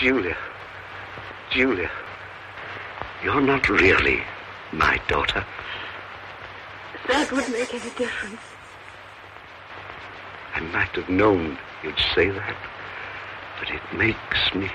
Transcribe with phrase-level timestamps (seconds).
[0.00, 0.36] Julia.
[1.50, 1.90] Julia.
[3.22, 4.22] You're not really
[4.72, 5.44] my daughter.
[7.06, 8.40] That would make any difference.
[10.54, 12.56] I might have known you'd say that,
[13.58, 14.70] but it makes me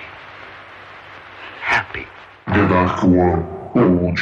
[1.59, 2.05] happy.
[2.45, 4.13] The Dark One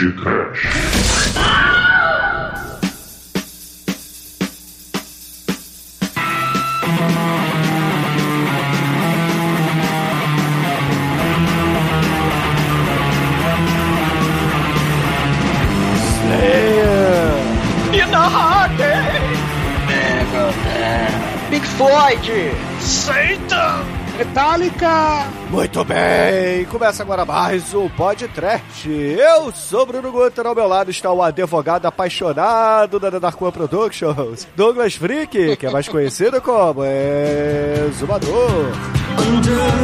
[22.23, 22.55] Floyd!
[22.79, 23.83] Satan!
[24.17, 25.25] Metallica!
[25.49, 28.89] Muito bem, começa agora mais um podcast.
[28.89, 34.47] Eu sou Bruno Guter, ao meu lado está o advogado apaixonado da Dark One Productions,
[34.55, 38.71] Douglas Freak, que é mais conhecido como Exumador.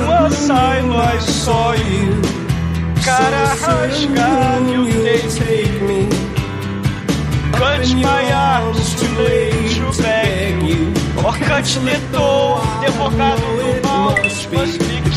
[0.06, 2.22] Uma saiba I saw you
[3.03, 6.09] Cara rasgado you take me
[7.52, 14.16] Cut my arms to lay to beg you Or cut the door, advogado do mal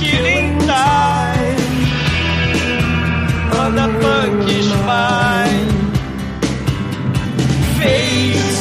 [0.00, 1.62] killing time
[3.61, 4.48] On the punk
[4.84, 5.73] mine
[7.78, 8.61] Face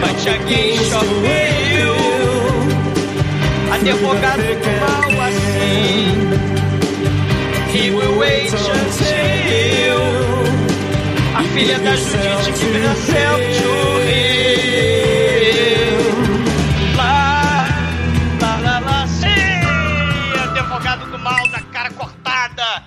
[0.00, 1.96] Cut against your will
[3.74, 6.16] Advogado do mal assim.
[7.72, 9.98] He will wait until
[11.36, 13.70] A filha da Judite herself to
[14.08, 14.35] him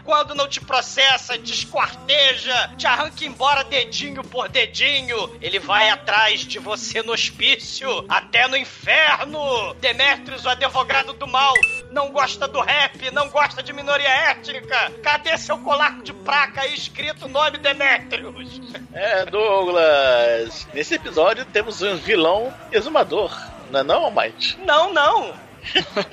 [0.10, 6.58] Quando não te processa, desquarteja Te arranca embora dedinho por dedinho Ele vai atrás de
[6.58, 11.54] você no hospício Até no inferno Demetrius, o advogado do mal
[11.92, 16.74] Não gosta do rap, não gosta de minoria étnica Cadê seu colar de placa aí
[16.74, 18.60] escrito o nome Demetrius?
[18.92, 20.68] É, Douglas.
[20.74, 23.32] Nesse episódio temos um vilão exumador.
[23.70, 24.58] Não é não, Almighty?
[24.66, 25.36] Não, não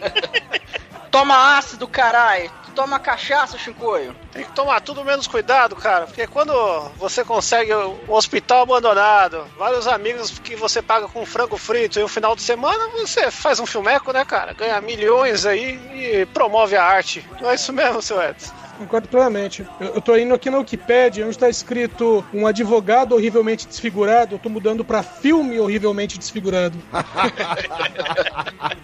[1.10, 2.66] Toma ácido, caralho!
[2.76, 4.14] Toma cachaça, Chincoio!
[4.31, 6.53] Tem que tomar tudo menos cuidado, cara, porque quando
[6.98, 12.09] você consegue um hospital abandonado, vários amigos que você paga com frango frito e um
[12.09, 14.53] final de semana, você faz um filmeco, né, cara?
[14.53, 17.26] Ganha milhões aí e promove a arte.
[17.41, 18.53] Não é isso mesmo, seu Edson?
[18.78, 19.66] Concordo plenamente.
[19.81, 24.38] Eu, eu tô indo aqui na Wikipedia, onde tá escrito um advogado horrivelmente desfigurado, eu
[24.38, 26.78] tô mudando pra filme horrivelmente desfigurado.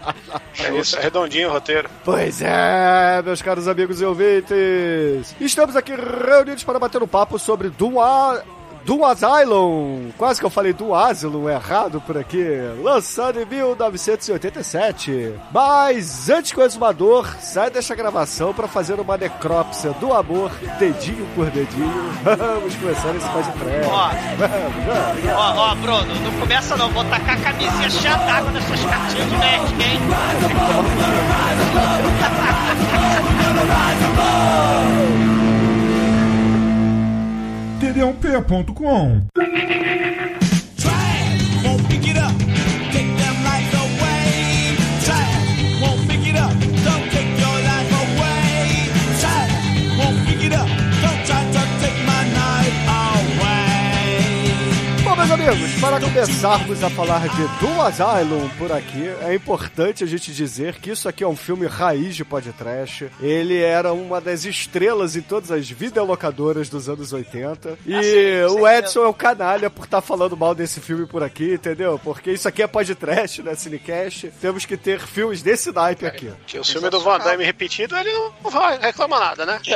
[0.58, 1.88] É isso, é redondinho o roteiro.
[2.04, 5.34] Pois é, meus caros amigos e ouvintes.
[5.40, 7.98] Estamos aqui reunidos para bater um papo sobre Doom,
[8.84, 10.10] Doom Asylum.
[10.18, 12.44] Quase que eu falei Doom Asylum errado por aqui.
[12.82, 15.34] Lançado em 1987.
[15.52, 21.26] Mas antes que o exumador sai desta gravação para fazer uma necrópsia do amor, dedinho
[21.34, 23.26] por dedinho, vamos começar esse.
[23.26, 24.08] Ó.
[24.38, 25.32] Vamos, vamos.
[25.34, 29.36] Ó, ó, Bruno, não começa não, vou tacar a camisinha cheia d'água nessas cartinhas de
[29.36, 30.00] Magic, hein?
[37.82, 39.26] td1p.com
[55.48, 60.76] amigos, para começarmos a falar de Doom Asylum por aqui, é importante a gente dizer
[60.76, 63.10] que isso aqui é um filme raiz de podcast.
[63.20, 67.76] Ele era uma das estrelas em todas as videolocadoras dos anos 80.
[67.84, 68.68] E Ah, o.
[68.68, 71.98] Edson é o canalha por estar falando mal desse filme por aqui, entendeu?
[72.02, 73.54] Porque isso aqui é podcast, né?
[73.56, 74.32] Cinecast.
[74.40, 76.30] Temos que ter filmes desse naipe aqui.
[76.46, 79.60] Que o filme do Van Damme repetido, ele não vai reclamar nada, né?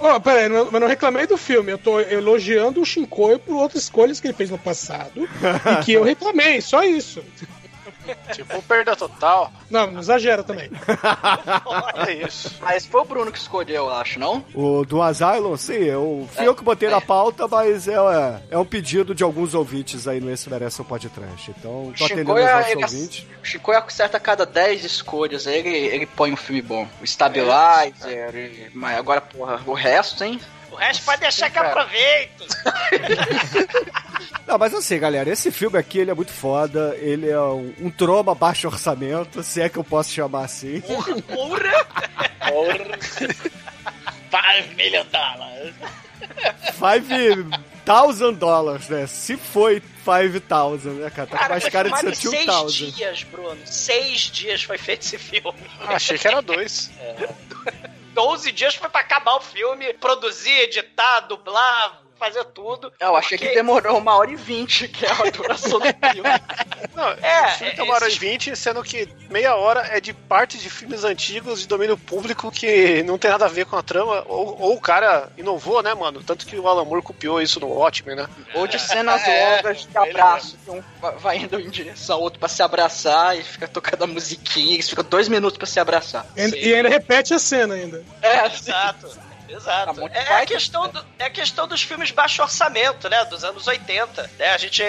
[0.00, 3.54] Ó, pera aí, não- mas não reclamei do filme, eu tô elogiando o Shinkoio por
[3.56, 5.28] outras escolhas que ele fez no passado
[5.80, 7.22] e que eu reclamei, só isso.
[8.32, 9.52] Tipo, perda total.
[9.70, 10.70] Não, não exagera também.
[12.06, 12.56] É isso.
[12.60, 14.44] Mas foi o Bruno que escolheu, eu acho, não?
[14.54, 17.96] O do Asylum, sim, eu fui eu que botei na pauta, mas é,
[18.50, 21.50] é um pedido de alguns ouvintes aí no Esse Merece um Podcast.
[21.50, 23.26] Então, tô atendendo Chico os é- nossos ouvintes.
[23.42, 26.86] O Chico acerta a cada 10 escolhas, aí ele, ele põe um filme bom.
[27.00, 30.40] O Stabilizer, e- mas agora, porra, o resto, hein?
[30.70, 31.68] O resto pode deixar que Cara.
[31.68, 32.46] aproveito.
[34.46, 37.90] Não, mas assim, galera, esse filme aqui, ele é muito foda, ele é um, um
[37.90, 40.80] troma baixo orçamento, se é que eu posso chamar assim.
[40.80, 41.78] Porra, porra.
[44.30, 45.74] Five million dollars.
[46.74, 47.46] Five
[47.84, 49.06] thousand dollars, né?
[49.06, 51.28] Se foi 5,000, né, cara?
[51.28, 52.90] Tá com mais cara de ser em seis 2,000.
[52.92, 53.58] dias, Bruno.
[53.64, 55.52] Seis dias foi feito esse filme.
[55.86, 56.90] Achei que era dois.
[58.18, 62.92] 12 dias foi pra acabar o filme, produzir, editar, dublar, fazer tudo.
[63.00, 66.28] Eu achei que Porque- demorou uma hora e vinte, que é a duração do filme.
[66.94, 70.12] Não, É, o filme tem uma hora e vinte, sendo que meia hora é de
[70.12, 73.82] parte de filmes antigos de domínio público que não tem nada a ver com a
[73.82, 76.22] trama, ou, ou o cara inovou, né, mano?
[76.24, 78.26] Tanto que o Alan Moore copiou isso no Watchmen, né?
[78.54, 82.22] Ou de cenas É, longas de abraço, que um va- vai indo em direção ao
[82.22, 85.78] outro pra se abraçar e fica tocando a musiquinha, eles ficam dois minutos pra se
[85.78, 86.26] abraçar.
[86.36, 88.02] E, e ainda repete a cena ainda.
[88.22, 89.08] É, Exato.
[89.48, 90.00] Tá Exato.
[90.00, 90.46] muito É a, baita.
[90.52, 93.24] questão do- é a questão dos filmes baixo orçamento, né?
[93.24, 94.30] Dos anos 80.
[94.38, 94.50] Né?
[94.50, 94.82] A gente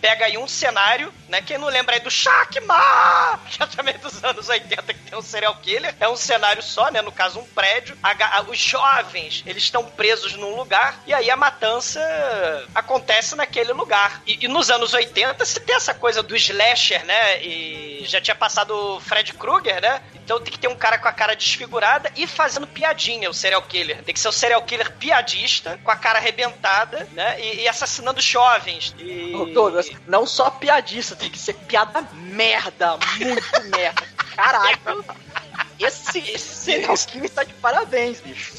[0.00, 1.42] pega aí um cenário, né?
[1.42, 5.22] Quem não lembra aí do Shakma, que é também dos anos 80, que tem um
[5.22, 5.94] serial killer.
[5.98, 7.02] É um cenário só, né?
[7.02, 7.96] No caso, um prédio.
[8.02, 12.00] A a- os jovens, eles estão presos num lugar e aí a matança
[12.74, 14.22] acontece naquele lugar.
[14.26, 17.42] E, e nos anos 80 se tem essa coisa do slasher, né?
[17.42, 20.02] E já tinha passado o Fred Krueger, né?
[20.14, 23.62] Então tem que ter um cara com a cara desfigurada e fazendo piadinha, o serial
[23.62, 24.02] killer.
[24.02, 27.40] Tem que ser o serial killer piadista, com a cara arrebentada, né?
[27.40, 28.94] E, e assassinando jovens.
[28.98, 29.34] E...
[29.34, 34.02] Ô, Douglas, não só piadista, tem que ser piada merda, muito merda.
[34.34, 35.04] Caralho.
[35.78, 38.52] Esse, esse serial killer tá de parabéns, bicho.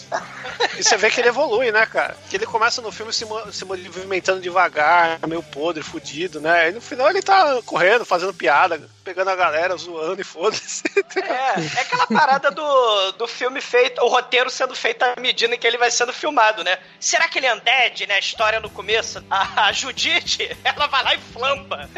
[0.78, 2.16] E você vê que ele evolui, né, cara?
[2.30, 6.70] Que ele começa no filme se, se movimentando devagar, meio podre, fudido, né?
[6.70, 10.84] E no final ele tá correndo, fazendo piada, pegando a galera, zoando e foda-se.
[11.16, 15.58] É, é aquela parada do, do filme feito, o roteiro sendo feito à medida em
[15.58, 16.78] que ele vai sendo filmado, né?
[17.00, 18.16] Será que ele é undead, né?
[18.16, 19.24] A história no começo.
[19.30, 21.90] A, a Judite, ela vai lá e flampa.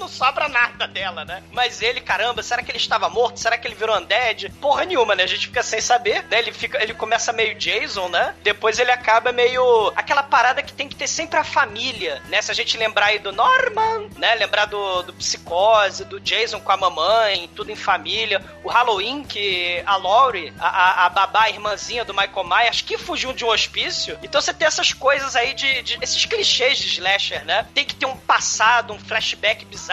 [0.00, 1.42] Não sobra nada dela, né?
[1.52, 3.38] Mas ele, caramba, será que ele estava morto?
[3.38, 4.48] Será que ele virou undead?
[4.60, 5.24] Porra nenhuma, né?
[5.24, 6.38] A gente fica sem saber, né?
[6.38, 8.34] Ele, fica, ele começa meio Jason, né?
[8.42, 9.92] Depois ele acaba meio...
[9.94, 12.40] Aquela parada que tem que ter sempre a família, né?
[12.40, 14.34] Se a gente lembrar aí do Norman, né?
[14.36, 18.42] Lembrar do, do Psicose, do Jason com a mamãe, tudo em família.
[18.64, 22.96] O Halloween, que a Laurie, a, a, a babá, a irmãzinha do Michael Myers, que
[22.96, 24.18] fugiu de um hospício.
[24.22, 27.66] Então você tem essas coisas aí de, de- esses clichês de slasher, né?
[27.74, 29.89] Tem que ter um passado, um flashback bizarro,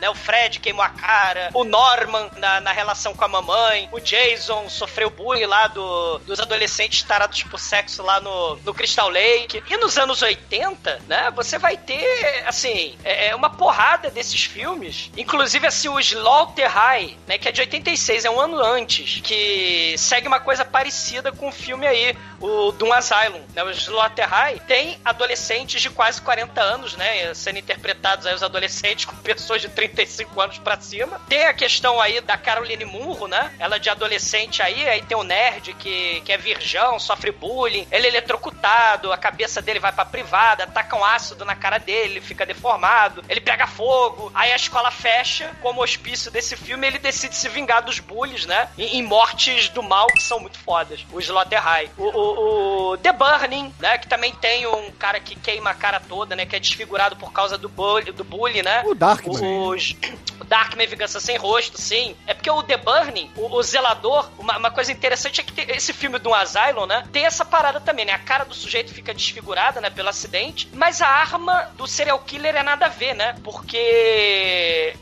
[0.00, 0.08] né?
[0.08, 4.68] O Fred queimou a cara, o Norman na, na relação com a mamãe, o Jason
[4.68, 9.62] sofreu bullying lá do, dos adolescentes tarados por sexo lá no, no Crystal Lake.
[9.68, 11.30] E nos anos 80, né?
[11.34, 15.10] Você vai ter, assim, é, é uma porrada desses filmes.
[15.16, 17.38] Inclusive, assim, o Slaughter High, né?
[17.38, 19.20] Que é de 86, é um ano antes.
[19.22, 23.42] Que segue uma coisa parecida com o filme aí, o Doom Asylum.
[23.54, 23.62] Né?
[23.62, 27.32] O Slaughter High tem adolescentes de quase 40 anos, né?
[27.34, 31.20] Sendo interpretados aí os adolescentes com pessoas de 35 anos pra cima.
[31.28, 33.52] Tem a questão aí da Caroline Munro, né?
[33.58, 38.06] Ela de adolescente aí, aí tem o nerd que, que é virgão, sofre bullying, ele
[38.06, 42.46] é eletrocutado, a cabeça dele vai pra privada, tacam ácido na cara dele, ele fica
[42.46, 47.48] deformado, ele pega fogo, aí a escola fecha, como hospício desse filme, ele decide se
[47.48, 48.68] vingar dos bullies, né?
[48.78, 51.04] Em, em mortes do mal que são muito fodas.
[51.12, 51.90] O Slaughter High.
[51.96, 53.98] O, o, o The Burning, né?
[53.98, 56.46] Que também tem um cara que queima a cara toda, né?
[56.46, 58.82] Que é desfigurado por causa do bully, do bully né?
[58.86, 59.68] O Darkman.
[59.68, 59.94] Os,
[60.40, 62.16] o Darkman Vingança Sem Rosto, sim.
[62.26, 65.70] É porque o The Burning, o, o zelador, uma, uma coisa interessante é que tem-
[65.70, 67.04] esse filme do Asylum, né?
[67.12, 68.12] Tem essa parada também, né?
[68.12, 69.90] A cara do sujeito fica desfigurada, né?
[69.90, 73.34] Pelo acidente, mas a arma do serial killer é nada a ver, né?
[73.42, 73.76] Porque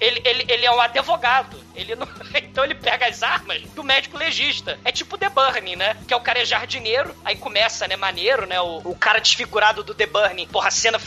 [0.00, 1.58] ele, ele, ele é um advogado.
[1.74, 2.08] Ele não...
[2.58, 4.78] Então ele pega as armas do médico legista.
[4.84, 5.96] É tipo The Burning, né?
[6.06, 8.60] Que é o cara é jardineiro, aí começa, né, maneiro, né?
[8.60, 10.46] O, o cara desfigurado do The Burning.
[10.48, 11.00] Porra, a cena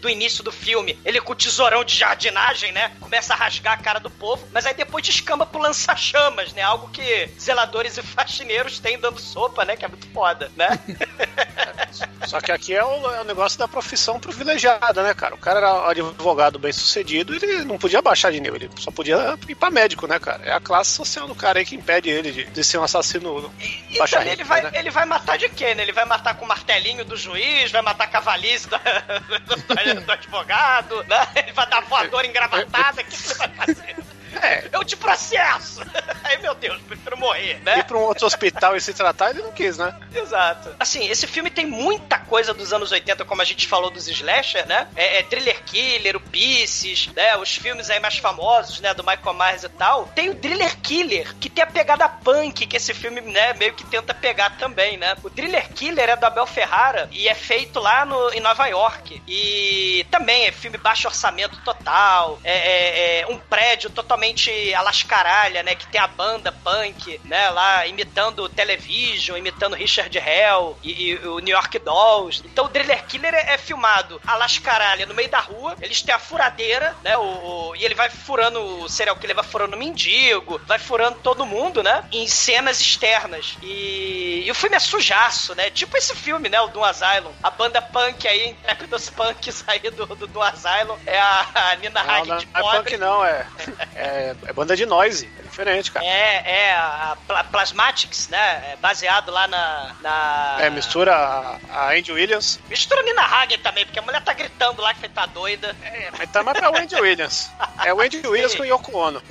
[0.00, 0.98] do início do filme.
[1.04, 2.92] Ele com o tesourão de jardinagem, né?
[3.00, 6.62] Começa a rasgar a cara do povo, mas aí depois descamba pro lança-chamas, né?
[6.62, 9.76] Algo que zeladores e faxineiros têm dando sopa, né?
[9.76, 10.78] Que é muito foda, né?
[12.26, 15.34] Só que aqui é o, é o negócio da profissão privilegiada, né, cara?
[15.34, 18.90] O cara era um advogado bem sucedido, ele não podia baixar de nível, ele só
[18.90, 20.44] podia ir pra médico, né, cara?
[20.44, 23.50] É a classe social do cara aí que impede ele de, de ser um assassino
[23.58, 24.70] E baixa também ele vai, né?
[24.74, 25.82] ele vai matar de quê, né?
[25.82, 28.78] Ele vai matar com o martelinho do juiz, vai matar com a valise da-
[29.46, 31.26] do, do advogado, né?
[31.36, 33.96] Ele vai dar voadora engravatada, o que, que ele vai fazer?
[34.42, 34.68] É.
[34.72, 35.80] Eu te processo!
[36.24, 37.82] Aí, meu Deus, prefiro morrer, Ir né?
[37.82, 39.94] pra um outro hospital e se tratar, ele não quis, né?
[40.14, 40.74] Exato.
[40.78, 44.66] Assim, esse filme tem muita coisa dos anos 80, como a gente falou dos slasher,
[44.66, 44.86] né?
[44.94, 47.36] É, é Thriller Killer, o Pisces, né?
[47.36, 48.92] Os filmes aí mais famosos, né?
[48.94, 50.06] Do Michael Myers e tal.
[50.14, 53.54] Tem o Thriller Killer, que tem a pegada punk, que esse filme, né?
[53.54, 55.16] Meio que tenta pegar também, né?
[55.22, 59.22] O Thriller Killer é do Abel Ferrara e é feito lá no, em Nova York.
[59.26, 65.62] E também é filme baixo orçamento total, é, é- é um prédio totalmente totalmente alascaralha,
[65.62, 65.74] né?
[65.74, 67.48] Que tem a banda punk, né?
[67.50, 72.42] Lá imitando o Television, imitando Richard Hell e, e o New York Dolls.
[72.44, 76.14] Então o Driller Killer é, é filmado a lascaralha no meio da rua, eles têm
[76.14, 77.16] a furadeira, né?
[77.16, 77.22] O,
[77.70, 81.46] o- e ele vai furando o serial killer, vai furando o mendigo, vai furando todo
[81.46, 82.04] mundo, né?
[82.10, 83.56] Em cenas externas.
[83.62, 85.70] E, e o filme é sujaço, né?
[85.70, 86.60] Tipo esse filme, né?
[86.60, 87.32] O Doom Asylum.
[87.42, 92.00] A banda punk aí, intrépidos punks aí do, do Doom Asylum é a, a Nina
[92.00, 93.46] Hagen de não é punk não, é,
[93.94, 94.07] é,
[94.46, 95.28] é banda de noise.
[95.38, 96.04] É diferente, cara.
[96.06, 98.72] É, é, a Pla- Plasmatics, né?
[98.72, 99.94] É baseado lá na.
[100.00, 100.56] na...
[100.60, 102.60] É, mistura a, a Andy Williams.
[102.68, 105.74] Mistura Nina Hagen também, porque a mulher tá gritando lá que tá doida.
[105.82, 107.50] É, mas tá mais pra Andy Williams.
[107.84, 109.22] É o Andy Williams com o Yoko Ono.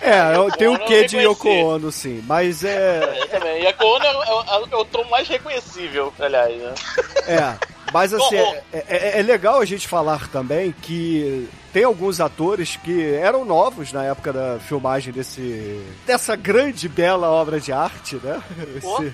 [0.00, 1.48] É, tenho o Ono quê de Yoko.
[1.48, 2.22] Ono, sim.
[2.26, 3.00] Mas é.
[3.18, 3.62] Eu também.
[3.62, 6.74] E a Kono é, o- é o tom mais reconhecível, aliás, né?
[7.26, 7.77] É.
[7.92, 8.54] Mas assim, oh.
[8.72, 13.92] é, é- é legal a gente falar também que tem alguns atores que eram novos
[13.92, 18.42] na época da filmagem desse dessa grande bela obra de arte, né?
[18.76, 19.12] Esse-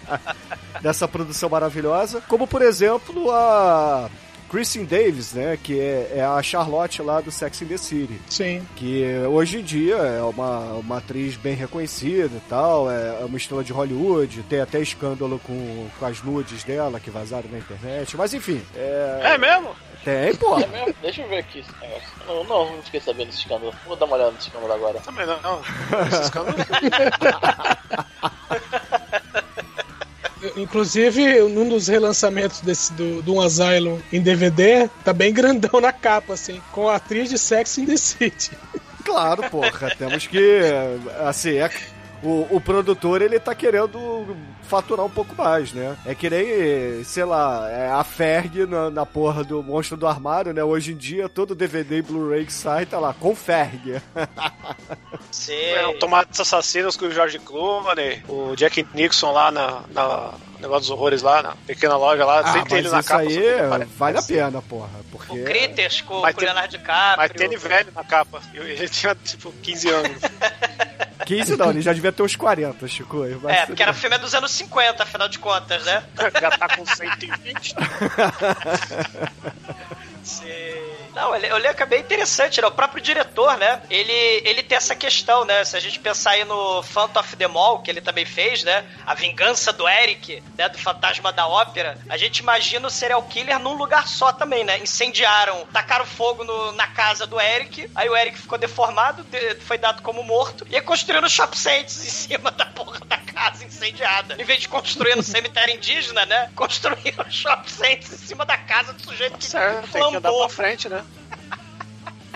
[0.82, 4.08] dessa produção maravilhosa, como por exemplo a
[4.50, 8.66] Kristen Davis, né, que é, é a Charlotte lá do Sex and the City Sim.
[8.74, 13.62] que hoje em dia é uma, uma atriz bem reconhecida e tal, é uma estrela
[13.62, 18.34] de Hollywood, tem até escândalo com, com as nudes dela que vazaram na internet, mas
[18.34, 19.70] enfim, é, É mesmo?
[20.04, 20.58] tem, pô.
[20.58, 20.94] É mesmo?
[21.00, 22.08] Deixa eu ver aqui esse negócio.
[22.26, 23.72] Não, não, não fiquei sabendo desse escândalo.
[23.86, 24.98] Vou dar uma olhada nesse escândalo agora.
[25.00, 25.40] Também não.
[25.42, 25.60] não.
[26.08, 26.56] Esse escândalo-
[30.56, 35.92] Inclusive, num dos relançamentos desse, do, do Um Asylum em DVD, tá bem grandão na
[35.92, 38.50] capa, assim, com a atriz de Sex in the City.
[39.04, 40.60] Claro, porra, temos que,
[41.20, 41.70] assim, é-
[42.22, 45.96] o, o produtor, ele tá querendo faturar um pouco mais, né?
[46.06, 50.52] É que nem, sei lá, é a Ferg na, na porra do Monstro do Armário,
[50.52, 50.62] né?
[50.62, 54.00] Hoje em dia, todo DVD e Blu-ray que sai tá lá, com Ferg.
[55.32, 55.70] Sei.
[55.74, 60.80] É, o Tomates Assassinos com o George Clooney, o Jack Nixon lá na, na negócio
[60.82, 63.22] dos horrores lá, na pequena loja lá, Ah, sempre ele na isso capa.
[63.22, 65.40] aí que parece- vale a pena, porra, porque...
[65.40, 67.16] O Critters com, o Leonardo DiCaprio.
[67.16, 68.40] Mas tem ele velho na capa.
[68.52, 70.18] E Ele tinha tipo 15 anos.
[71.36, 73.24] 15 não, ele já devia ter uns 40, Chico.
[73.48, 76.02] É, porque era filme dos anos 50, afinal de contas, né?
[76.40, 77.74] Já tá com 120.
[80.30, 80.90] Sim.
[81.14, 82.66] Não, ele- eu li acabei interessante, né?
[82.68, 83.82] O próprio diretor, né?
[83.90, 84.12] Ele,
[84.44, 85.64] ele tem essa questão, né?
[85.64, 88.84] Se a gente pensar aí no Phantom of the Mall, que ele também fez, né?
[89.04, 90.68] A vingança do Eric, né?
[90.68, 91.98] Do fantasma da ópera.
[92.08, 94.78] A gente imagina o serial killer num lugar só também, né?
[94.78, 97.90] Incendiaram, tacaram fogo no- na casa do Eric.
[97.94, 100.64] Aí o Eric ficou deformado, de- foi dado como morto.
[100.70, 104.36] E aí construíram shop centers em cima da porra da casa incendiada.
[104.40, 106.50] Em vez de construir no cemitério indígena, né?
[106.54, 110.88] Construíram shop centers em cima da casa do sujeito que Certo, que andar pra frente,
[110.88, 111.04] né?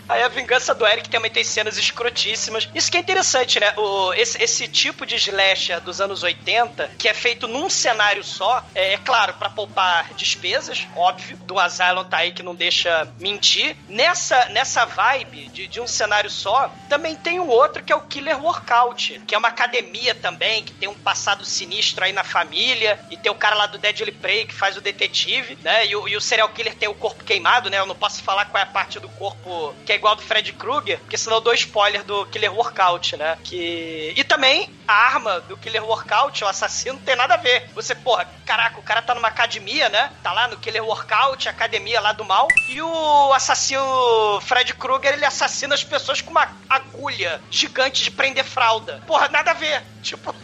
[0.08, 2.68] Aí a vingança do Eric também tem cenas escrotíssimas.
[2.74, 3.72] Isso que é interessante, né?
[3.76, 8.62] O, esse, esse tipo de slasher dos anos 80, que é feito num cenário só,
[8.74, 11.36] é, é claro, pra poupar despesas, óbvio.
[11.38, 13.76] Do Asylum tá aí que não deixa mentir.
[13.88, 18.02] Nessa, nessa vibe de, de um cenário só, também tem um outro que é o
[18.02, 23.00] Killer Workout, que é uma academia também, que tem um passado sinistro aí na família.
[23.10, 25.86] E tem o cara lá do Deadly Prey que faz o detetive, né?
[25.86, 27.78] E o, e o serial killer tem o corpo queimado, né?
[27.78, 30.52] Eu não posso falar qual é a parte do corpo que é igual do Fred
[30.52, 33.38] Krueger, porque senão eu dou spoiler do Killer Workout, né?
[33.42, 34.12] Que...
[34.16, 37.70] E também a arma do Killer Workout, o assassino, tem nada a ver.
[37.74, 40.10] Você, porra, caraca, o cara tá numa academia, né?
[40.22, 42.48] Tá lá no Killer Workout, academia lá do mal.
[42.68, 48.44] E o assassino Fred Krueger, ele assassina as pessoas com uma agulha gigante de prender
[48.44, 49.02] fralda.
[49.06, 49.82] Porra, nada a ver.
[50.02, 50.34] Tipo.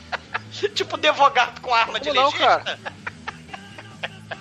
[0.74, 2.46] tipo advogado com arma de Como não, legista.
[2.46, 2.78] cara?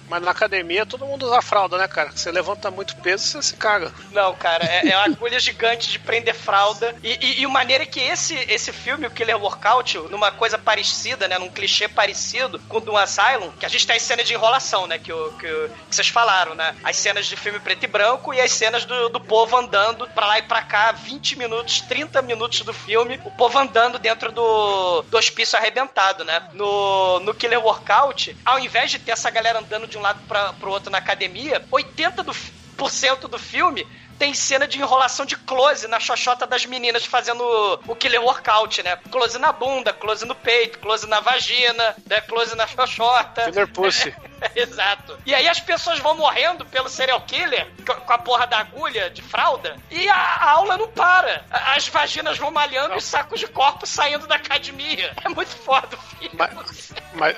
[0.08, 2.12] Mas na academia todo mundo usa fralda, né, cara?
[2.12, 3.92] Você levanta muito peso, você se caga.
[4.12, 6.96] Não, cara, é, é uma agulha gigante de prender fralda.
[7.04, 10.58] E, e, e o maneiro é que esse, esse filme, o Killer Workout, numa coisa
[10.58, 11.38] parecida, né?
[11.40, 14.86] Num clichê parecido com o do Asylum, que a gente tem as cenas de enrolação,
[14.88, 15.00] né?
[15.00, 16.76] Que, o, que, o- que vocês falaram, né?
[16.84, 20.28] As cenas de filme preto e branco e as cenas do, do povo andando pra
[20.28, 25.02] lá e pra cá, 20 minutos, 30 minutos do filme, o povo andando dentro do,
[25.04, 26.48] do hospício arrebentado, né?
[26.54, 30.54] No, no Killer Workout, ao invés de ter essa galera andando de um lado pra,
[30.54, 32.36] pro outro na academia, 80% do,
[32.78, 33.86] por cento do filme
[34.18, 38.82] tem cena de enrolação de close na xoxota das meninas fazendo o, o killer workout,
[38.82, 38.96] né?
[39.12, 42.22] Close na bunda, close no peito, close na vagina, né?
[42.22, 43.44] close na xoxota.
[43.52, 44.16] Killer Pussy.
[44.56, 45.18] Exato.
[45.26, 49.10] E aí as pessoas vão morrendo pelo serial killer co- com a porra da agulha
[49.10, 51.44] de fralda e a, a aula não para.
[51.52, 55.14] As vaginas vão malhando e os sacos de corpo saindo da academia.
[55.26, 56.32] É muito foda o filme.
[56.38, 57.36] Mas, mas,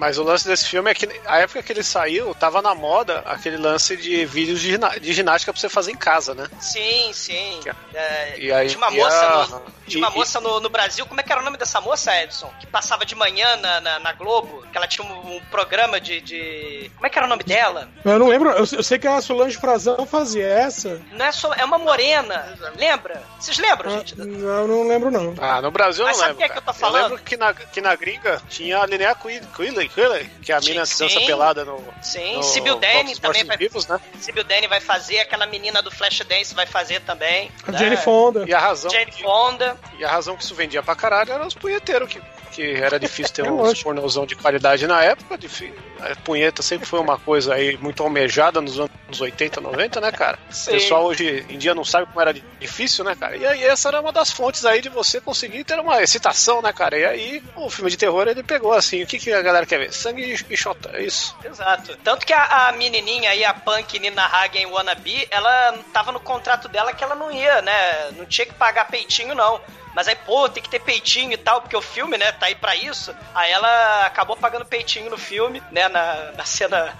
[0.00, 3.18] Mas o lance desse filme é que a época que ele saiu, tava na moda
[3.26, 6.48] aquele lance de vídeos de, ginástica pra você fazer em casa, né?
[6.58, 7.60] Sim, sim.
[7.92, 10.70] É, E aí- tinha uma e moça, a- no, tinha uma e- moça no, no
[10.70, 12.50] Brasil, como é que era o nome dessa moça, Edson?
[12.58, 16.22] Que passava de manhã na, na, na Globo, que ela tinha um, um programa de,
[16.22, 16.90] de.
[16.94, 17.86] Como é que era o nome dela?
[18.02, 20.98] Eu não lembro, eu, eu sei que a Solange Frazão fazia essa.
[21.12, 21.52] Não é só.
[21.52, 22.56] É uma morena.
[22.76, 23.22] Lembra?
[23.38, 24.16] Vocês lembram, Ah, gente?
[24.18, 25.34] Não, não lembro não.
[25.38, 26.34] Ah, no Brasil eu Mas não sabe lembro.
[26.34, 27.02] o que é que eu tô falando?
[27.10, 29.46] lembro que na, que na gringa tinha a Linnea Quid-
[29.94, 31.82] Quiley, que é a Sim, mina que dança pelada no.
[32.02, 33.56] Sim, no Sibyl Dane Jogos também vai.
[33.56, 34.00] Vivos, né?
[34.20, 37.50] Sibyl Dane vai fazer, aquela menina do Flashdance vai fazer também.
[37.66, 37.78] A né?
[37.78, 38.44] Jane Fonda.
[38.46, 38.90] E a razão.
[38.90, 39.76] Jane Fonda.
[39.98, 42.20] E a razão que isso vendia pra caralho era os punheteiros, que,
[42.52, 43.84] que era difícil ter É uns lógico.
[43.84, 45.38] pornozão de qualidade na época.
[46.00, 50.38] A punheta sempre foi uma coisa aí muito almejada nos anos 80, 90, né, cara?
[50.48, 50.70] O Sim.
[50.72, 53.36] pessoal hoje em dia não sabe como era difícil, né, cara?
[53.36, 56.72] E aí essa era uma das fontes aí de você conseguir ter uma excitação, né,
[56.72, 56.96] cara?
[56.96, 59.79] E aí o filme de terror ele pegou assim, o que, que a galera quer
[59.80, 59.92] ver?
[59.92, 61.36] Sangue e xota, é isso.
[61.44, 61.96] Exato.
[62.04, 66.68] Tanto que a, a menininha aí, a punk Nina Hagen Wannabe, ela tava no contrato
[66.68, 68.10] dela que ela não ia, né?
[68.12, 69.60] Não tinha que pagar peitinho, não.
[69.94, 72.54] Mas aí, pô, tem que ter peitinho e tal, porque o filme, né, tá aí
[72.54, 73.14] pra isso.
[73.34, 76.96] Aí ela acabou pagando peitinho no filme, né, na, na cena.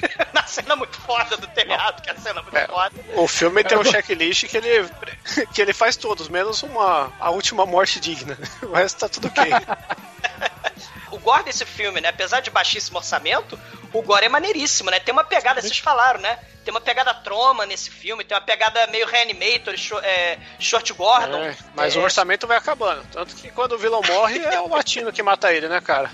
[0.32, 2.66] na cena muito foda do telhado, que é a cena muito É.
[2.66, 2.92] foda.
[3.14, 4.88] O filme tem um checklist que ele,
[5.52, 8.38] que ele faz todos, menos uma, a última morte digna.
[8.62, 9.44] O resto tá tudo ok.
[11.16, 13.58] O gore desse filme, né, apesar de baixíssimo orçamento,
[13.90, 15.00] o gore é maneiríssimo, né?
[15.00, 16.38] Tem uma pegada, vocês falaram, né?
[16.62, 21.38] Tem uma pegada troma nesse filme, tem uma pegada meio Reanimator, short, é, short Gordon.
[21.38, 23.02] É, mas É, o orçamento vai acabando.
[23.10, 26.10] Tanto que quando o vilão morre é o latino que mata ele, né, cara?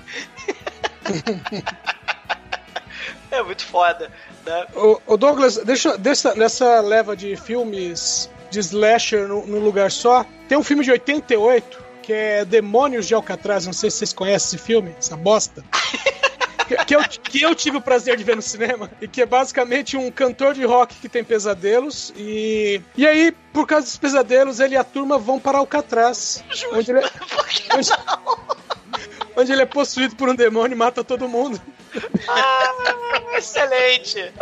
[3.28, 4.09] é muito foda.
[4.47, 4.66] Né?
[4.76, 10.25] Ô, ô, Douglas, deixa, dessa, nessa leva de filmes de slasher no, num lugar só,
[10.49, 13.64] tem um filme de 88 que é Demônios de Alcatraz.
[13.64, 15.64] Não sei se vocês conhecem esse filme, essa bosta.
[16.87, 18.90] que, eu, que eu tive o prazer de ver no cinema.
[19.00, 22.12] E que é basicamente um cantor de rock que tem pesadelos.
[22.16, 26.42] E, e aí, por causa dos pesadelos, ele e a turma vão para Alcatraz.
[26.73, 27.11] Onde ele, é-
[27.76, 27.90] onde,
[29.37, 31.61] onde ele é possuído por um demônio e mata todo mundo.
[32.28, 34.32] Ah, excelente.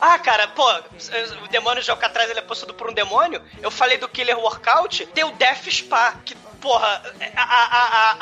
[0.00, 0.64] Ah, cara, pô,
[1.44, 3.42] o demônio de Alcatraz ele é possuído por um demônio.
[3.62, 7.02] Eu falei do Killer Workout, tem o Death Spa, que, porra,
[7.34, 7.66] a, a,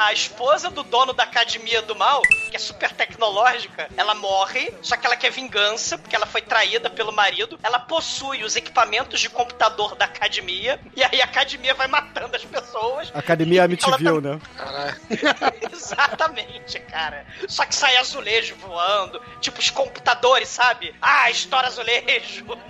[0.05, 4.73] a, a esposa do dono da academia do mal, que é super tecnológica, ela morre,
[4.83, 7.59] só que ela quer vingança, porque ela foi traída pelo marido.
[7.63, 12.45] Ela possui os equipamentos de computador da academia, e aí a academia vai matando as
[12.45, 13.11] pessoas.
[13.15, 14.41] Academia Amityville, tá- né?
[14.57, 14.97] Caralho.
[15.73, 17.27] Exatamente, cara.
[17.49, 20.95] Só que sai azulejo voando, tipo os computadores, sabe?
[21.01, 22.45] Ah, estoura azulejo.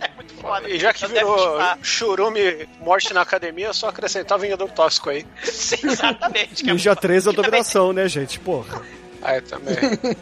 [0.00, 0.68] É muito foda.
[0.68, 5.26] E já que virou churume morte na academia, é só acrescentar Vingador Tóxico aí.
[5.42, 6.62] Sim, exatamente.
[6.62, 8.38] que é Ninja muito- 3 é que também dominação, né, gente?
[8.40, 8.82] Porra.
[9.22, 9.74] Ah, é, também.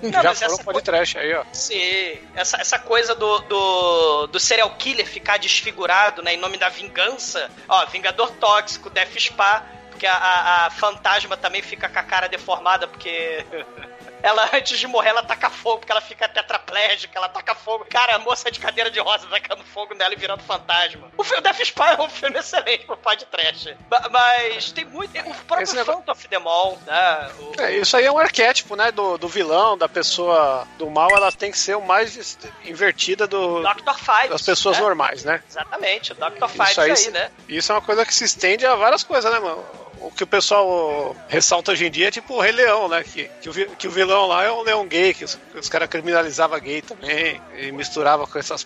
[0.03, 1.45] Não, já foram essa pode trash aí, ó.
[1.53, 6.69] Sim, essa, essa coisa do, do, do serial killer ficar desfigurado, né, em nome da
[6.69, 7.51] vingança.
[7.69, 12.29] Ó, Vingador Tóxico, Death Spa, porque a, a, a fantasma também fica com a cara
[12.29, 13.45] deformada, porque.
[14.25, 17.85] Ela, antes de morrer, ela taca fogo, porque ela fica tetraplégica, ela taca fogo.
[17.91, 21.11] Cara, a moça de cadeira de rosa tacando fogo nela e virando fantasma.
[21.17, 23.77] O filme Death Spa é um filme excelente pro podcast.
[23.91, 25.11] Ma- Mas tem muito.
[25.19, 27.31] O próprio Esse negócio- Phantom of the Mall, né?
[27.39, 28.91] O, É, isso aí é um arquétipo, né?
[28.91, 33.61] Do, do vilão, da pessoa do mal, ela tem que ser o mais invertida do,
[33.61, 33.95] Dr.
[33.99, 34.31] Fives.
[34.31, 34.83] das pessoas né?
[34.85, 35.43] normais, né?
[35.47, 36.45] Exatamente, o Dr.
[36.71, 37.31] Isso aí, aí, né?
[37.47, 39.63] Isso é uma coisa que se estende a várias coisas, né, mano?
[40.01, 43.03] O que o pessoal ressalta hoje em dia é tipo o Rei Leão, né?
[43.03, 45.89] Que, que, o, que o vilão lá é um leão gay, que os, os caras
[45.89, 48.63] criminalizavam gay também, e misturava com essas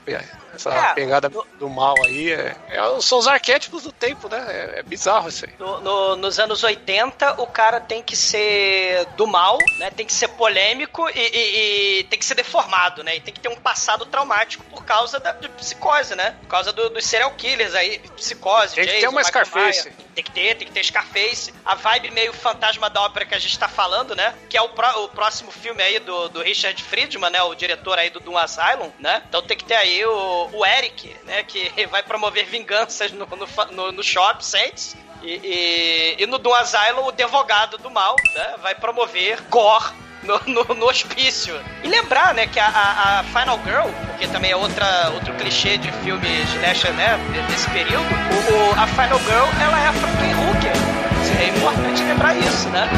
[0.58, 2.30] essa É, pegada no- do mal aí.
[2.32, 4.44] É, é- são os arquétipos do tempo, né?
[4.48, 5.52] É, é bizarro isso aí.
[5.58, 9.90] No- no- nos anos 80, o cara tem que ser do mal, né?
[9.90, 13.16] Tem que ser polêmico e, e- e tem que ser deformado, né?
[13.16, 16.34] E tem que ter um passado traumático por causa da de psicose, né?
[16.42, 19.90] Por causa do- dos serial killers aí, psicose, Tem que ter Jason, uma Michael Scarface.
[20.14, 21.54] Tem que ter, tem que ter Scarface.
[21.64, 24.34] A vibe meio fantasma da ópera que a gente tá falando, né?
[24.48, 27.40] Que é o, pró- o próximo filme aí do, do Richard Friedman, né?
[27.42, 29.22] O diretor aí do Doom Asylum, né?
[29.28, 31.42] Então tem que ter aí o, o Eric, né?
[31.42, 34.96] Que vai promover vinganças no, no, no, no Shop Saints.
[35.22, 38.54] E, e, e no Doom Asylum, o advogado do mal, né?
[38.62, 41.60] Vai promover gore no, no, no hospício.
[41.82, 45.76] E lembrar, né, que a, a- a Final Girl, porque também é outra, outro clichê
[45.78, 50.32] de filme slasher, né, desse período, o, o- a Final Girl, ela é a Franklin
[50.34, 50.98] Hooker.
[51.40, 52.88] É importante lembrar isso, né?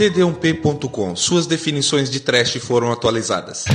[0.00, 1.14] td1p.com.
[1.14, 3.66] Suas definições de trash foram atualizadas.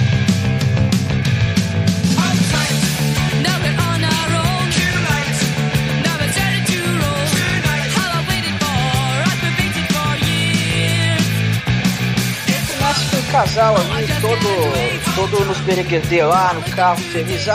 [13.31, 17.45] casal ali, todo, todo nos bereguedê lá no carro, feliz.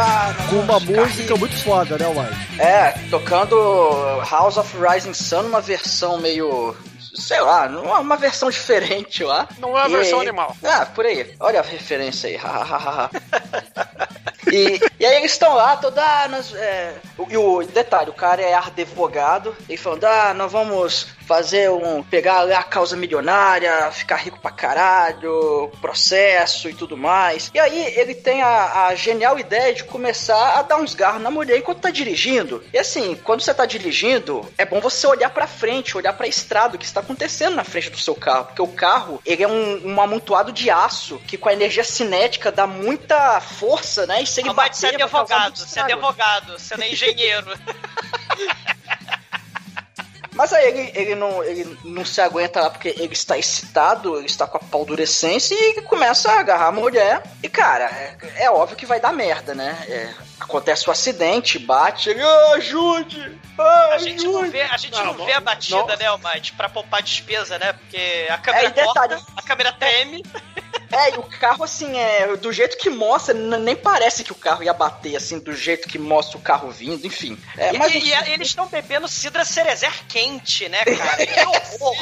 [0.50, 2.60] Com uma música muito foda, né, White?
[2.60, 3.56] É, tocando
[4.30, 6.76] House of Rising Sun, uma versão meio
[7.14, 9.48] Sei lá, uma, uma versão diferente lá.
[9.58, 10.56] Não é a versão aí- animal.
[10.62, 11.34] Ah, por aí.
[11.40, 12.38] Olha a referência aí.
[14.52, 16.02] e, e aí eles estão lá, toda.
[16.02, 16.94] Ah, nós, é...
[17.28, 22.02] E o detalhe, o cara é advogado, e falando, ah, nós vamos fazer um.
[22.02, 27.52] pegar a causa milionária, ficar rico pra caralho, processo e tudo mais.
[27.54, 31.30] E aí ele tem a, a genial ideia de começar a dar uns garros na
[31.30, 32.64] mulher enquanto tá dirigindo.
[32.72, 36.74] E assim, quando você tá dirigindo, é bom você olhar pra frente, olhar pra estrada,
[36.74, 38.46] o que está acontecendo na frente do seu carro.
[38.46, 42.50] Porque o carro, ele é um, um amontoado de aço que com a energia cinética
[42.50, 44.20] dá muita força, né?
[44.20, 47.46] E se ele ser bater, vai causar advogado, você é advogado, você não é engenheiro.
[50.40, 54.24] Mas aí ele, ele, não, ele não se aguenta lá porque ele está excitado, ele
[54.24, 57.22] está com a paldurecência e ele começa a agarrar a mulher.
[57.42, 59.76] E cara, é, é óbvio que vai dar merda, né?
[59.86, 63.38] É, acontece o acidente, bate, ele, "Ah, ajude!
[63.58, 65.96] Ah, A gente não ajude!" vê, a, gente Não, não não- vê a batida, não.
[65.98, 66.52] né, Almighty?
[66.54, 67.74] Pra poupar despesa, né?
[67.74, 70.24] Porque a câmera É, detalhe- corta, a câmera treme.
[70.92, 74.62] É, e o carro, assim, é do jeito que mostra, nem parece que o carro
[74.62, 77.38] ia bater, assim, do jeito que mostra o carro vindo, enfim.
[77.56, 81.26] É, E, mas e- e eles estão bebendo cidra cerezer quente, né, cara?
[81.26, 81.96] Que horror!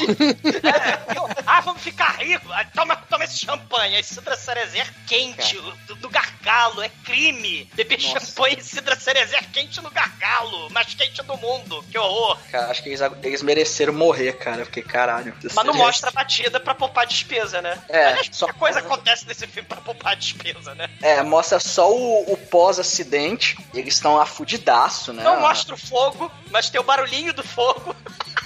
[0.63, 1.29] É, horror.
[1.45, 2.49] ah, vamos ficar ricos.
[2.51, 3.95] Ah, Toma, toma esse champanhe.
[3.95, 5.55] Aí cidra cerezer quente,
[5.87, 6.81] do, do gargalo.
[6.81, 7.69] É crime.
[7.73, 8.25] Beber Nossa.
[8.25, 10.69] champanhe e cidra cerezer quente no gargalo.
[10.71, 11.83] Mais quente do mundo.
[11.91, 12.37] Que horror.
[12.51, 15.35] Cara, acho que eles, eles mereceram morrer, cara, porque caralho.
[15.53, 17.77] Mas não mostra a batida pra poupar despesa, né?
[17.89, 20.89] É, Aliás, só- muita coisa acontece nesse filme pra poupar despesa, né?
[21.01, 23.57] É, mostra só o, o pós-acidente.
[23.73, 25.23] Eles estão afudidaço, né?
[25.23, 27.95] Não mostra o fogo, mas tem o barulhinho do fogo.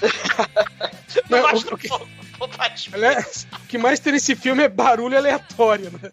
[1.30, 2.08] não Não, mostra o o que- fogo.
[2.38, 2.96] Poupar despesa.
[2.98, 6.12] Aliás, o que mais tem nesse filme é barulho aleatório, né?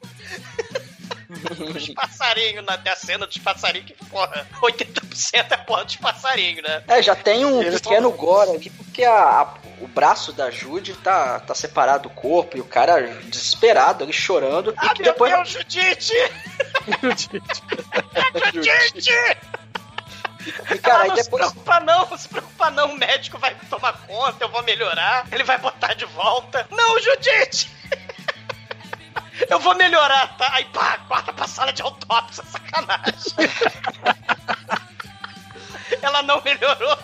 [1.74, 4.99] Os passarinhos, na até a cena dos passarinhos, que porra, 80%
[5.32, 6.82] é porra dos passarinhos, né?
[6.88, 10.94] É, já tem um Eles pequeno gore aqui, porque a- a- o braço da Judy
[10.94, 14.72] tá, tá separado do corpo e o cara desesperado ali chorando.
[14.76, 15.32] Ah, e que meu depois.
[15.32, 16.12] Deus, Judite!
[18.54, 19.10] Judite!
[20.70, 21.24] E, cara, ah, não depois.
[21.24, 25.26] se preocupa não, não se preocupa não, o médico vai tomar conta, eu vou melhorar,
[25.30, 26.66] ele vai botar de volta.
[26.70, 27.70] Não, Judite!
[29.48, 30.50] Eu vou melhorar, tá?
[30.54, 33.14] Aí pá, guarda pra sala de autópsia, sacanagem.
[36.02, 36.98] Ela não melhorou.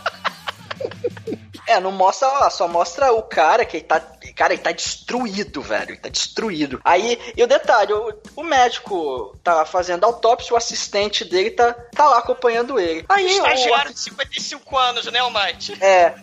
[1.66, 4.00] É, não mostra só mostra o cara que tá.
[4.34, 5.90] Cara, ele tá destruído, velho.
[5.90, 6.80] Ele tá destruído.
[6.84, 12.08] Aí, e o detalhe, o, o médico tá fazendo autópsia, o assistente dele tá, tá
[12.08, 13.04] lá acompanhando ele.
[13.08, 15.76] Aí, o, Estagiário de 55 anos, né, Almighty?
[15.82, 16.14] É.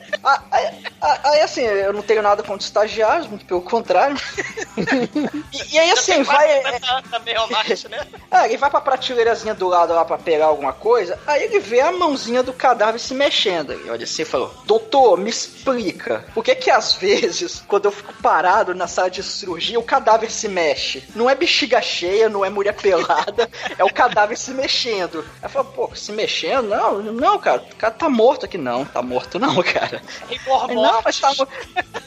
[1.02, 4.18] Aí, assim, eu não tenho nada contra estagiários, muito pelo contrário.
[5.52, 6.62] e, e aí, assim, vai.
[6.62, 8.08] quase 50 anos também, Almighty, né?
[8.30, 11.82] Ah, ele vai pra prateleirazinha do lado lá pra pegar alguma coisa, aí ele vê
[11.82, 13.74] a mãozinha do cadáver se mexendo.
[13.74, 17.92] Ele olha assim e falou: Doutor, me explica, por que que às vezes, quando eu
[17.94, 21.04] fico parado na sala de cirurgia, o cadáver se mexe?
[21.16, 25.26] Não é bexiga cheia, não é mulher pelada, é o cadáver se mexendo.
[25.42, 26.70] Aí falou: Pô, se mexendo?
[26.70, 28.58] Não, não, cara, o cara tá morto aqui.
[28.58, 30.02] Não, tá morto não, cara.
[30.30, 30.40] Aí,
[30.74, 31.52] Não, mas tá morto.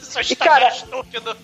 [0.01, 1.35] Sou E, cara, estúpido.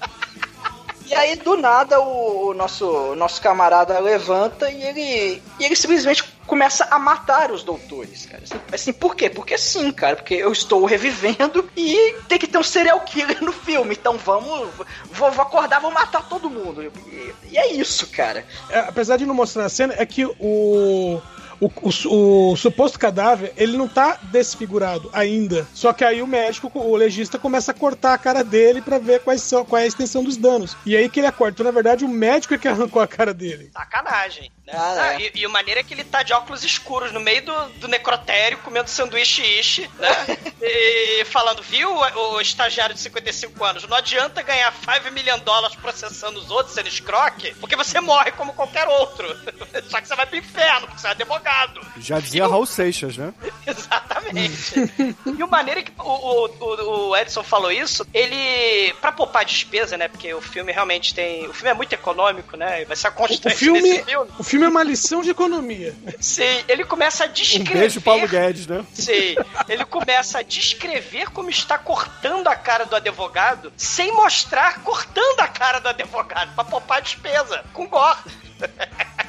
[1.05, 6.87] E aí, do nada, o, nosso, nosso camarada levanta e ele, e ele simplesmente começa
[6.89, 8.43] a matar os doutores, cara.
[8.43, 9.29] Assim, assim, por quê?
[9.29, 10.15] Porque sim, cara.
[10.15, 13.95] Porque eu estou revivendo e tem que ter um serial killer no filme.
[13.95, 14.69] Então vamos.
[15.11, 16.83] Vou, vou acordar, vou matar todo mundo.
[16.83, 18.45] E, e é isso, cara.
[18.69, 21.21] É, apesar de não mostrar a cena, é que o.
[21.63, 21.71] O,
[22.09, 25.67] o- o suposto cadáver, ele não tá desfigurado ainda.
[25.73, 29.21] Só que aí o médico, o legista, começa a cortar a cara dele pra ver
[29.21, 30.75] quais são, qual é a extensão dos danos.
[30.85, 31.53] E aí que ele acorda.
[31.53, 33.69] Então, na verdade, o médico é que arrancou a cara dele.
[33.73, 34.51] Sacanagem.
[34.71, 35.21] Ah, Ah, é.
[35.21, 37.87] e, e o maneiro é que ele tá de óculos escuros no meio do, do
[37.87, 40.09] necrotério, comendo sanduíche ishi, né?
[40.61, 45.75] e falando, viu, o, o estagiário de 55 anos, não adianta ganhar 5 million dólares
[45.75, 49.27] processando os outros, sendo escroque, porque você morre como qualquer outro.
[49.89, 51.81] Só que você vai pro inferno, porque você é advogado.
[51.99, 53.33] Já dizia Raul Seixas, né?
[53.67, 54.73] Exatamente.
[55.25, 59.43] e o maneiro é que o, o, o- o Edson falou isso, ele, pra poupar
[59.45, 60.07] despesa, né?
[60.07, 61.47] Porque o filme realmente tem.
[61.47, 62.85] O filme é muito econômico, né?
[62.85, 64.29] Vai ser a O constante filme, desse filme.
[64.39, 65.95] o filme é uma lição de economia.
[66.19, 67.79] Sim, ele começa a Um descrever.
[67.79, 68.85] beijo, Paulo Guedes, né?
[68.93, 69.35] Sim,
[69.67, 75.47] ele começa a descrever como está cortando a cara do advogado sem mostrar cortando a
[75.47, 78.19] cara do advogado pra poupar despesa com gore.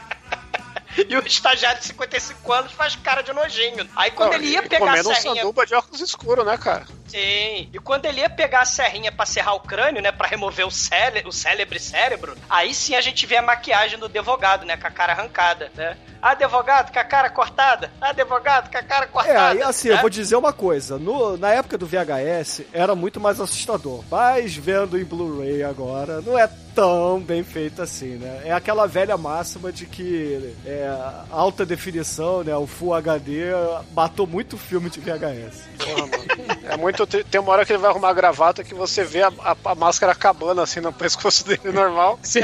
[1.09, 3.89] E o estagiário de 55 anos faz cara de nojinho.
[3.97, 5.35] Aí quando Não, ele ia pegar a comendo um serrinha.
[5.43, 6.87] sanduba de óculos escuros, né, cara?
[7.15, 7.69] Sim.
[7.73, 10.11] E quando ele ia pegar a serrinha pra serrar o crânio, né?
[10.11, 14.07] Pra remover o, cére o célebre cérebro, aí sim a gente vê a maquiagem do
[14.07, 14.77] advogado, né?
[14.77, 15.97] Com a cara arrancada, né?
[16.21, 17.93] Advogado com a cara cortada.
[18.01, 19.49] Advogado com a cara É, cortada.
[19.51, 19.95] aí assim, né?
[19.97, 20.99] eu vou dizer uma coisa.
[20.99, 24.03] No- na época do VHS, era muito mais assustador.
[24.11, 28.43] Mas vendo em Blu-ray agora, não é tão bem feito assim, né?
[28.47, 30.91] É aquela velha máxima de que é,
[31.31, 32.57] alta definição, né?
[32.57, 33.51] O Full HD
[33.93, 35.63] matou muito filme de VHS.
[35.79, 36.25] Porra, mano.
[36.71, 37.04] É muito.
[37.07, 39.75] Tem uma hora que ele vai arrumar a gravata que você vê a, a- a
[39.75, 42.19] máscara acabando assim no pescoço dele normal.
[42.23, 42.41] Sim.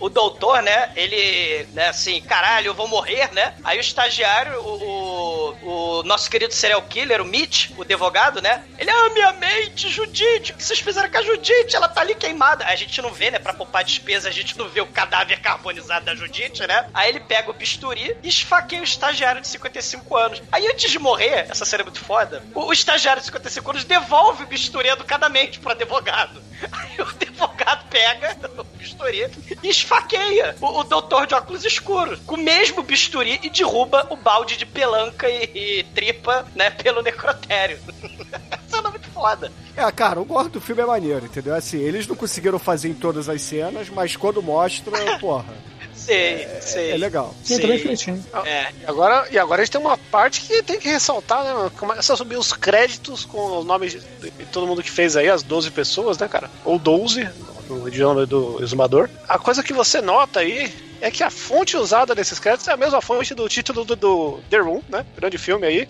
[0.00, 0.90] o doutor, né?
[0.96, 3.54] Ele, né, assim, caralho, eu vou morrer, né?
[3.64, 8.64] Aí o estagiário, o, o, o nosso querido serial killer, o Mitch, o advogado, né?
[8.78, 11.74] Ele, ah, minha mente, Judite, o que vocês fizeram com a Judite?
[11.76, 12.64] Ela tá ali queimada.
[12.66, 13.38] A gente não vê, né?
[13.38, 16.86] Pra poupar despesa, a gente não vê o cadáver carbonizado da Judite, né?
[16.94, 20.42] Aí ele pega o bisturi e esfaqueia o estagiário de 55 anos.
[20.52, 23.84] Aí antes de morrer, essa cena é muito foda, o, o estagiário de 55 anos
[23.84, 26.40] devolve o bisturi educadamente pro advogado.
[26.70, 29.30] Aí o advogado pega o bisturi
[29.62, 34.16] e esfaqueia o, o doutor de óculos escuros com o mesmo bisturi e derruba o
[34.16, 37.78] balde de pelanca e, e tripa, né, pelo necrotério.
[38.68, 39.50] Cena muito foda.
[39.76, 41.54] É, cara, o gordo do filme é maneiro, entendeu?
[41.54, 45.54] Assim, eles não conseguiram fazer em todas as cenas, mas quando mostra, porra,
[45.98, 46.92] Sei, sei.
[46.92, 47.34] é legal.
[47.44, 48.24] Sim, também feitinho.
[48.44, 48.68] É.
[48.80, 51.52] E agora, e agora a gente tem uma parte que tem que ressaltar, né?
[51.52, 51.70] mano?
[51.70, 55.28] Começa a subir os créditos com os nomes de, de todo mundo que fez aí,
[55.28, 56.50] as 12 pessoas, né, cara?
[56.64, 57.28] Ou 12,
[57.68, 59.08] no idioma do exumador.
[59.28, 62.76] A coisa que você nota aí é que a fonte usada nesses créditos é a
[62.76, 65.04] mesma fonte do título do, do The Room, né?
[65.16, 65.88] Grande filme aí.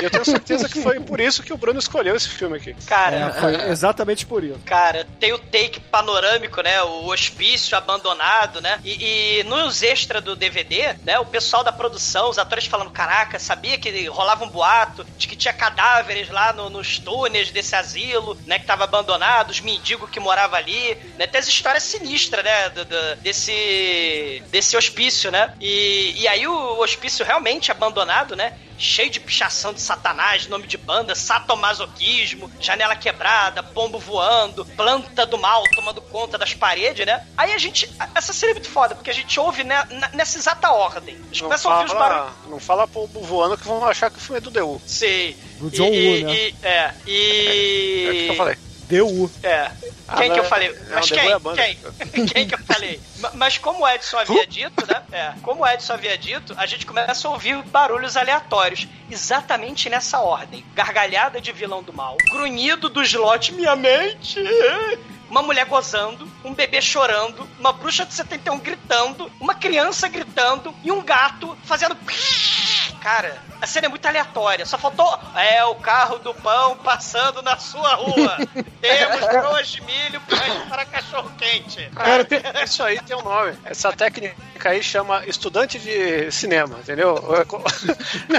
[0.00, 2.74] E eu tenho certeza que foi por isso que o Bruno escolheu esse filme aqui.
[2.86, 4.58] Cara, É, foi exatamente por isso.
[4.64, 6.82] Cara, tem o take panorâmico, né?
[6.82, 8.80] O hospício abandonado, né?
[8.84, 11.18] E, e nos extras do DVD, né?
[11.18, 15.36] O pessoal da produção, os atores falando: Caraca, sabia que rolava um boato de que
[15.36, 18.58] tinha cadáveres lá no- nos túneis desse asilo, né?
[18.58, 21.26] Que tava abandonado, os mendigos que moravam ali, né?
[21.26, 22.68] Tem as histórias sinistras, né?
[22.70, 25.52] do- do- desse, desse hospício, né?
[25.60, 28.52] E, e aí o hospício realmente abandonado, né?
[28.78, 35.36] Cheio de pichação de satanás, nome de banda, satomasoquismo, janela quebrada, pombo voando, planta do
[35.36, 37.26] mal tomando conta das paredes, né?
[37.36, 37.90] Aí a gente.
[38.14, 39.82] Essa série é muito foda, porque a gente ouve né,
[40.14, 41.16] nessa exata ordem.
[41.16, 42.32] A gente Não começa a ouvir os barulhos.
[42.34, 44.80] fala, não fala pombo voando que vão achar que o filme é do DU.
[44.86, 45.36] Sim.
[45.58, 46.34] Do John e, Woo, né?
[46.34, 46.68] e- é.
[46.78, 48.24] É o E.
[48.24, 48.56] que eu falei.
[48.88, 49.30] Deu.
[49.42, 49.70] É.
[50.08, 50.68] Ah, Quem que eu mas- falei?
[50.72, 51.30] não, Mas The quem?
[51.30, 51.74] É.
[52.14, 52.26] Quem?
[52.26, 53.00] Quem que eu falei?
[53.18, 55.02] Ma- Mas como o Edson havia dito, né?
[55.12, 58.88] É, como o Edson havia dito, a gente começa a ouvir barulhos aleatórios.
[59.10, 60.64] Exatamente nessa ordem.
[60.74, 62.16] Gargalhada de vilão do mal.
[62.30, 64.40] Grunhido do slot, minha mente.
[65.28, 70.90] Uma mulher gozando, um bebê chorando, uma bruxa de 71 gritando, uma criança gritando e
[70.90, 71.94] um gato fazendo.
[73.02, 74.64] Cara, a cena é muito aleatória.
[74.66, 75.18] Só faltou.
[75.36, 78.36] É o carro do pão passando na sua rua.
[78.80, 80.20] Temos broas de milho
[80.68, 81.88] para cachorro quente.
[81.94, 83.54] Cara, tem- Isso aí tem um nome.
[83.64, 87.16] Essa técnica aí chama estudante de cinema, entendeu?
[87.36, 87.44] É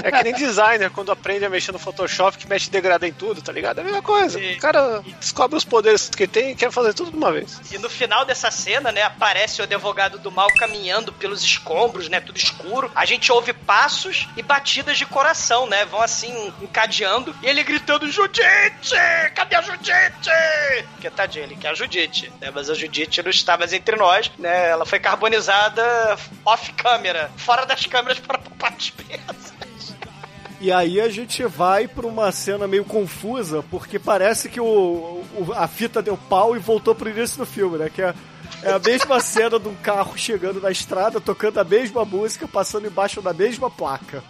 [0.08, 3.42] É que nem designer quando aprende a mexer no Photoshop que mexe degradê em tudo,
[3.42, 3.78] tá ligado?
[3.78, 4.38] É a mesma coisa.
[4.38, 4.54] Sim.
[4.54, 7.60] O cara descobre os poderes que tem e quer fazer tudo de uma vez.
[7.70, 12.20] E no final dessa cena, né, aparece o advogado do mal caminhando pelos escombros, né,
[12.20, 12.90] tudo escuro.
[12.94, 17.34] A gente ouve passos e batidas de coração, né, vão assim encadeando.
[17.42, 18.94] E ele gritando: Judite!
[19.34, 20.30] Cadê a Judite?
[20.92, 24.30] Porque tadinho, ele quer a Judite, né, mas a Judite não está mais entre nós,
[24.38, 29.50] né, ela foi carbonizada off-câmera, fora das câmeras para poupar despesas.
[30.62, 35.52] E aí a gente vai pra uma cena meio confusa, porque parece que o, o-
[35.56, 37.88] a fita deu pau e voltou pro início do filme, né?
[37.88, 38.14] Que é,
[38.62, 42.86] é a mesma cena de um carro chegando na estrada, tocando a mesma música, passando
[42.86, 44.22] embaixo da mesma placa.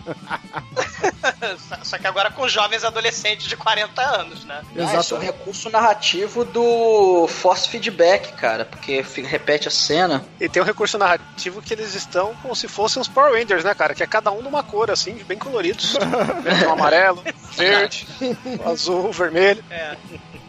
[1.82, 4.62] Só que agora com jovens adolescentes de 40 anos, né?
[4.78, 10.24] Ah, isso é um recurso narrativo do force feedback, cara, porque repete a cena.
[10.40, 13.74] E tem um recurso narrativo que eles estão como se fossem os Power Rangers, né,
[13.74, 13.94] cara?
[13.94, 15.96] Que é cada um de uma cor, assim, bem coloridos.
[16.66, 18.06] Um amarelo, verde,
[18.64, 19.64] azul, vermelho.
[19.70, 19.96] É.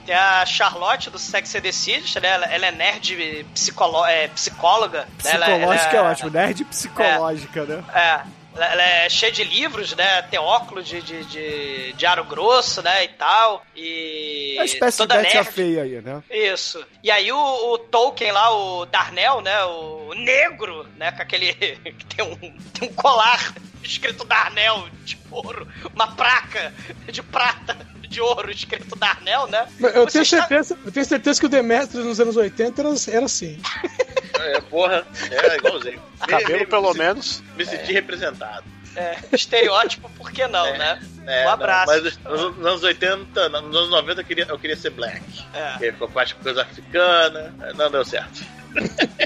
[0.06, 2.30] Tem a Charlotte do Sex and the City, né?
[2.30, 5.08] Ela, ela é nerd psicolo, é, psicóloga.
[5.24, 5.32] né?
[5.32, 7.84] Ela- Psicológica ela- é ótimo, nerd psicológica, né?
[7.94, 8.42] É.
[8.54, 10.24] Ela, é cheia de livros, né?
[10.24, 13.06] Tem óculos de, de, de, de aro grosso, né?
[13.06, 13.66] E tal.
[13.74, 14.56] E.
[14.58, 15.44] É uma espécie de toda a nerd.
[15.52, 16.22] feia aí, né?
[16.30, 16.86] Isso.
[17.02, 17.38] E aí o,
[17.74, 19.64] o Tolkien lá, o Darnell, né?
[19.64, 21.14] O negro, né?
[21.14, 21.54] Com aquele.
[21.98, 22.36] que tem um,
[22.74, 26.74] tem um colar escrito Darnell de ouro, uma placa
[27.10, 27.78] de prata
[28.12, 29.68] de ouro escrito Darnell, né?
[29.80, 32.90] Eu Você tenho, está- certeza, eu tenho certeza que o Demetrius nos anos 80 era,
[33.08, 33.60] era assim.
[34.40, 36.02] É, porra, é igualzinho.
[36.28, 37.42] Cabelo, Me- pelo me- menos.
[37.56, 38.64] Me senti representado.
[38.96, 40.78] É, estereótipo, por que não, É.
[40.78, 41.00] né?
[41.26, 41.92] É, um abraço.
[41.94, 44.90] não, mas nos, nos anos 80, não, nos anos 90 eu queria, eu queria ser
[44.90, 45.22] black.
[45.54, 45.70] É.
[45.72, 48.44] Porque ficou com as coisas africanas, não deu certo.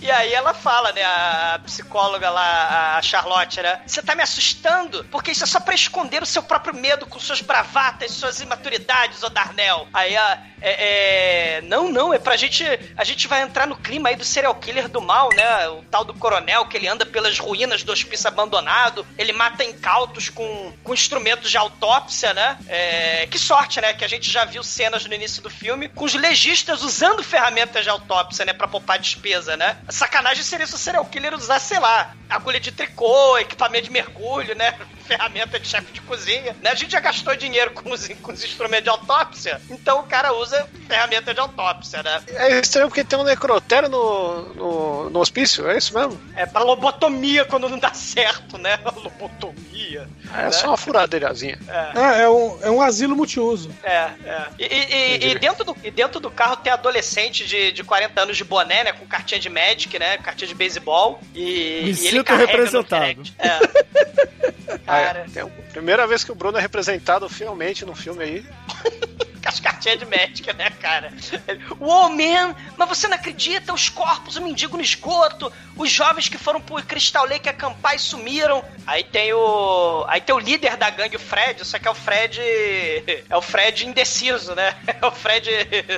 [0.00, 3.82] E aí ela fala, né, a psicóloga lá, a Charlotte, né?
[3.86, 5.04] Você tá me assustando?
[5.10, 9.22] Porque isso é só pra esconder o seu próprio medo com suas bravatas, suas imaturidades,
[9.22, 9.86] ô Darnell.
[9.92, 10.42] Aí a.
[10.62, 12.64] É, é, não, não, é pra gente.
[12.96, 15.68] A gente vai entrar no clima aí do serial killer do mal, né?
[15.68, 19.06] O tal do coronel que ele anda pelas ruínas do hospício abandonado.
[19.16, 22.58] Ele mata incautos com, com instrumentos de autópsia, né?
[22.68, 23.94] É, que sorte, né?
[23.94, 27.84] Que a gente já viu cenas no início do filme com os legistas usando ferramentas
[27.84, 28.52] de autópsia, né?
[28.52, 29.78] Pra poupar despesa, né?
[30.00, 34.54] Sacanagem seria se o serial killer usasse, sei lá, agulha de tricô, equipamento de mergulho,
[34.56, 34.74] né?
[35.10, 36.70] Ferramenta de chefe de cozinha, né?
[36.70, 40.32] A gente já gastou dinheiro com os, com os instrumentos de autópsia, então o cara
[40.32, 42.22] usa ferramenta de autópsia, né?
[42.28, 46.20] É estranho porque tem um necrotério no, no, no hospício, é isso mesmo?
[46.36, 48.78] É pra lobotomia quando não dá certo, né?
[48.96, 50.08] Lobotomia.
[50.32, 50.50] É né?
[50.52, 51.58] só uma furadeirazinha.
[51.68, 53.74] É, é um, é um asilo multiuso.
[53.82, 54.46] É, é.
[54.58, 58.20] E, e- e- e dentro do, e dentro do carro tem adolescente de, de 40
[58.22, 58.92] anos de boné, né?
[58.92, 59.48] Com cartinha de
[59.80, 60.18] Magic, né?
[60.18, 61.20] Cartinha de beisebol.
[61.34, 63.02] E, Me e ele carrega representado.
[63.04, 63.34] direct.
[63.38, 64.78] É.
[64.84, 68.44] Cara, É, tem- primeira vez que o Bruno é representado fielmente num filme aí.
[69.48, 71.12] as cartinhas de Magic, né, cara?
[71.78, 72.54] Wow, man!
[72.76, 73.72] Mas você não acredita?
[73.72, 77.98] Os corpos, o mendigo no esgoto, os jovens que foram pro Crystal Lake acampar e
[77.98, 78.64] sumiram.
[78.86, 80.04] Aí tem o.
[80.08, 82.40] Aí tem o líder da gangue, o Fred, só que é o Fred.
[83.28, 84.74] É o Fred indeciso, né?
[85.00, 85.48] É o Fred,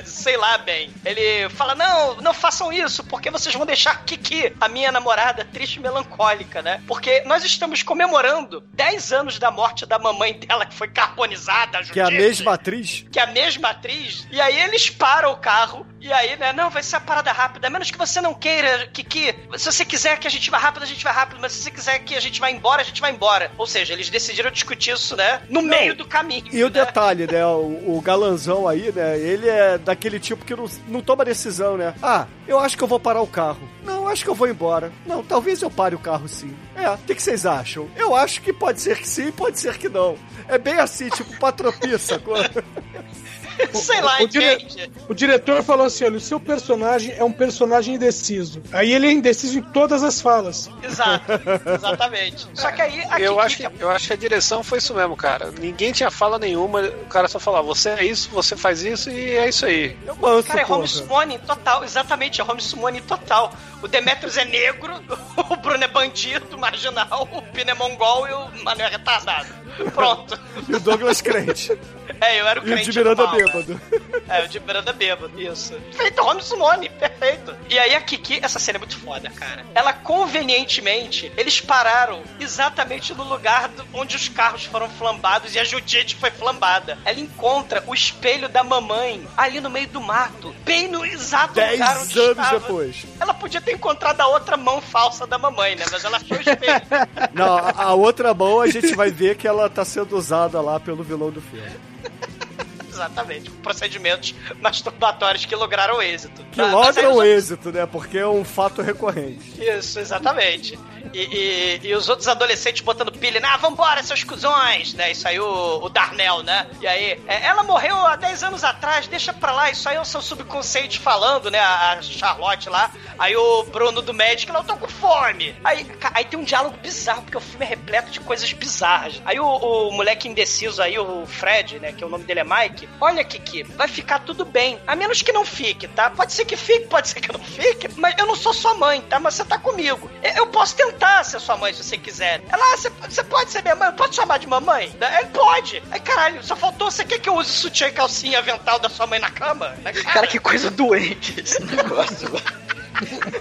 [0.05, 0.89] sei lá bem.
[1.03, 5.75] Ele fala: não, não façam isso, porque vocês vão deixar Kiki, a minha namorada, triste
[5.75, 6.81] e melancólica, né?
[6.87, 11.99] Porque nós estamos comemorando 10 anos da morte da mamãe dela, que foi carbonizada, Que
[11.99, 13.05] é a mesma atriz.
[13.11, 16.69] que é a mesma atriz, e aí eles param o carro, e aí, né, não,
[16.69, 20.19] vai ser a parada rápida, a menos que você não queira, Kiki, se você quiser
[20.19, 22.19] que a gente vá rápido, a gente vai rápido, mas se você quiser que a
[22.19, 23.49] gente vá embora, a gente vai embora.
[23.57, 26.47] Ou seja, eles decidiram discutir isso, né, no meio do caminho.
[26.51, 26.85] E o né?
[26.85, 27.45] detalhe, né?
[27.45, 29.17] O, o galanzão aí, né?
[29.17, 31.93] Ele é daquele tipo que não, não toma decisão, né?
[32.03, 33.69] Ah, eu acho que eu vou parar o carro.
[33.81, 34.91] Não, acho que eu vou embora.
[35.05, 36.53] Não, talvez eu pare o carro sim.
[36.75, 37.89] É, o que, que vocês acham?
[37.95, 40.17] Eu acho que pode ser que sim, pode ser que não.
[40.49, 42.35] É bem assim, tipo, patropi, sacou?
[43.73, 44.91] Sei lá, o, dire- entende?
[45.07, 48.61] o diretor falou assim: olha, o seu personagem é um personagem indeciso.
[48.71, 50.69] Aí ele é indeciso em todas as falas.
[50.81, 51.25] Exato,
[51.75, 52.47] exatamente.
[52.53, 55.15] Só que aí, a Eu acho, que, eu acho que a direção foi isso mesmo,
[55.15, 55.51] cara.
[55.59, 59.31] Ninguém tinha fala nenhuma, o cara só falava, você é isso, você faz isso e
[59.35, 59.97] é isso aí.
[60.05, 60.79] Eu manso, Cara, é porra.
[60.79, 63.53] home summoning total, exatamente, é home summoning total.
[63.81, 64.93] O Demetrius é negro,
[65.49, 69.62] o Bruno é bandido, marginal, o Pino é mongol e o Mano é retardado.
[69.93, 70.39] Pronto.
[70.67, 71.77] E o Douglas crente.
[72.21, 73.31] É, eu era o E o crente de Miranda né?
[73.37, 73.81] bêbado.
[74.29, 75.73] É, o de Miranda bêbado, isso.
[75.93, 77.55] Feito home summoning, perfeito.
[77.69, 79.65] E aí a Kiki, essa cena é muito foda, cara.
[79.75, 85.63] Ela convenientemente, eles pararam exatamente no lugar do- onde os carros foram flambados e a
[85.63, 86.97] Judite foi flambada.
[87.05, 91.71] Ela encontra o espelho da mamãe ali no meio do mato, bem no exato Dez
[91.73, 92.59] lugar onde anos estava.
[92.59, 93.05] depois.
[93.19, 95.85] Ela podia ter encontrado a outra mão falsa da mamãe, né?
[95.91, 96.81] Mas ela achou o espelho.
[97.33, 101.03] Não, a outra mão a gente vai ver que ela tá sendo usada lá pelo
[101.03, 101.69] vilão do filme.
[102.89, 103.49] Exatamente.
[103.49, 106.43] Procedimentos masturbatórios que lograram êxito.
[106.51, 107.85] Que Mas- mas aí logra os o êxito, né?
[107.87, 109.59] Porque é um fato recorrente.
[109.59, 110.77] Isso, exatamente.
[111.13, 115.11] E, e- e os outros adolescentes botando pilha, ah, vambora, seus cuzões, né?
[115.11, 116.67] Isso aí o, Darnell, né?
[116.81, 120.01] E aí, é, ela morreu há 10 anos atrás, deixa pra lá, isso aí é
[120.01, 121.59] o seu subconsciente falando, né?
[121.59, 122.91] A, a Charlotte lá.
[123.19, 124.13] Aí o Bruno do
[124.51, 125.55] lá, eu tô com fome.
[125.63, 129.21] Aí, aí tem um diálogo bizarro, porque o filme é repleto de coisas bizarras.
[129.25, 131.91] Aí o, o moleque indeciso aí, o Fred, né?
[131.93, 132.89] Que o nome dele é Mike.
[132.99, 134.79] Olha, Kiki, vai ficar tudo bem.
[134.87, 136.09] A menos que não fique, tá?
[136.09, 139.01] Pode ser que fique, pode ser que não fique, mas eu não sou sua mãe,
[139.01, 139.19] tá?
[139.19, 140.09] Mas você tá comigo.
[140.35, 142.41] Eu posso tentar ser sua mãe se você quiser.
[142.49, 143.91] Ela, ah, você, pode ser minha mãe?
[143.93, 144.95] Pode chamar de mamãe?
[145.19, 145.83] Ele pode.
[145.91, 149.07] Aí, caralho, só faltou, você quer que eu use sutiã e calcinha avental da sua
[149.07, 149.69] mãe na cama?
[149.83, 152.29] Né, Cara, que coisa doente esse negócio.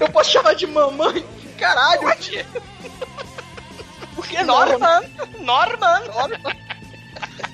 [0.00, 1.24] Eu posso chamar de mamãe?
[1.58, 2.46] Caralho, tia.
[4.14, 5.02] Porque Norman,
[5.40, 6.56] Norman, Norman.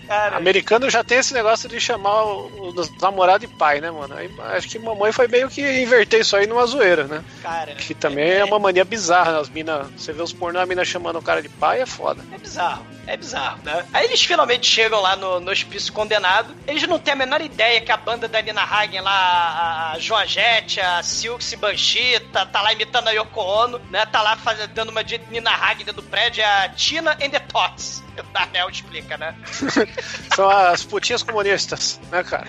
[0.06, 4.14] Cara, Americano já tem esse negócio de chamar o- os namorados de pai, né, mano?
[4.16, 7.22] Aí, acho que mamãe foi meio que inverter isso aí numa zoeira, né?
[7.42, 9.40] cara, Que também é uma mania bizarra, né?
[9.40, 12.24] As mina, você vê os pornô, a mina chamando o cara de pai, é foda.
[12.32, 13.84] É bizarro, é bizarro, né?
[13.92, 16.54] Aí eles finalmente chegam lá no, no hospício condenado.
[16.66, 19.98] Eles não têm a menor ideia que a banda da Nina Hagen lá, a, a
[19.98, 24.06] Joan Jett, a Silks Banshee, tá, tá lá imitando a Yoko Ono, né?
[24.06, 27.30] Tá lá faz, dando uma de Nina Hagen dentro do prédio, é a Tina and
[27.30, 28.02] the Tots.
[28.18, 29.32] O Darnell explica, né?
[30.34, 32.46] São as putinhas comunistas, né, cara?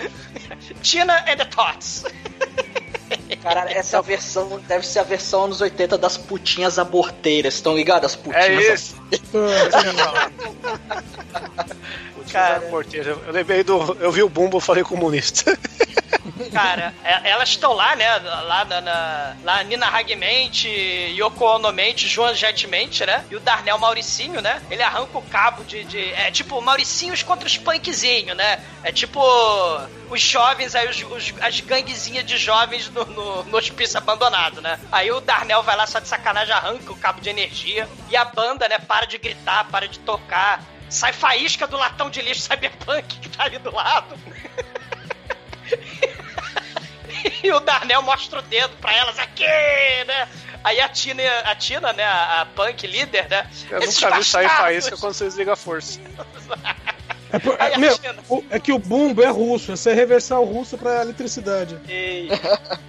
[0.82, 2.06] Tina and the Tots.
[3.42, 8.12] Cara, essa versão deve ser a versão anos 80 das putinhas aborteiras, estão ligadas?
[8.12, 8.96] As putinhas É isso.
[9.32, 10.32] Cara.
[12.32, 12.64] Cara,
[12.94, 13.98] eu, eu lembrei do.
[14.00, 15.58] Eu vi o Bumbo, falei comunista.
[16.52, 18.18] Cara, é- elas estão lá, né?
[18.20, 20.68] Lá na, na lá Nina Hagmente,
[21.18, 23.26] Yoko Ono Joan Jett mente, né?
[23.30, 24.62] E o Darnell Mauricinho, né?
[24.70, 25.84] Ele arranca o cabo de.
[25.84, 28.64] de- é tipo Mauricinhos contra os punkzinhos, né?
[28.84, 29.20] É tipo
[30.10, 34.80] os jovens, aí os, os- as ganguezinhas de jovens no, no, no hospício abandonado, né?
[34.92, 38.26] Aí o Darnell vai lá só de sacanagem, arranca o cabo de energia e a
[38.26, 40.64] banda, né, para de gritar, para de tocar.
[40.90, 44.16] Sai faísca do latão de lixo cyberpunk que tá ali do lado.
[47.44, 49.46] E o Darnell mostra o dedo pra elas aqui,
[50.06, 50.28] né?
[50.64, 53.50] Aí a Tina, a Tina, né, a, a punk líder, né?
[53.70, 56.00] Eu esses nunca vi sair faísca quando você desliga a força.
[57.32, 60.78] É, por- é, meu, o- é que o bumbo é russo, essa é reversal russa
[60.78, 61.78] pra eletricidade.
[61.88, 62.30] E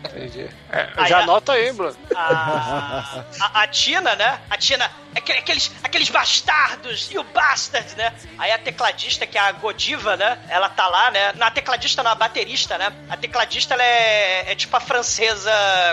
[0.04, 0.48] Entendi.
[0.72, 1.96] É, já a- anota aí, Bruno.
[2.14, 4.38] a, a, a Tina, né?
[4.48, 8.12] A Tina, aquele- aqueles, aqueles bastardos e o bastard, né?
[8.38, 10.38] Aí a tecladista, que é a Godiva, né?
[10.48, 11.32] Ela tá lá, né?
[11.34, 12.92] Na tecladista, não, a baterista, né?
[13.08, 15.50] A tecladista, ela é, é tipo a francesa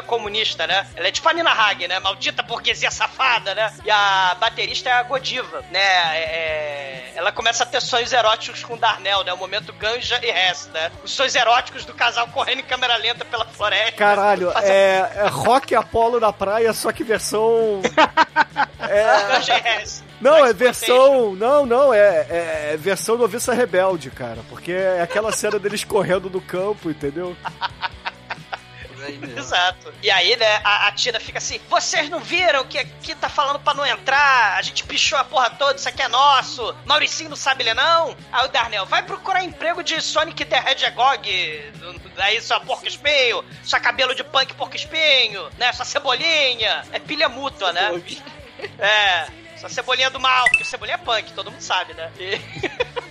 [0.07, 0.87] comunista, né?
[0.95, 1.99] Ela é tipo a Nina Hagen, né?
[1.99, 3.73] Maldita burguesia safada, né?
[3.83, 5.79] E a baterista é a Godiva, né?
[5.81, 9.33] É- ela começa a ter sonhos eróticos com o Darnell, né?
[9.33, 10.91] O momento ganja e resta, né?
[11.03, 13.93] Os sonhos eróticos do casal correndo em câmera lenta pela floresta.
[13.93, 17.81] Caralho, é, é rock Apollo na praia, só que versão.
[18.79, 20.05] É, Ganja e resta.
[20.21, 21.35] não, é versão.
[21.35, 24.39] Não, não, é, é versão noviça rebelde, cara.
[24.49, 27.35] Porque é aquela cena deles correndo no campo, entendeu?
[29.37, 29.93] Exato.
[30.01, 33.59] E aí, né, a, a Tina fica assim: vocês não viram que aqui tá falando
[33.59, 34.57] pra não entrar?
[34.57, 36.75] A gente pichou a porra toda, isso aqui é nosso.
[36.85, 38.15] Mauricinho não sabe ler, não?
[38.31, 41.73] Aí o Darnell, vai procurar emprego de Sonic the Hedgehog.
[42.17, 45.71] Aí sua porco espinho, sua cabelo de punk porco espinho, né?
[45.73, 46.83] Sua cebolinha.
[46.91, 48.01] É pilha mútua, né?
[48.79, 49.27] É.
[49.57, 52.11] Sua cebolinha do mal, porque cebolinha é punk, todo mundo sabe, né?
[52.19, 52.39] E.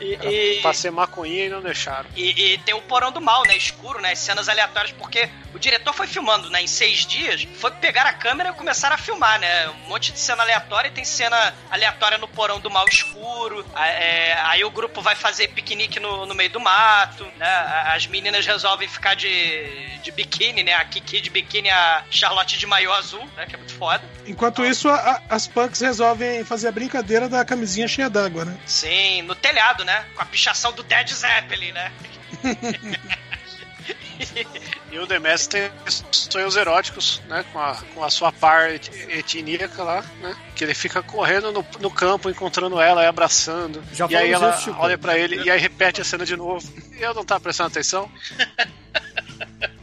[0.00, 0.14] e,
[0.58, 2.08] e- Pra ser maconhinha e não deixaram.
[2.16, 3.56] e, e tem o porão do mal, né?
[3.56, 4.12] Escuro, né?
[4.12, 6.62] As cenas aleatórias, porque o diretor foi filmando, né?
[6.62, 9.68] Em seis dias, foi pegar a câmera e começaram a filmar, né?
[9.68, 13.64] Um monte de cena aleatória e tem cena aleatória no porão do mal escuro.
[13.76, 17.46] é, aí o grupo vai fazer piquenique no, no meio do mato, né?
[17.94, 20.72] As meninas resolvem ficar de, de biquíni, né?
[20.74, 23.46] A Kiki de biquíni, a Charlotte de maiô azul, né?
[23.46, 24.02] Que é muito foda.
[24.26, 28.56] Enquanto isso, a- as punks resolvem fazer a brincadeira da camisinha cheia d'água, né?
[28.66, 30.04] Sim, no telhado, né?
[30.16, 31.92] Com a pichação do Dead Zeppelin, né?
[34.90, 35.70] E o Demes tem
[36.10, 37.44] sonhos eróticos, né?
[37.52, 40.36] Com a, com a sua par et- etníaca lá, né?
[40.56, 43.82] Que ele fica correndo no, no campo, encontrando ela e abraçando.
[43.92, 46.66] Já e aí ela isso, olha pra ele e aí repete a cena de novo.
[46.92, 48.10] E eu não tava prestando atenção.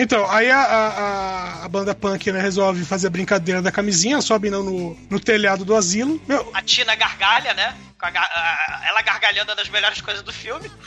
[0.00, 4.48] Então, aí a, a- a- banda punk né, resolve fazer a brincadeira da camisinha, sobe
[4.48, 6.20] não, no, no telhado do asilo.
[6.28, 7.76] Meu, A Tina gargalha, né?
[7.98, 10.70] Com a gar- a- ela gargalhando é das melhores coisas do filme.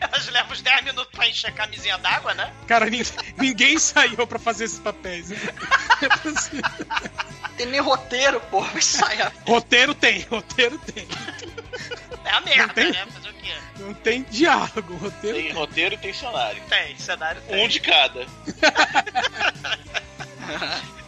[0.00, 2.50] Elas levam uns 10 minutos pra encher a camisinha d'água, né?
[2.66, 3.04] cara, ninguém,
[3.38, 5.28] ninguém saiu pra fazer esses papéis.
[5.28, 5.36] né?
[7.56, 8.40] Tem nem roteiro,
[8.80, 9.30] saia.
[9.46, 11.06] roteiro tem, roteiro tem.
[12.24, 12.92] É a merda, tem?
[12.92, 13.06] né?
[13.12, 13.54] Fazer o quê?
[13.78, 16.62] Não tem diálogo, roteiro Tem roteiro e tem cenário.
[16.68, 17.64] Tem, cenário tem.
[17.64, 18.26] Um de cada.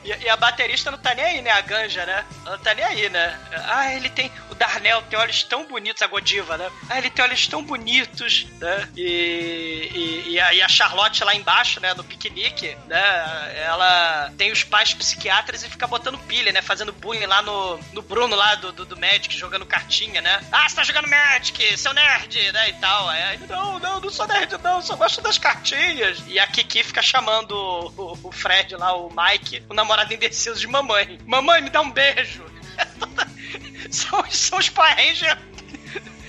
[0.05, 1.51] E, e a baterista não tá nem aí, né?
[1.51, 2.25] A Ganja, né?
[2.45, 3.39] Ela não tá nem aí, né?
[3.67, 4.31] Ah, ele tem.
[4.75, 6.69] O Darnell tem olhos tão bonitos, a Godiva, né?
[6.91, 8.89] Ah, ele tem olhos tão bonitos, né?
[8.97, 11.95] E, e, e aí a Charlotte lá embaixo, né?
[11.95, 13.55] No piquenique, né?
[13.65, 16.61] Ela tem os pais psiquiatras e fica botando pilha, né?
[16.61, 20.45] Fazendo bullying lá no, no Bruno lá do, do, do Magic, jogando cartinha, né?
[20.51, 22.71] Ah, você tá jogando Magic, seu nerd, né?
[22.71, 23.15] E tal.
[23.15, 26.21] Ele, não, não, não sou nerd, não, só gosto das cartinhas.
[26.27, 30.67] E a Kiki fica chamando o, o Fred lá, o Mike, o namorado indeciso de
[30.67, 31.21] mamãe.
[31.27, 32.45] Mamãe, me dá um beijo.
[33.91, 35.37] são, são os Power Rangers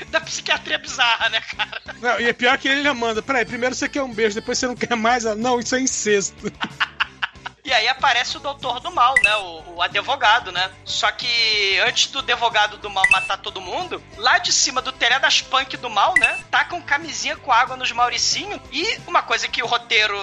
[0.10, 1.82] da psiquiatria bizarra, né, cara?
[2.02, 3.22] Não, e é pior que ele já manda.
[3.22, 5.26] Peraí, primeiro você quer um beijo, depois você não quer mais.
[5.26, 6.36] Ela, Não, isso é incesto.
[7.66, 9.36] E aí aparece o doutor do mal, né?
[9.38, 10.70] O, o advogado, né?
[10.86, 15.24] Só que antes do advogado do mal matar todo mundo, lá de cima do telhado
[15.24, 16.40] das punk do mal, né?
[16.52, 18.62] Tacam camisinha com água nos Mauricinho.
[18.72, 20.16] E uma coisa que o roteiro.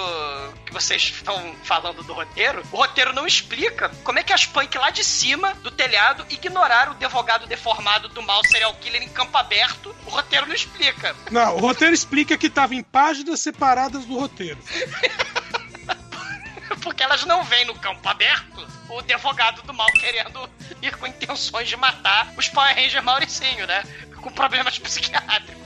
[0.64, 4.78] que vocês estão falando do roteiro, o roteiro não explica como é que as punk
[4.78, 9.36] lá de cima do telhado ignoraram o advogado deformado do mal serial killer em campo
[9.36, 9.92] aberto.
[10.06, 11.16] O roteiro não explica.
[11.28, 14.58] Não, o roteiro explica que tava em páginas separadas do roteiro.
[16.82, 20.48] Porque elas não veem no campo aberto o advogado do mal querendo
[20.82, 23.82] ir com intenções de matar os Power Rangers Mauricinho, né?
[24.20, 25.62] Com problemas psiquiátricos.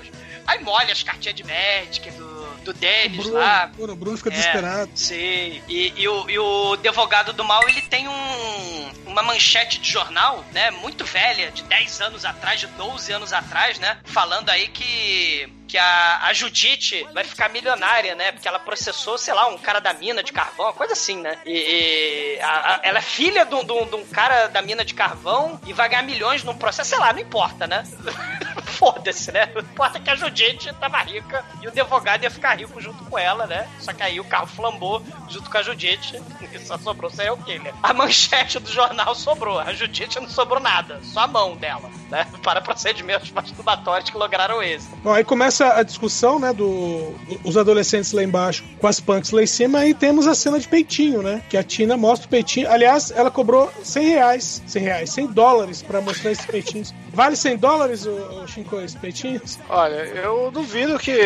[0.46, 3.66] Aí molha as cartinhas de Magic do, do Dennis Bruno, lá.
[3.66, 4.90] Bruno, o Bruno fica É, desesperado.
[4.94, 5.60] Sim.
[5.68, 10.44] E, e o, e o advogado do mal, ele tem um, uma manchete de jornal,
[10.52, 10.70] né?
[10.70, 13.98] Muito velha, de 10 anos atrás, de 12 anos atrás, né?
[14.04, 15.52] Falando aí que.
[15.68, 18.30] Que a, a Judite vai ficar milionária, né?
[18.32, 21.38] Porque ela processou, sei lá, um cara da mina de carvão, uma coisa assim, né?
[21.44, 25.72] E, e a- a- ela é filha de um, cara da mina de carvão e
[25.72, 27.82] vai ganhar milhões num processo, sei lá, não importa, né?
[28.66, 29.50] Foda-se, né?
[29.54, 33.18] O importa que a Judite tava rica e o advogado ia ficar rico junto com
[33.18, 33.68] ela, né?
[33.80, 36.20] Só que aí o carro flambou junto com a Judite
[36.52, 37.72] e só sobrou sei o que, né?
[37.82, 42.26] A manchete do jornal sobrou, a Judite não sobrou nada, só a mão dela, né?
[42.42, 44.96] Para procedimentos masturbatórios que lograram êxito.
[45.02, 49.42] Bom, aí começa a discussão, né, do os adolescentes lá embaixo com as punks lá
[49.42, 52.70] em cima, aí temos a cena de peitinho, né, que a Tina mostra o peitinho.
[52.70, 56.94] Aliás, ela cobrou 100 reais, 100 reais, 100 dólares pra mostrar esses peitinhos.
[57.12, 59.58] Vale 100 dólares, o, o Shinko, esses peitinhos?
[59.68, 61.18] Olha, eu duvido que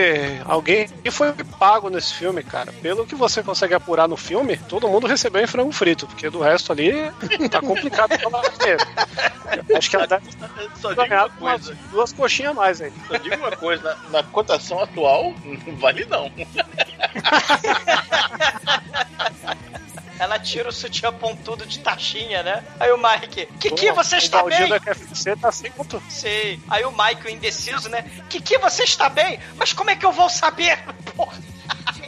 [0.45, 2.72] alguém foi pago nesse filme, cara.
[2.81, 6.41] Pelo que você consegue apurar no filme, todo mundo recebeu em frango frito, porque do
[6.41, 6.93] resto ali
[7.51, 8.87] tá complicado falar dinheiro.
[9.76, 10.28] Acho que ela deve
[10.76, 11.74] Só digo uma coisa.
[11.90, 12.92] duas coxinhas a mais aí.
[13.08, 16.30] Só digo uma coisa, na, na cotação atual, não vale não.
[20.20, 22.62] Ela tira o sutiã pontudo de taxinha, né?
[22.78, 24.68] Aí o Mike, Kiki, Pô, você está bem?
[24.68, 26.02] da KFC tá sem conto.
[26.10, 26.60] Sei.
[26.68, 28.02] Aí o Mike, o indeciso, né?
[28.28, 29.40] Kiki, você está bem?
[29.56, 30.78] Mas como é que eu vou saber?
[31.16, 31.38] Porra.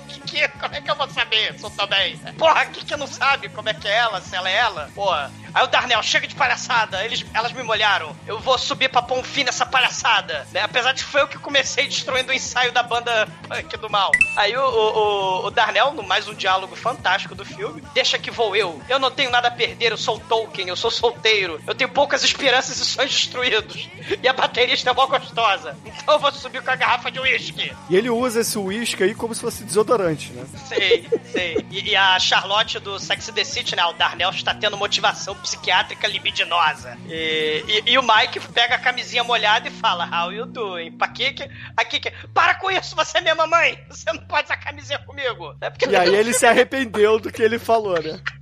[0.08, 2.18] Kiki, como é que eu vou saber se eu tô bem?
[2.38, 4.90] Porra, Kiki não sabe como é que é ela, se ela é ela.
[4.94, 5.32] Porra.
[5.54, 7.04] Aí o Darnell, chega de palhaçada.
[7.04, 8.14] Eles, elas me molharam.
[8.26, 10.46] Eu vou subir pra pôr um fim nessa palhaçada.
[10.52, 10.60] Né?
[10.62, 14.10] Apesar de que foi eu que comecei destruindo o ensaio da banda punk do mal.
[14.36, 18.30] Aí o, o, o- o Darnell, no mais um diálogo fantástico do filme, deixa que
[18.30, 18.80] vou eu.
[18.88, 21.60] Eu não tenho nada a perder, eu sou Tolkien, eu sou solteiro.
[21.66, 23.88] Eu tenho poucas esperanças e sonhos destruídos.
[24.22, 25.76] E a baterista é mó gostosa.
[25.84, 27.72] Então eu vou subir com a garrafa de uísque.
[27.90, 30.44] E ele usa esse uísque aí como se fosse desodorante, né?
[30.68, 31.66] Sei, sei.
[31.70, 33.84] E, e a Charlotte do Sex and the City, né?
[33.86, 36.96] O Darnell está tendo motivação psiquiátrica libidinosa.
[37.08, 40.92] E, e- e o Mike pega a camisinha molhada e fala: How you doing?
[40.92, 41.48] Pra Kiki?
[41.76, 43.78] A Kiki, para com isso, você é minha mamãe!
[43.90, 45.54] Você não pode usar camisinha comigo!
[45.60, 48.18] É porque E aí ele se arrependeu do que ele falou, né?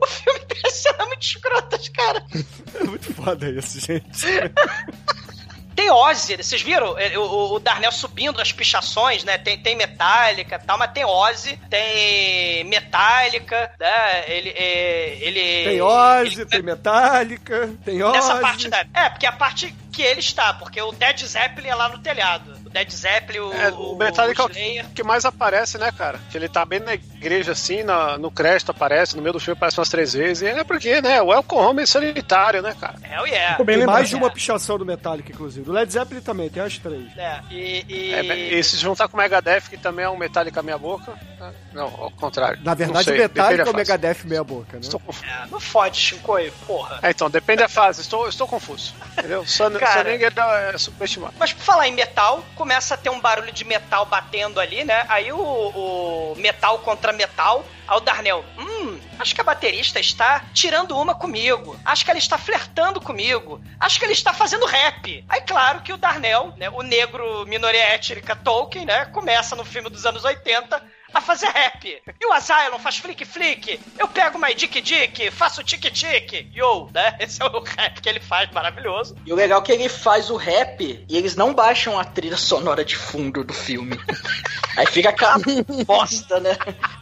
[0.00, 2.24] O filme tem cenas muito escrotas, cara.
[2.80, 4.26] É muito foda isso, gente.
[5.74, 6.96] Tem Ozzy, vocês viram?
[6.98, 9.38] É, O, o- Darnell subindo as pichações, né?
[9.38, 14.24] Tem, tem Metallica e tal, mas tem Ozzy, tem Metallica, né?
[14.30, 14.50] Ele.
[14.50, 18.12] é, ele Tem Ozzy, tem Metallica, tem Ozzy.
[18.16, 18.84] Nessa parte da.
[18.94, 22.52] É, porque a parte que ele está, porque o Dead Zeppelin é lá no telhado.
[22.66, 23.52] O Dead Zeppelin, o.
[23.52, 24.86] É, o Metallica é o Slayer.
[24.94, 26.20] que mais aparece, né, cara?
[26.30, 29.56] Que ele tá bem na igreja assim, na- no crédito aparece, no meio do filme
[29.56, 30.42] aparece umas três vezes.
[30.42, 32.96] E é porque, né, o Welcome Home é solitário, né, cara?
[33.02, 33.52] Hell yeah.
[33.52, 33.96] Ficou bem lembrado.
[33.96, 35.64] mais de uma pichação do Metallica, inclusive.
[35.64, 37.16] Do Led Zeppelin também, tem as três.
[37.16, 37.84] É, e.
[37.88, 38.14] e...
[38.14, 41.12] É, e se juntar com o Megadeth, que também é um Metallica meia boca.
[41.40, 41.52] né?
[41.72, 42.60] Não, ao contrário.
[42.62, 43.76] Na verdade, Não o sei, Metallica é o.
[43.76, 44.80] Megadeth meia boca, né?
[44.80, 45.24] Estou confuso.
[45.24, 46.98] É, não fode, Shinkoi, porra.
[47.02, 48.00] É, então, depende da fase.
[48.00, 48.94] Estou, estou confuso.
[49.16, 49.44] Entendeu?
[49.78, 50.04] Cara.
[50.04, 50.32] Soninger
[50.72, 51.34] é subestimado.
[51.38, 55.04] Mas por falar em metal, começa a ter um barulho de metal batendo ali, né?
[55.08, 57.64] Aí o, o metal contra metal.
[57.86, 61.78] Aí o Darnell, hum, acho que a baterista está tirando uma comigo.
[61.84, 63.60] Acho que ela está flertando comigo.
[63.78, 65.24] Acho que ele está fazendo rap.
[65.28, 69.90] Aí, claro que o Darnell, né, o negro minoria étnica Tolkien, né, começa no filme
[69.90, 70.82] dos anos 80
[71.14, 72.02] a fazer rap.
[72.20, 73.80] E o Asylum faz flick flick.
[73.98, 75.84] Eu pego my dick dick, faço tique.
[76.52, 77.16] Yo, né?
[77.20, 79.16] Esse é o rap que ele faz, maravilhoso.
[79.24, 82.36] E o legal é que ele faz o rap e eles não baixam a trilha
[82.36, 83.96] sonora de fundo do filme.
[84.76, 85.36] Aí fica aquela
[85.86, 86.56] bosta, né?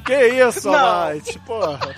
[0.05, 0.79] Que isso, Não.
[0.79, 1.95] Almighty, porra.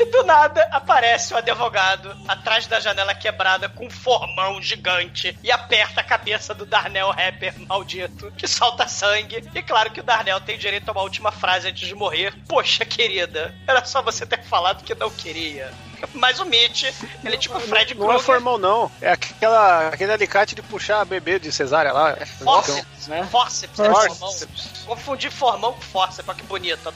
[0.00, 5.52] E do nada aparece o advogado atrás da janela quebrada com um formão gigante e
[5.52, 9.46] aperta a cabeça do Darnell Rapper maldito, que solta sangue.
[9.54, 12.32] E claro que o Darnell tem direito a uma última frase antes de morrer.
[12.48, 15.70] Poxa, querida, era só você ter falado que não queria.
[16.14, 16.84] Mas o Mitch,
[17.24, 18.24] ele é tipo o Fred Não é Krueger.
[18.24, 18.90] formão, não.
[19.00, 22.16] É aquela, aquele alicate de puxar bebê de cesárea lá.
[22.42, 23.28] Forceps, né?
[23.30, 23.90] Forceps, né?
[23.90, 24.18] Forceps.
[24.18, 24.80] Formão.
[24.86, 26.92] Confundi formão com forceps, olha que bonito.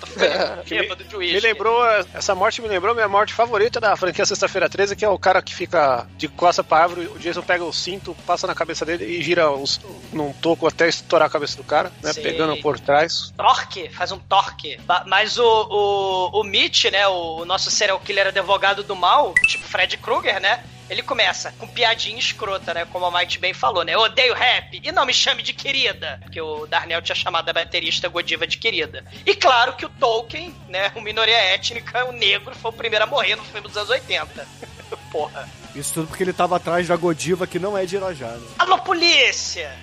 [0.65, 4.69] Que me, de me lembrou, essa morte me lembrou minha morte favorita da franquia Sexta-feira
[4.69, 7.73] 13, que é o cara que fica de costa pra árvore, o Jason pega o
[7.73, 9.81] cinto, passa na cabeça dele e gira os,
[10.13, 12.13] num toco até estourar a cabeça do cara, né?
[12.13, 12.23] Sim.
[12.23, 13.33] Pegando por trás.
[13.37, 14.79] Torque, faz um torque.
[15.07, 19.97] Mas o, o, o Mitch, né, o nosso serial killer advogado do mal, tipo Fred
[19.99, 20.63] Krueger, né?
[20.89, 22.85] Ele começa com piadinha escrota, né?
[22.85, 23.95] Como a Mike bem falou, né?
[23.95, 26.19] Eu odeio rap e não me chame de querida.
[26.23, 29.03] Porque o Darnell tinha chamado a baterista Godiva de querida.
[29.25, 30.93] E claro que o Tolkien, né?
[30.95, 34.47] O minoria étnica, o negro, foi o primeiro a morrer no filme dos anos 80.
[35.11, 35.49] Porra.
[35.75, 38.47] Isso tudo porque ele tava atrás da Godiva, que não é de Irajá, né?
[38.59, 39.75] Alô, polícia!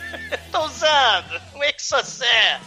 [0.52, 2.60] Tô usando um Exocé.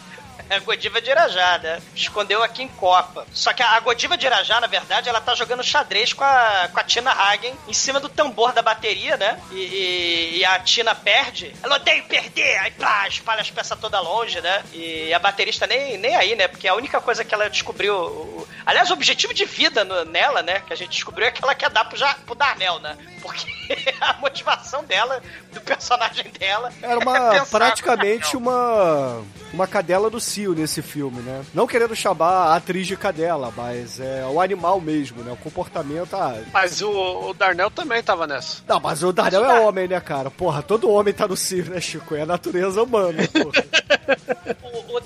[0.50, 1.80] É a Godiva de Irajá, né?
[1.94, 3.26] Escondeu aqui em Copa.
[3.32, 6.80] Só que a Godiva de Irajá, na verdade, ela tá jogando xadrez com a, com
[6.80, 9.40] a Tina Hagen em cima do tambor da bateria, né?
[9.50, 11.54] E, e- e a Tina perde.
[11.62, 12.58] Ela odeia perder!
[12.58, 14.62] Aí pá, espalha as peças toda longe, né?
[14.72, 16.48] E a baterista nem, nem aí, né?
[16.48, 17.94] Porque a única coisa que ela descobriu.
[17.96, 20.60] o- aliás, o objetivo de vida no- nela, né?
[20.66, 22.96] Que a gente descobriu é que ela quer dar pro, Ja- pro Darnell, né?
[23.22, 23.46] Porque
[24.00, 25.22] a motivação dela,
[25.52, 26.72] do personagem dela.
[26.82, 29.22] Era é uma no praticamente uma
[29.54, 31.44] uma cadela do cio nesse filme, né?
[31.54, 35.32] Não querendo chamar a atriz de cadela, mas é o animal mesmo, né?
[35.32, 36.14] O comportamento.
[36.14, 38.62] Ah, Mas o, o Darnell também tava nessa.
[38.66, 40.30] não, mas o Daniel é homem, né, cara?
[40.30, 42.14] Porra, todo homem tá no cio, né, Chico?
[42.14, 43.64] É a natureza humana, porra.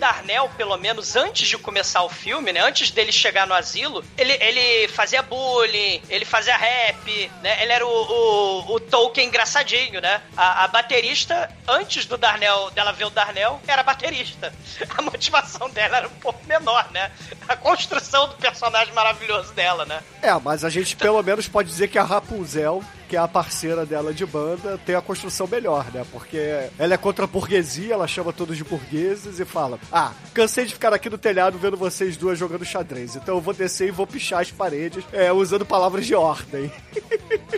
[0.09, 2.61] Darnell, pelo menos antes de começar o filme, né?
[2.61, 7.62] Antes dele chegar no asilo, ele, ele fazia bullying, ele fazia rap, né?
[7.62, 10.22] Ele era o, o, o Tolkien engraçadinho, né?
[10.34, 14.52] A, a baterista, antes do Darnell, dela ver o Darnell, era baterista.
[14.96, 17.11] A motivação dela era um pouco menor, né?
[17.46, 20.00] A construção do personagem maravilhoso dela, né?
[20.22, 23.86] É, mas a gente pelo menos pode dizer que a Rapunzel, que é a parceira
[23.86, 26.04] dela de banda, tem a construção melhor, né?
[26.12, 30.66] Porque ela é contra a burguesia, ela chama todos de burgueses e fala: Ah, cansei
[30.66, 33.90] de ficar aqui no telhado vendo vocês duas jogando xadrez, então eu vou descer e
[33.90, 36.70] vou pichar as paredes é, usando palavras de ordem.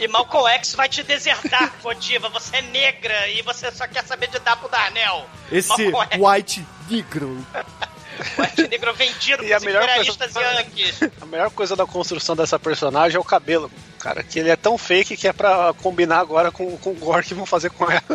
[0.00, 2.28] E Malcolm X vai te desertar, Godiva.
[2.28, 5.26] Você é negra e você só quer saber de dar pro Darnell.
[5.50, 7.44] Esse Malcolm white negro.
[8.38, 11.00] White negro vendido E a melhor coisa- yankees.
[11.20, 13.70] A melhor coisa da construção dessa personagem é o cabelo.
[13.98, 17.24] Cara, que ele é tão fake que é pra combinar agora com, com o gore
[17.26, 18.02] que vão fazer com ela.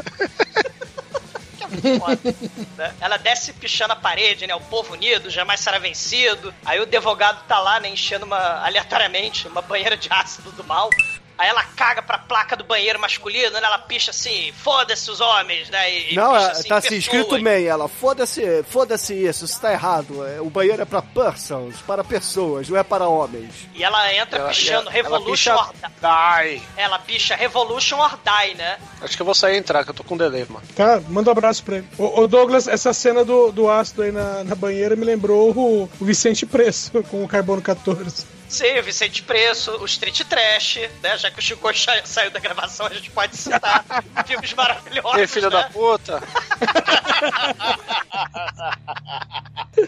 [2.00, 2.36] Foda,
[2.78, 2.94] né?
[3.02, 4.56] Ela desce pichando a parede, né?
[4.56, 6.54] O povo unido, jamais será vencido.
[6.64, 7.90] Aí o advogado tá lá, né?
[7.90, 10.90] Enchendo uma, aleatoriamente uma banheira de ácido do mal.
[11.38, 13.62] Aí ela caga pra placa do banheiro masculino, né?
[13.64, 16.12] Ela picha assim, foda-se os homens, né?
[16.12, 20.26] E, Não, picha, é, tá assim, escrito bem, ela, foda-se, foda-se isso, isso tá errado.
[20.26, 23.54] é, O banheiro é pra persons, para pessoas, não é para homens.
[23.74, 26.56] E ela entra Ela- pichando ela Revolution picha or Die.
[26.60, 26.68] Die.
[26.78, 28.78] Ela picha Revolution or Die, né?
[29.02, 30.66] Acho que eu vou sair e entrar, que eu tô com delay, mano.
[30.76, 31.88] Tá, manda um abraço pra ele.
[31.98, 35.84] Ô, ô, Douglas, essa cena do, do ácido aí na, na banheira me lembrou o,
[36.00, 38.26] o Vicente Preço com o Carbono 14.
[38.48, 41.18] Sim, o Vicente Preço, o Street Trash, né?
[41.18, 43.84] Já que o Chico sa- saiu da gravação, a gente pode citar
[44.26, 45.20] filmes maravilhosos.
[45.20, 45.62] Ei, filho né?
[45.62, 46.22] da puta.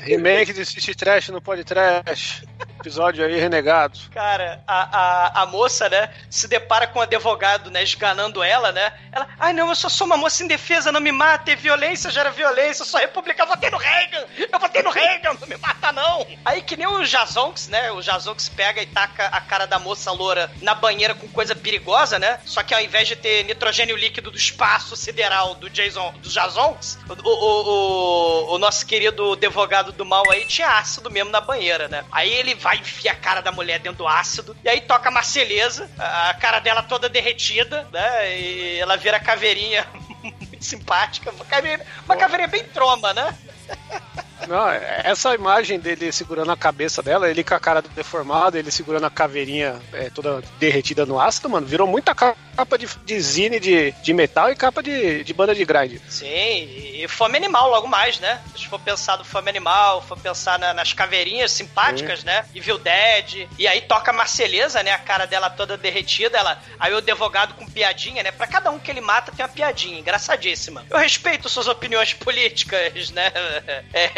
[0.02, 2.44] Remake de City Trash no Pod Trash.
[2.88, 4.00] Episódio aí, renegado.
[4.14, 8.94] Cara, a, a, a moça, né, se depara com um advogado, né, esganando ela, né?
[9.12, 12.30] Ela, ai não, eu só sou uma moça indefesa, não me mata, é violência, gera
[12.32, 15.92] violência, eu sou republicana, eu votei no Reagan, eu votei no Reagan, não me mata
[15.92, 16.26] não.
[16.46, 20.10] Aí que nem o Jazonks, né, o Jazonks pega e taca a cara da moça
[20.14, 22.40] loura na banheira com coisa perigosa, né?
[22.46, 26.98] Só que ao invés de ter nitrogênio líquido do espaço sideral do Jason, do Jazonks,
[27.10, 31.90] o, o, o, o nosso querido advogado do mal aí tinha ácido mesmo na banheira,
[31.90, 32.06] né?
[32.14, 35.12] Aí ele vai enfiar a cara da mulher dentro do ácido, e aí toca a
[35.12, 38.38] Marceleza, a a cara dela toda derretida, né?
[38.38, 39.86] E ela vira caveirinha
[40.22, 43.38] muito simpática, uma caveirinha, uma caveirinha bem troma, né?
[44.48, 49.06] Não, essa imagem dele segurando a cabeça dela, ele com a cara deformada, ele segurando
[49.06, 53.92] a caveirinha é, toda derretida no ácido, mano, virou muita capa de, de zine de,
[54.04, 56.00] de metal e capa de, de banda de grind.
[56.10, 58.42] Sim, e fome animal logo mais, né?
[58.56, 62.46] Se for pensar no fome animal, for pensar na- nas caveirinhas simpáticas, né?
[62.56, 63.48] Evil Dead.
[63.58, 64.92] E aí toca a Marceleza, né?
[64.92, 66.38] A cara dela toda derretida.
[66.38, 68.32] Ela, aí o advogado com piadinha, né?
[68.32, 70.86] Pra cada um que ele mata tem uma piadinha, engraçadíssima.
[70.90, 73.32] Eu respeito suas opiniões políticas, né?
[73.94, 74.12] É,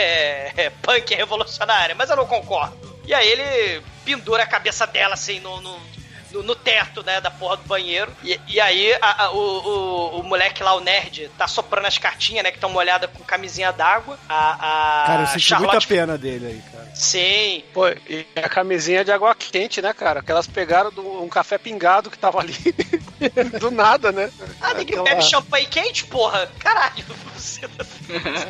[0.57, 2.77] é, punk revolucionária, mas eu não concordo.
[3.05, 5.79] E aí ele pendura a cabeça dela assim no- no,
[6.31, 8.11] no, no teto, né, da porra do banheiro.
[8.23, 11.97] E, e aí a- a- o, o, o moleque lá, o nerd, tá soprando as
[11.97, 14.17] cartinhas, né, que estão molhadas com camisinha d'água.
[14.27, 14.51] A,
[15.03, 15.71] a Cara, eu senti Charlotte...
[15.73, 16.89] muita pena dele aí, cara.
[16.95, 17.63] Sim.
[17.73, 20.21] Pô, e a camisinha de água quente, né, cara?
[20.21, 22.55] Que elas pegaram do, um café pingado que tava ali.
[23.59, 24.31] do nada, né?
[24.61, 26.49] Ah, ninguém Aquela- bebe champanhe quente, porra.
[26.59, 27.03] Caralho,
[27.35, 27.67] você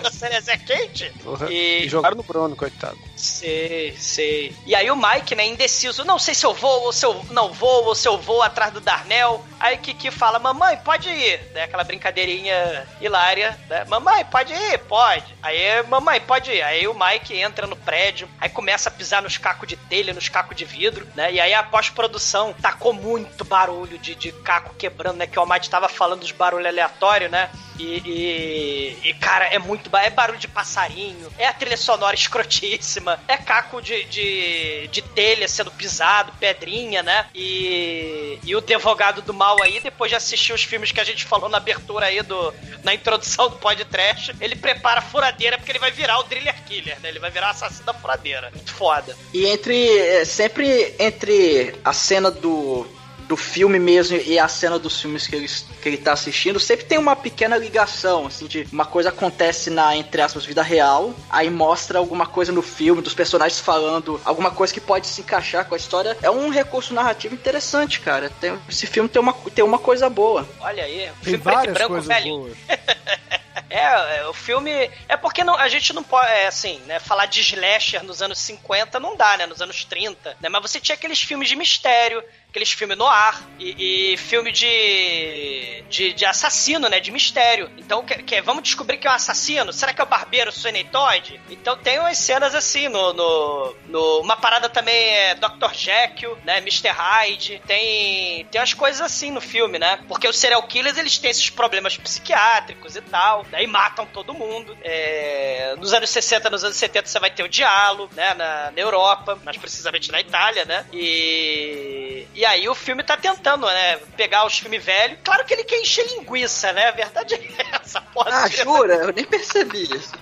[0.02, 1.12] da Cerezé quente?
[1.24, 2.98] Porra, E- E jogaram no Bruno, coitado.
[3.16, 4.56] Sei, sei.
[4.66, 7.52] E aí o Mike, né, indeciso, não sei se eu vou ou se eu não
[7.52, 9.44] vou, ou se eu vou atrás do Darnell.
[9.60, 11.40] Aí Kiki fala, mamãe, pode ir.
[11.54, 13.84] Né, aquela brincadeirinha hilária, né?
[13.86, 14.78] Mamãe, pode ir?
[14.80, 15.36] Pode.
[15.44, 16.62] Aí, mamãe, pode ir.
[16.62, 20.30] Aí o Mike entra no prédio, aí começa a pisar nos cacos de telha, nos
[20.30, 21.32] cacos de vidro, né?
[21.34, 25.28] E aí a pós-produção tacou muito barulho de, de caco quebrando, né?
[25.28, 27.50] Que o Almighty tava falando dos barulhos aleatórios, né?
[27.78, 29.90] E, e- e, cara, é muito.
[29.96, 35.48] É barulho de passarinho, é a trilha sonora escrotíssima, é caco de, de, de telha
[35.48, 37.26] sendo pisado, pedrinha, né?
[37.34, 41.26] E, e o advogado do mal aí, depois de assistir os filmes que a gente
[41.26, 42.54] falou na abertura aí do.
[42.84, 47.00] na introdução do podcast, ele prepara a furadeira porque ele vai virar o Driller Killer,
[47.02, 47.10] né?
[47.10, 48.52] Ele vai virar o assassino da furadeira.
[48.54, 49.16] Muito foda.
[49.34, 49.98] E entre.
[49.98, 52.88] é, Sempre entre a cena do.
[53.30, 56.86] Do filme mesmo e a cena dos filmes que ele, que ele tá assistindo, sempre
[56.86, 61.48] tem uma pequena ligação, assim, de uma coisa acontece na, entre aspas, vida real, aí
[61.48, 65.76] mostra alguma coisa no filme, dos personagens falando, alguma coisa que pode se encaixar com
[65.76, 66.18] a história.
[66.24, 68.32] É um recurso narrativo interessante, cara.
[68.42, 70.50] Tem, esse filme tem uma, tem uma coisa boa.
[70.60, 72.30] Olha aí, Tem filme preto e várias branco, coisas velho.
[72.36, 72.58] boas.
[73.70, 74.90] É, é, o filme.
[75.08, 77.00] É porque não- a gente não pode, é, assim, né?
[77.00, 79.46] Falar de slasher nos anos 50 não dá, né?
[79.46, 80.50] Nos anos 30, né?
[80.50, 85.84] Mas você tinha aqueles filmes de mistério, aqueles filmes no ar e, e filme de,
[85.90, 86.14] de.
[86.14, 87.00] de assassino, né?
[87.00, 87.70] De mistério.
[87.78, 89.72] Então, que, que- vamos descobrir que é um assassino?
[89.72, 91.40] Será que é o barbeiro Sweeney Todd?
[91.50, 93.14] Então tem umas cenas assim no.
[93.14, 95.74] no, no- uma parada também é Dr.
[95.74, 96.58] Jekyll, né?
[96.58, 96.90] Mr.
[96.90, 97.62] Hyde.
[97.68, 98.46] Tem.
[98.46, 100.00] Tem umas coisas assim no filme, né?
[100.08, 103.64] Porque os serial killers eles têm esses problemas psiquiátricos e tal, né?
[103.64, 104.76] E matam todo mundo.
[104.84, 108.34] É, nos anos 60, nos anos 70 você vai ter o diálogo, né?
[108.34, 110.86] Na, na Europa, mais precisamente na Itália, né?
[110.94, 112.26] E.
[112.40, 113.98] E aí o filme tá tentando, né?
[114.16, 115.18] Pegar os filmes velhos.
[115.26, 116.88] Claro que ele quer encher linguiça, né?
[116.88, 118.30] A verdade é essa, porra.
[118.32, 118.94] Ah, jura?
[118.96, 120.14] Eu nem percebi isso.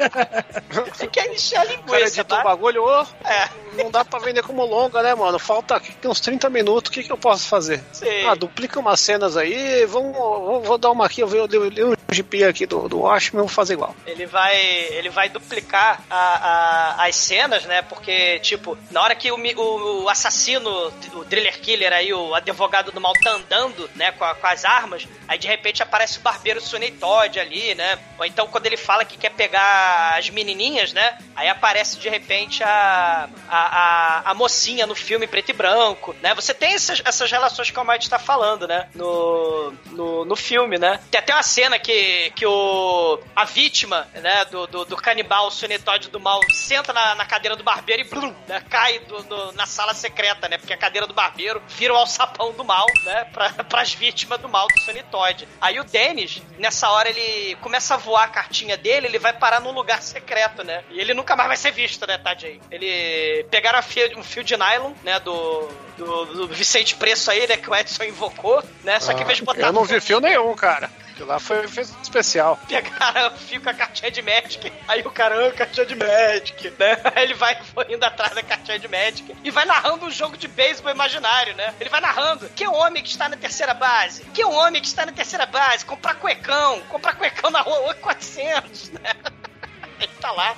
[1.00, 2.44] Ele quer encher a O cara linguiça, editou o tá?
[2.44, 3.48] bagulho, ô, É.
[3.74, 5.38] não dá pra vender como longa, né, mano?
[5.38, 7.84] Falta aqui uns 30 minutos, o que, que eu posso fazer?
[7.94, 8.26] Sim.
[8.26, 12.46] Ah, duplica umas cenas aí, vamos, vou, vou dar uma aqui, eu li um GP
[12.46, 13.96] aqui do, do Watchmen, eu vou fazer igual.
[14.08, 17.84] Ele vai, ele vai duplicar a- a- as cenas, né?
[17.84, 23.02] Porque, tipo, na hora que o- o assassino, o Driller Killer aí, o advogado do
[23.02, 26.62] mal tá andando, né, com, a- com as armas, aí de repente aparece o barbeiro
[26.62, 27.98] Sunny Todd ali, né?
[28.18, 31.18] Ou então quando ele fala que quer pegar as menininhas, né?
[31.36, 36.34] Aí aparece de repente a, a, a, a mocinha no filme preto e branco, né?
[36.36, 38.88] Você tem essas, essas relações que o Almighty tá falando, né?
[38.96, 41.00] No, no, no filme, né?
[41.12, 45.80] Tem até uma cena que, que o, a vítima, né, do, do, do canibal Sunny
[45.80, 49.52] Todd do mal senta na, na cadeira do barbeiro e blum, né, cai do, do-
[49.54, 50.58] na sala secreta, né?
[50.58, 53.26] Porque a cadeira do barbeiro vira o alçapão do mal, né?
[53.26, 55.48] Pra, pras vítimas do mal do Todd.
[55.62, 59.60] Aí o Dennis, nessa hora, ele começa a voar a cartinha dele, ele vai parar
[59.60, 60.84] num lugar secreto, né?
[60.90, 62.62] E ele nunca mais vai ser visto, né, tadinho?
[62.72, 65.68] Ele pegaram fio- um fio de nylon, né, do,
[65.98, 69.00] do, do Vicente Preço aí, né, que o Edson invocou, né?
[69.00, 70.90] Só que em vez de botar Eu não vi fio nenhum, cara.
[71.18, 72.60] Aquilo lá foi efeito especial.
[72.68, 74.72] pegaram o fio com a cartinha de Magic.
[74.88, 77.00] Aí o cara, ah, cartinha de Magic, né?
[77.16, 80.48] Aí ele vai indo atrás da cartinha de Magic e vai narrando um jogo de
[80.48, 81.74] beisebol imaginário, né?
[81.80, 82.48] Ele vai narrando.
[82.50, 84.24] Que homem que está na terceira base?
[84.26, 85.84] Que homem que está na terceira base?
[85.84, 86.82] Comprar cuecão.
[86.82, 89.16] Comprar cuecão na rua 400, né?
[90.00, 90.56] Ele tá lá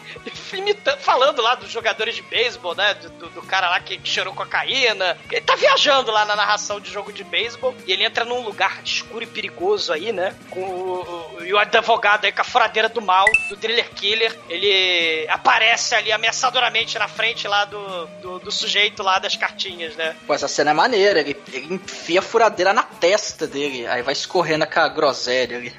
[0.54, 2.94] imitando, falando lá dos jogadores de beisebol, né?
[2.96, 5.18] Do, do- do cara lá que cheirou cocaína.
[5.32, 8.82] Ele tá viajando lá na narração de jogo de beisebol e ele entra num lugar
[8.84, 10.36] escuro e perigoso aí, né?
[10.50, 14.38] Com o, o- e o advogado aí com a furadeira do mal, do Driller Killer.
[14.50, 20.16] Ele aparece ali ameaçadoramente na frente lá do, do, do sujeito lá das cartinhas, né?
[20.28, 21.20] Pô, essa cena é maneira.
[21.22, 23.88] Ele, ele enfia a furadeira na testa dele.
[23.88, 25.74] Aí vai escorrendo aquela groselha ali.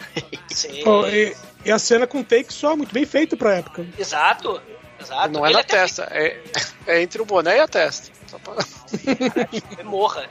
[0.49, 0.83] Sim.
[0.85, 3.87] Pô, e, e a cena com take só, muito bem feito pra época.
[3.99, 4.61] Exato.
[5.01, 5.29] Exato.
[5.31, 6.43] Não é Ele na até testa, é,
[6.87, 8.11] é entre o boné e a testa.
[8.27, 8.55] Só pra-
[9.85, 10.29] morra.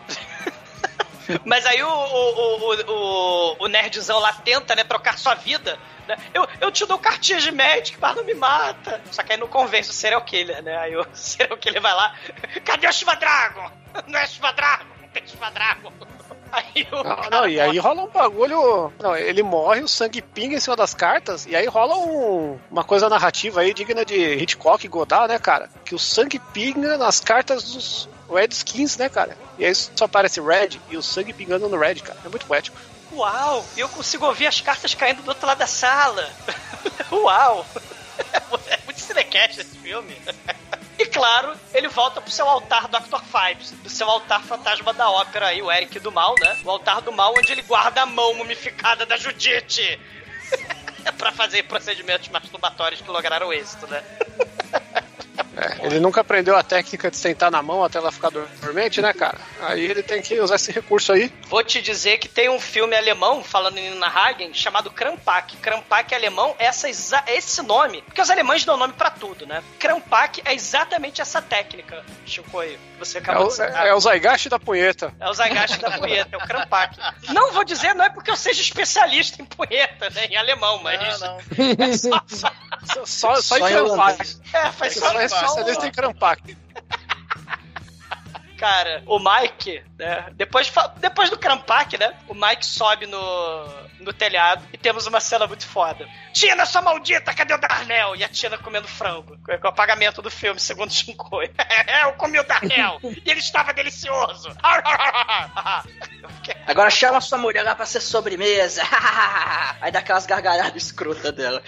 [1.46, 5.78] Mas aí o, o, o, o, o nerdzão lá tenta, né, trocar sua vida.
[6.08, 6.18] Né?
[6.34, 9.00] Eu, eu te dou cartinha de Magic, mas não me mata.
[9.12, 10.76] Só que aí não convence o serial killer, né?
[10.78, 12.16] Aí o serial killer vai lá.
[12.66, 13.72] Cadê o Shiva Dragon?
[14.08, 15.94] Não é Shiva Dragon, não tem Shiva Dragon.
[16.52, 18.92] Aí Não, não, e aí rola um bagulho.
[19.00, 22.84] Não, ele morre, o sangue pinga em cima das cartas, e aí rola um- uma
[22.84, 25.70] coisa narrativa aí digna de Hitchcock e Godard, né, cara?
[25.86, 29.38] Que o sangue pinga nas cartas dos Redskins, né, cara?
[29.58, 32.18] E aí só aparece Red e o sangue pingando no Red, cara.
[32.26, 32.78] É muito poético.
[33.12, 36.30] Uau, eu consigo ouvir as cartas caindo do outro lado da sala.
[37.12, 37.66] Uau!
[38.70, 40.14] É muito cinecast esse filme.
[41.12, 43.20] Claro, ele volta pro seu altar Dr.
[43.24, 46.58] Fives, do seu altar fantasma da ópera aí, o Eric do Mal, né?
[46.64, 50.00] O altar do mal onde ele guarda a mão mumificada da Judite.
[51.18, 54.04] pra fazer procedimentos masturbatórios que lograram êxito, né?
[55.60, 59.12] É, ele nunca aprendeu a técnica de sentar na mão até ela ficar dormente, né,
[59.14, 59.38] cara?
[59.62, 61.32] Aí ele tem que usar esse recurso aí.
[61.48, 65.58] Vou te dizer que tem um filme alemão, falando em Nina Hagen, chamado Krampak.
[65.58, 69.62] Krampak alemão, essa, exa- esse nome, porque os alemães dão nome pra tudo, né?
[69.78, 73.86] Krampak é exatamente essa técnica, Chico, aí, que você É acabou o, de citar.
[73.86, 75.14] é, é o Zaigashi da punheta.
[75.20, 76.98] É o Zagaste da punheta, é o Krampak.
[77.34, 81.20] Não vou dizer, não é porque eu seja especialista em punheta, né, em alemão, mas...
[81.20, 81.38] Não,
[81.78, 82.52] É só, só-
[83.06, 84.40] Só, só, só em holandês.
[84.54, 86.58] é, faz só, só é só especialista em Krampak.
[88.60, 90.26] Cara, o Mike, né?
[90.34, 92.14] Depois, depois do Krampak, né?
[92.28, 93.66] O Mike sobe no,
[94.02, 96.06] no telhado e temos uma cena muito foda.
[96.34, 98.18] Tina, sua maldita, cadê o Darnell?
[98.18, 99.38] E a Tina comendo frango.
[99.38, 101.50] Com o apagamento do filme, segundo o Shinkoi.
[101.88, 103.00] É, eu comi o Darnell.
[103.02, 104.50] e ele estava delicioso.
[106.68, 108.84] Agora chama sua mulher lá pra ser sobremesa.
[109.80, 111.64] Aí dá aquelas gargalhadas escrotas dela.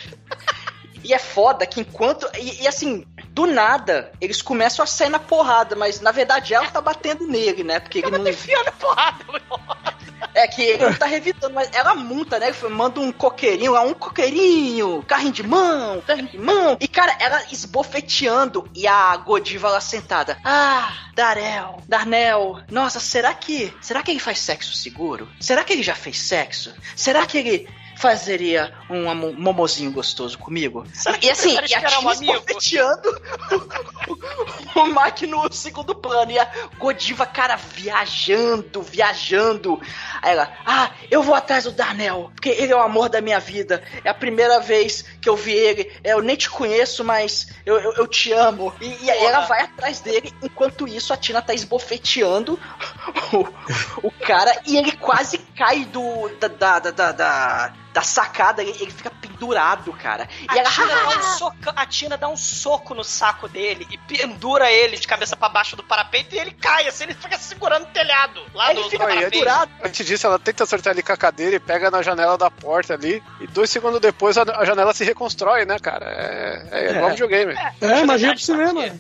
[1.04, 2.28] E é foda que enquanto.
[2.38, 6.70] E, e assim, do nada, eles começam a sair na porrada, mas na verdade ela
[6.70, 7.80] tá batendo nele, né?
[7.80, 8.28] Porque ele não.
[8.28, 9.26] Enfiando a porrada.
[10.34, 12.54] É que ele não tá revitando, mas ela monta, né?
[12.70, 16.78] Manda um coqueirinho, lá, um coqueirinho, carrinho de mão, carrinho de mão.
[16.80, 20.38] E, cara, ela esbofeteando e a Godiva lá sentada.
[20.44, 22.62] Ah, Darel, Darnell.
[22.70, 23.74] Nossa, será que.
[23.82, 25.28] Será que ele faz sexo seguro?
[25.40, 26.74] Será que ele já fez sexo?
[26.96, 27.70] Será que ele
[28.02, 30.84] fazeria um momozinho gostoso comigo?
[30.92, 33.22] Será e assim, e a um Tina esbofeteando
[34.76, 36.50] o Mike no segundo plano e a
[36.80, 39.80] Godiva, cara, viajando, viajando.
[40.22, 43.40] Aí ela, ah, eu vou atrás do Darnell, porque ele é o amor da minha
[43.40, 43.84] vida.
[44.04, 45.92] É a primeira vez que eu vi ele.
[46.04, 48.74] É, Eu nem te conheço, mas eu, eu, eu te amo.
[48.82, 52.60] E, e aí ela vai atrás dele, enquanto isso a Tina tá esbofeteando
[53.32, 58.62] o, o cara e ele quase cai do da, da, da, da, da- da sacada,
[58.62, 60.28] ele, ele fica pendurado, cara.
[60.42, 63.88] E A ela, Tina, dá um soco, a Tina dá um soco no saco dele
[63.92, 67.38] e pendura ele de cabeça pra baixo do parapeito e ele cai, assim, ele fica
[67.38, 69.72] segurando o telhado lá Ele do, fica do pendurado.
[69.84, 72.94] Antes disso, ela tenta acertar ele com a cadeira e pega na janela da porta
[72.94, 73.22] ali.
[73.40, 76.06] E dois segundos depois a, a janela se reconstrói, né, cara?
[76.06, 77.56] É, é igual videogame.
[77.82, 78.82] É, magia do cinema.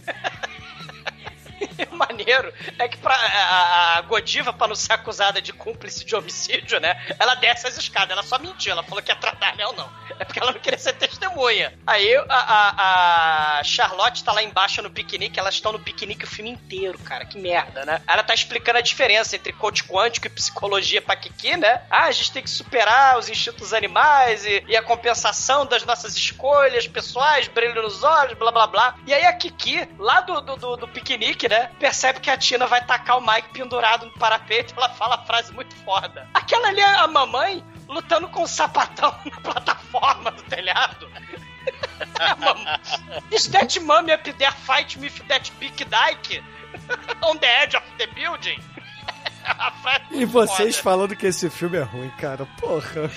[1.95, 6.79] Maneiro é que pra, a, a Godiva, pra não ser acusada de cúmplice de homicídio,
[6.79, 6.99] né?
[7.19, 8.11] Ela desce as escadas.
[8.11, 8.71] Ela só mentiu.
[8.71, 9.89] Ela falou que ia tratar Nel, não.
[10.19, 11.73] É porque ela não queria ser testemunha.
[11.85, 15.39] Aí a, a- a Charlotte tá lá embaixo no piquenique.
[15.39, 17.25] Elas estão no piquenique o filme inteiro, cara.
[17.25, 18.01] Que merda, né?
[18.07, 21.81] Ela tá explicando a diferença entre coach quântico e psicologia pra Kiki, né?
[21.89, 26.15] Ah, a gente tem que superar os instintos animais e, e a compensação das nossas
[26.15, 28.95] escolhas pessoais, brilho nos olhos, blá blá blá.
[29.05, 31.71] E aí a Kiki, lá do, do, do- do piquenique, né?
[31.81, 34.75] Percebe que a Tina vai tacar o Mike pendurado no parapeito.
[34.77, 36.29] Ela fala a frase muito foda.
[36.31, 41.09] Aquela ali é a mamãe lutando com o sapatão na plataforma do telhado.
[42.19, 42.79] A mamãe.
[43.31, 46.43] Is that mommy up there fight with that big dyke?
[47.23, 48.59] On the edge of the building?
[50.11, 50.83] E vocês foda.
[50.83, 52.45] falando que esse filme é ruim, cara.
[52.59, 53.09] Porra.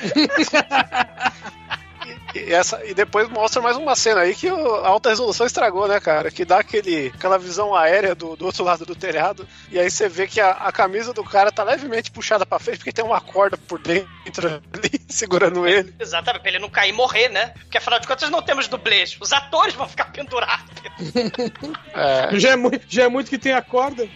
[2.34, 5.86] E, essa, e depois mostra mais uma cena aí que o- a alta resolução estragou,
[5.86, 6.30] né, cara?
[6.30, 9.46] Que dá aquele, aquela visão aérea do, do outro lado do telhado.
[9.70, 12.78] E aí você vê que a, a camisa do cara tá levemente puxada pra frente,
[12.78, 15.94] porque tem uma corda por dentro ali, segurando ele.
[16.00, 17.54] Exatamente, pra ele não cair e morrer, né?
[17.60, 19.16] Porque afinal de contas não temos dublês.
[19.20, 20.64] Os atores vão ficar pendurados.
[21.94, 24.08] É, Já é, muito, já é muito que tem a corda.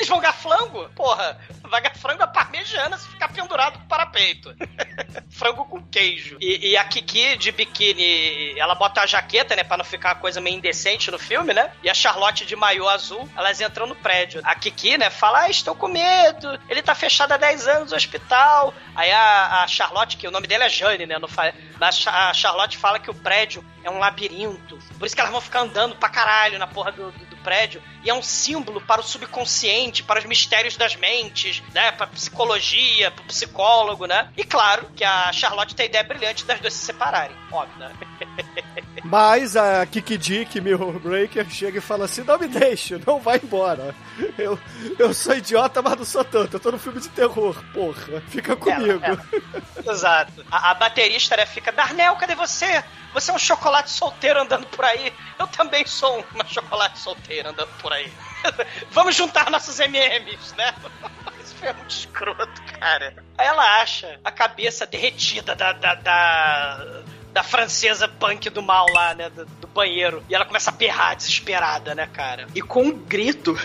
[0.00, 0.88] Eles vão gaflango?
[0.96, 4.54] Porra, vai frango a parmejana se ficar pendurado com parapeito.
[5.28, 6.38] frango com queijo.
[6.40, 10.20] E, e a Kiki de biquíni, ela bota a jaqueta, né, pra não ficar uma
[10.20, 11.70] coisa meio indecente no filme, né?
[11.82, 14.40] E a Charlotte de maiô azul, elas entram no prédio.
[14.42, 17.96] A Kiki, né, fala, ah, estou com medo, ele tá fechado há 10 anos no
[17.98, 18.72] hospital.
[18.94, 21.52] Aí a, a Charlotte, que o nome dele é Jane, né, não fa...
[21.78, 24.78] a Cha- a Charlotte fala que o prédio é um labirinto.
[24.98, 27.82] Por isso que elas vão ficar andando pra caralho na porra do- do prédio.
[28.02, 31.92] E é um símbolo para o subconsciente, para os mistérios das mentes, né?
[31.92, 34.28] Pra psicologia, pro psicólogo, né?
[34.36, 37.92] E claro que a Charlotte tem a ideia brilhante das duas se separarem, óbvio, né?
[39.04, 43.40] Mas a Kiki Dick, Mirror Breaker, chega e fala assim: não me deixe, não vai
[43.42, 43.94] embora.
[44.38, 44.58] Eu,
[44.98, 46.56] eu sou idiota, mas não sou tanto.
[46.56, 48.20] Eu tô no filme de terror, porra.
[48.28, 49.00] Fica comigo.
[49.88, 50.44] Exato.
[50.50, 52.84] A, a baterista né, fica, Darnell, cadê você?
[53.14, 55.12] Você é um chocolate solteiro andando por aí.
[55.40, 58.12] Eu também sou uma chocolate solteira andando por aí.
[58.92, 60.74] Vamos juntar nossos MMs, né?
[61.42, 63.16] Isso foi muito escroto, cara.
[63.38, 69.14] Aí ela acha a cabeça derretida da, da, da, da francesa punk do mal lá,
[69.14, 69.30] né?
[69.30, 70.22] Do, do banheiro.
[70.28, 72.46] E ela começa a berrar desesperada, né, cara?
[72.54, 73.58] E com um grito,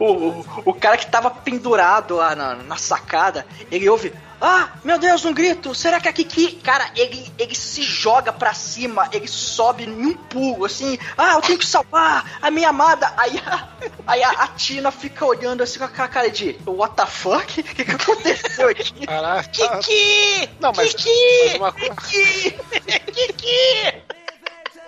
[0.00, 5.24] o, o cara que tava pendurado lá na, na sacada, ele ouve: ah, meu Deus,
[5.24, 6.52] um grito, será que é a Kiki?
[6.56, 11.42] Cara, ele, ele se joga pra cima, ele sobe em um pulo, assim, ah, eu
[11.42, 13.12] tenho que salvar a minha amada.
[13.16, 13.68] Aí a,
[14.06, 17.60] aí a, a Tina fica olhando assim com a cara de, what the fuck?
[17.60, 19.06] O que, que aconteceu aqui?
[19.06, 19.48] Caraca.
[19.50, 20.48] Kiki!
[20.60, 21.58] Não, mas- Kiki!
[21.58, 22.50] mas uma Kiki!
[23.12, 24.02] Kiki!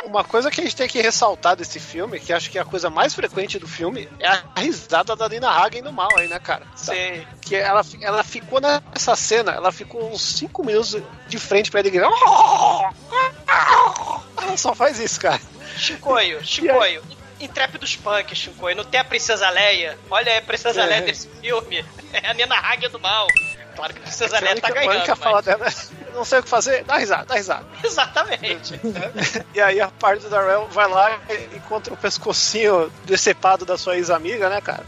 [0.05, 2.65] Uma coisa que a gente tem que ressaltar desse filme, que acho que é a
[2.65, 6.39] coisa mais frequente do filme, é a risada da Nina Hagen no mal aí, né,
[6.41, 6.67] cara?
[6.75, 7.27] Sei.
[7.53, 10.97] Que ela, ela ficou nessa cena, ela ficou uns 5 minutos
[11.29, 12.11] de frente pra ele gritar.
[14.41, 15.39] Ela só faz isso, cara.
[15.77, 17.03] Chicoio, Chicoio.
[17.39, 18.75] Intrépidos Punk, Chicoio.
[18.75, 19.99] Não tem a Princesa Leia.
[20.09, 20.87] Olha aí a Princesa É.
[20.87, 21.85] Leia desse filme.
[22.15, 23.27] É a Nina Hagen do mal.
[23.77, 24.97] Claro que a Princesa Leia tá ganhando.
[24.97, 25.67] única mas- fala dela
[26.15, 27.67] não sei o que fazer, dá risada, dá risada.
[27.85, 28.81] Exatamente.
[29.55, 33.97] E aí a parte do Darrell vai lá e encontra o pescocinho decepado da sua
[33.97, 34.85] ex-amiga, né, cara?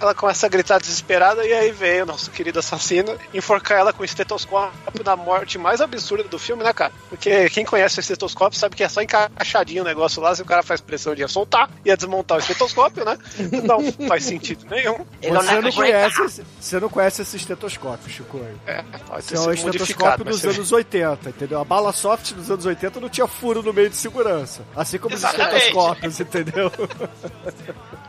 [0.00, 4.02] Ela começa a gritar desesperada e aí vem o nosso querido assassino enforcar ela com
[4.02, 4.72] o estetoscópio
[5.04, 6.92] na morte mais absurda do filme, né, cara?
[7.08, 10.44] Porque quem conhece o estetoscópio sabe que é só encaixadinho o negócio lá, se o
[10.44, 13.18] cara faz pressão de ia soltar, ia desmontar o estetoscópio, né?
[13.64, 15.04] Não faz sentido nenhum.
[15.22, 18.40] É Você não, Neco conhece, esse- você não conhece esse estetoscópio, Chico.
[18.66, 20.48] É, pode é um estetoscópio dos vê.
[20.50, 21.60] anos 80, entendeu?
[21.60, 24.62] A bala soft dos anos 80 não tinha furo no meio de segurança.
[24.76, 25.56] Assim como os Exatamente.
[25.56, 26.72] estetoscópios, entendeu?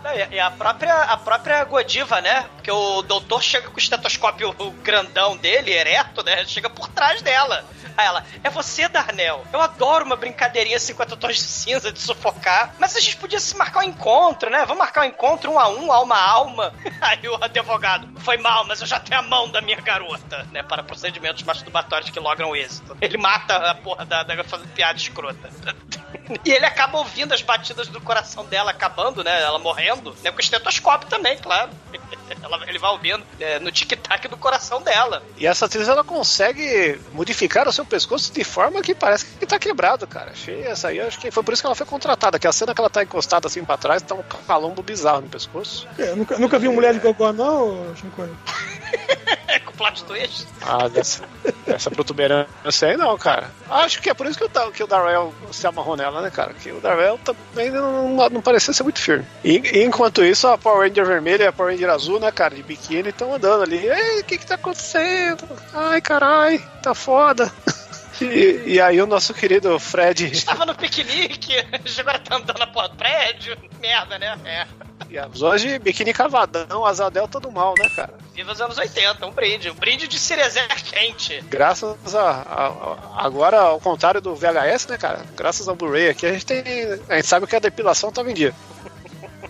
[0.04, 1.31] Não, e e a própria, a própria
[1.70, 2.46] Godiva, né?
[2.56, 4.54] Porque o doutor chega com o estetoscópio
[4.84, 6.46] grandão dele, ereto, né?
[6.46, 7.66] Chega por trás dela.
[7.98, 9.46] Aí ela, é você, Darnell.
[9.52, 12.76] Eu adoro uma brincadeirinha 50 tons de cinza de sufocar.
[12.80, 14.60] Mas a gente podia se marcar um encontro, né?
[14.66, 16.74] Vamos marcar um encontro um a um, alma a alma.
[17.02, 20.64] Aí o advogado, foi mal, mas eu já tenho a mão da minha garota, né?
[20.64, 22.98] Para procedimentos masturbatórios que logram êxito.
[23.02, 25.50] Ele mata a porra da, da fazendo piada escrota.
[26.46, 29.42] E ele acaba ouvindo as batidas do coração dela acabando, né?
[29.42, 30.32] Ela morrendo, né?
[30.32, 31.70] Com o estetoscópio também, claro.
[32.42, 35.22] Ela- ele vai ouvindo é, no tic-tac do coração dela.
[35.38, 39.60] E essa atriz ela consegue modificar o seu pescoço de forma que parece que tá
[39.60, 40.32] quebrado, cara.
[40.32, 42.40] Achei essa aí, acho que foi por isso que ela foi contratada.
[42.40, 45.28] Que a cena que ela tá encostada assim pra trás tá um calombo bizarro no
[45.30, 45.86] pescoço.
[45.98, 48.28] Eu nunca, nunca vi mulher de gogó, não, Chico?
[49.82, 50.48] Plot twist.
[50.62, 51.24] Ah, dessa,
[51.66, 53.50] dessa protuberância aí não, cara.
[53.68, 56.54] Acho que é por isso que o, que o Darrell se amarrou nela, né, cara?
[56.54, 59.26] Que o Darrell também não, não, não parecia ser muito firme.
[59.44, 62.54] E, e enquanto isso, a Power Ranger vermelha e a Power Ranger azul, né, cara,
[62.54, 63.78] de biquíni, estão andando ali.
[63.78, 65.48] Ei, o que que tá acontecendo?
[65.74, 67.52] Ai, carai, tá foda.
[68.22, 71.56] E, e aí o nosso querido Fred Estava no piquenique,
[71.98, 73.58] agora tá andando na porra do prédio.
[73.80, 74.38] Merda, né?
[74.46, 74.68] É.
[75.10, 78.21] e a hoje biquíni cavadão, asa delta do mal, né, cara?
[78.34, 79.70] Viva os anos 80, um brinde.
[79.70, 81.42] Um brinde de cerezer quente.
[81.50, 85.26] Graças a, a- a- agora ao contrário do VHS, né, cara?
[85.36, 86.64] Graças ao Blu-ray aqui a gente tem,
[87.10, 88.54] a gente sabe que a depilação tava em dia.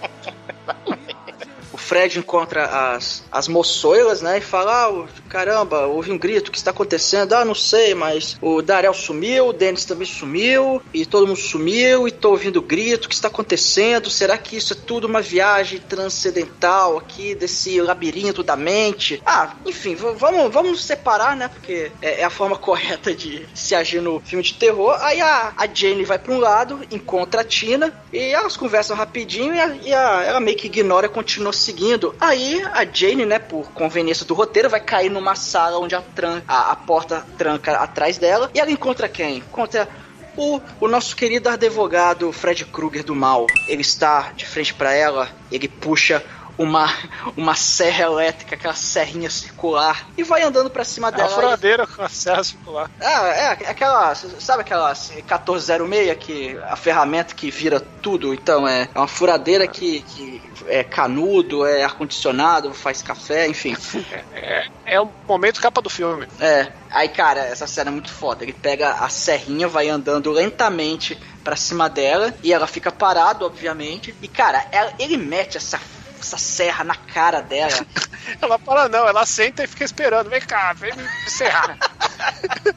[1.93, 2.65] Fred encontra
[2.95, 4.39] as, as moçoilas, né?
[4.39, 7.33] E fala: ah, caramba, houve um grito, o que está acontecendo?
[7.33, 12.07] Ah, não sei, mas o Darel sumiu, o Dennis também sumiu, e todo mundo sumiu,
[12.07, 14.09] e tô ouvindo grito, o que está acontecendo?
[14.09, 19.21] Será que isso é tudo uma viagem transcendental aqui, desse labirinto da mente?
[19.23, 21.47] Ah, enfim, vamos, vamos separar, né?
[21.47, 24.97] Porque é, é a forma correta de se agir no filme de terror.
[24.99, 29.53] Aí a, a Jane vai para um lado, encontra a Tina, e elas conversam rapidinho,
[29.53, 31.82] e, a, e a- ela meio que ignora e continua seguindo.
[32.19, 36.41] Aí a Jane, né, por conveniência do roteiro, vai cair numa sala onde a, tran
[36.47, 38.49] a, a porta tranca atrás dela.
[38.53, 39.37] E ela encontra quem?
[39.37, 39.87] Encontra
[40.37, 43.47] o, o nosso querido advogado Fred Krueger do mal.
[43.67, 46.23] Ele está de frente para ela, ele puxa
[46.57, 46.93] uma,
[47.35, 51.29] uma serra elétrica, aquela serrinha circular, e vai andando pra cima É uma dela.
[51.29, 52.89] e- furadeira com a serra circular.
[53.01, 54.13] ah, é, aquela.
[54.15, 58.33] Sabe aquela 1406 que a ferramenta que vira tudo?
[58.33, 63.75] Então, é, é uma furadeira que, que é canudo, é ar-condicionado, faz café, enfim.
[64.33, 66.27] É, é o momento capa do filme.
[66.39, 66.71] É.
[66.91, 68.43] Aí, cara, essa cena é muito foda.
[68.43, 74.15] Ele pega a serrinha, vai andando lentamente pra cima dela, e ela fica parada, obviamente.
[74.21, 75.79] E, cara, ela- ele mete essa,
[76.23, 77.85] essa serra na cara dela.
[78.41, 80.29] Ela para não, ela senta e fica esperando.
[80.29, 81.77] Vem cá, vem me encerrar.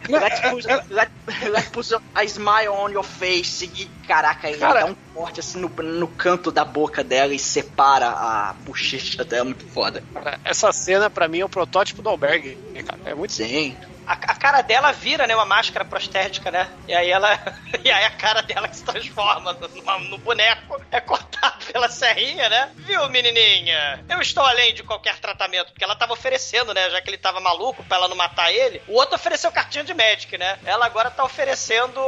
[0.09, 1.11] Let's put, let,
[1.51, 3.65] let's put a smile on your face.
[3.65, 7.39] E caraca, ele Cara- dá um corte assim no, no canto da boca dela e
[7.39, 9.45] separa a bochecha dela.
[9.45, 10.03] Muito foda.
[10.45, 12.57] Essa cena, pra mim, é o protótipo do albergue.
[12.87, 13.01] cara.
[13.05, 13.77] É muito Sim.
[14.07, 16.69] A, a cara dela vira, né, uma máscara prostética, né?
[16.87, 17.37] E aí ela.
[17.85, 22.49] E aí a cara dela que se transforma no, no boneco é cortada pela serrinha,
[22.49, 22.71] né?
[22.77, 24.05] Viu, menininha?
[24.09, 26.91] Eu estou além de qualquer tratamento, porque ela tava oferecendo, né?
[26.91, 28.81] Já que ele tava maluco pra ela não matar ele.
[28.89, 30.59] O outro ofereceu cartinha de médico, né?
[30.65, 32.01] Ela agora tá oferecendo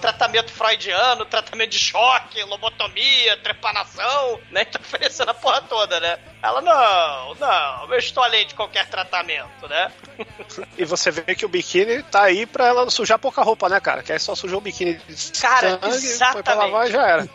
[0.00, 4.64] tratamento freudiano, tratamento de choque, lobotomia, trepanação, né?
[4.64, 6.18] Tá oferecendo a porra toda, né?
[6.42, 9.90] Ela, não, não, eu estou além de qualquer tratamento, né?
[10.76, 14.02] E você vê que o biquíni tá aí pra ela sujar pouca roupa, né, cara?
[14.02, 16.88] Que aí só sujou o biquíni de Cara, sangue, foi pra lavar exatamente.
[16.88, 17.28] e já era.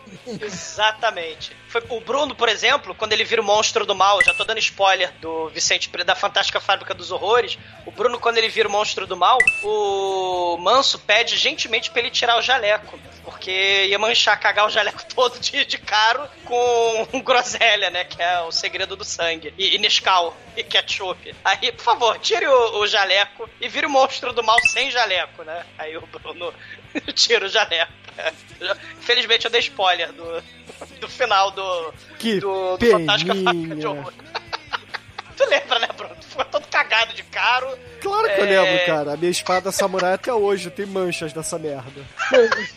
[0.46, 1.58] Exatamente.
[1.70, 4.58] Foi o Bruno, por exemplo, quando ele vira o monstro do mal, já tô dando
[4.58, 7.60] spoiler do Vicente da Fantástica Fábrica dos Horrores.
[7.86, 12.10] O Bruno, quando ele vira o monstro do mal, o Manso pede gentilmente pra ele
[12.10, 13.00] tirar o jaleco.
[13.24, 18.04] Porque ia manchar, cagar o jaleco todo de, de caro com groselha, né?
[18.04, 19.54] Que é o segredo do sangue.
[19.56, 21.36] E, e Nescau e ketchup.
[21.46, 25.44] Aí, por favor, tire o, o jaleco e vire o monstro do mal sem jaleco,
[25.44, 25.64] né?
[25.78, 26.52] Aí o Bruno
[27.14, 27.99] tira o jaleco.
[29.00, 30.44] Infelizmente eu dei spoiler do,
[31.00, 33.88] do final do, Que do, do Fantástica Fábrica de.
[33.88, 34.14] Horror.
[35.38, 36.14] Tu lembra, né, Bruno?
[36.20, 37.66] Tu Ficou todo cagado de caro.
[38.02, 38.62] Claro que eu É.
[38.62, 39.14] lembro, cara.
[39.14, 42.06] A minha espada samurai até hoje tem manchas dessa merda.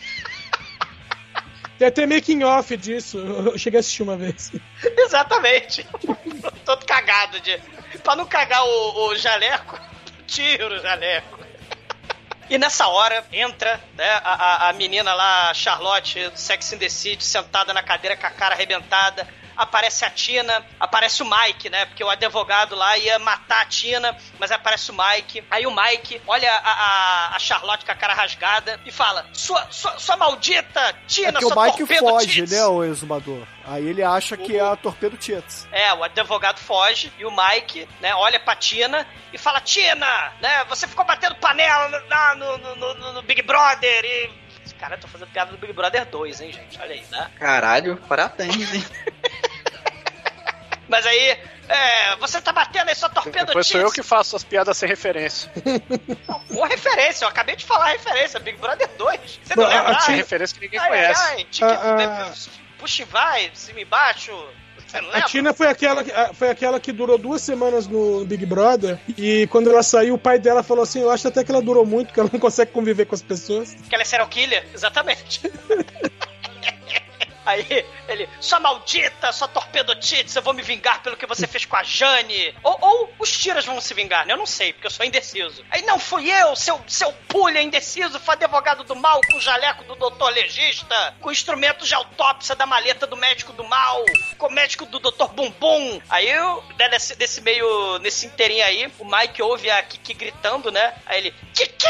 [1.77, 3.17] Tem até making off disso.
[3.17, 4.51] Eu cheguei a assistir uma vez.
[4.81, 5.85] Exatamente.
[6.63, 7.59] todo cagado de.
[8.03, 9.77] Pra não cagar o, o jaleco,
[10.27, 11.39] tira o jaleco.
[12.49, 17.23] E nessa hora entra né, a, a- menina lá, Charlotte, do Sex and the City,
[17.23, 19.27] sentada na cadeira com a cara arrebentada.
[19.55, 21.85] Aparece a Tina, aparece o Mike, né?
[21.85, 25.43] Porque o advogado lá ia matar a Tina, mas aparece o Mike.
[25.51, 29.67] Aí o Mike olha a, a- a Charlotte com a cara rasgada e fala: Sua,
[29.71, 33.45] sua, sua maldita Tina, É que o Mike foge, tits." né, o exumador.
[33.65, 35.67] Aí ele acha que é a torpedo Tietz.
[35.71, 40.63] É, o advogado foge e o Mike, né, olha pra Tina e fala: Tina, né,
[40.65, 44.43] você ficou batendo panela no- lá no, no- no- no Big Brother e.
[44.79, 46.77] Cara, eu tô fazendo piada do Big Brother 2, hein, gente?
[46.77, 47.31] Olha aí, né?
[47.39, 48.83] Caralho, parabéns, hein?
[50.87, 51.37] Mas aí,
[51.69, 54.87] é, você tá batendo aí sua torpedo Depois sou eu que faço as piadas sem
[54.87, 55.51] referência.
[56.51, 59.39] Boa referência, eu acabei de falar a referência, Big Brother 2.
[59.43, 59.95] Você não Não, a lembra?
[60.01, 61.21] Tina- referência que ninguém Ai, ai, conhece.
[61.21, 62.33] ai, tique- Ah, ah.
[62.77, 64.31] Puxa e vai, cima e baixo.
[64.93, 65.21] Não A?
[65.23, 68.99] Tina foi aquela, que- foi aquela que durou duas semanas no Big Brother.
[69.17, 71.83] E quando ela saiu, o pai dela falou assim: Eu acho até que ela durou
[71.85, 73.73] muito, porque ela não consegue conviver com as pessoas.
[73.89, 74.63] Que ela é serial killer?
[74.73, 75.41] Exatamente.
[77.45, 81.65] Aí ele, sua maldita, sua torpedo tits, eu vou me vingar pelo que você fez
[81.65, 82.55] com a Jane.
[82.63, 84.33] Ou, ou os tiras vão se vingar, né?
[84.33, 85.63] Eu não sei, porque eu sou indeciso.
[85.69, 89.83] Aí não fui eu, seu, seu pulha indeciso, foi advogado do mal, com o jaleco
[89.83, 94.03] do doutor legista, com instrumentos de autópsia da maleta do médico do mal,
[94.37, 96.01] com o médico do doutor Bumbum.
[96.09, 100.71] Aí eu, né, nesse, nesse meio, nesse inteirinho aí, o Mike ouve a Kiki gritando,
[100.71, 100.93] né?
[101.05, 101.87] Aí ele, Kiki!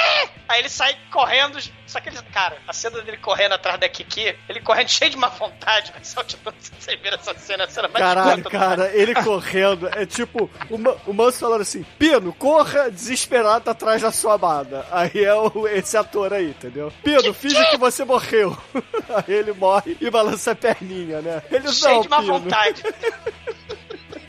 [0.47, 4.35] Aí ele sai correndo, só que ele, cara, a cena dele correndo atrás da Kiki,
[4.47, 8.03] ele correndo cheio de má vontade, vai saltitando, vocês viram essa cena, a cena mais
[8.03, 9.87] Caralho, do cara, ele correndo.
[9.89, 14.85] É tipo, o, o Manso falando assim: Pino, corra desesperado atrás da sua amada.
[14.91, 16.91] Aí é o, esse ator aí, entendeu?
[17.03, 18.57] Pino, finge que você morreu.
[19.09, 21.43] Aí ele morre e balança a perninha, né?
[21.51, 22.39] Ele Cheio de má Pino.
[22.39, 22.83] vontade.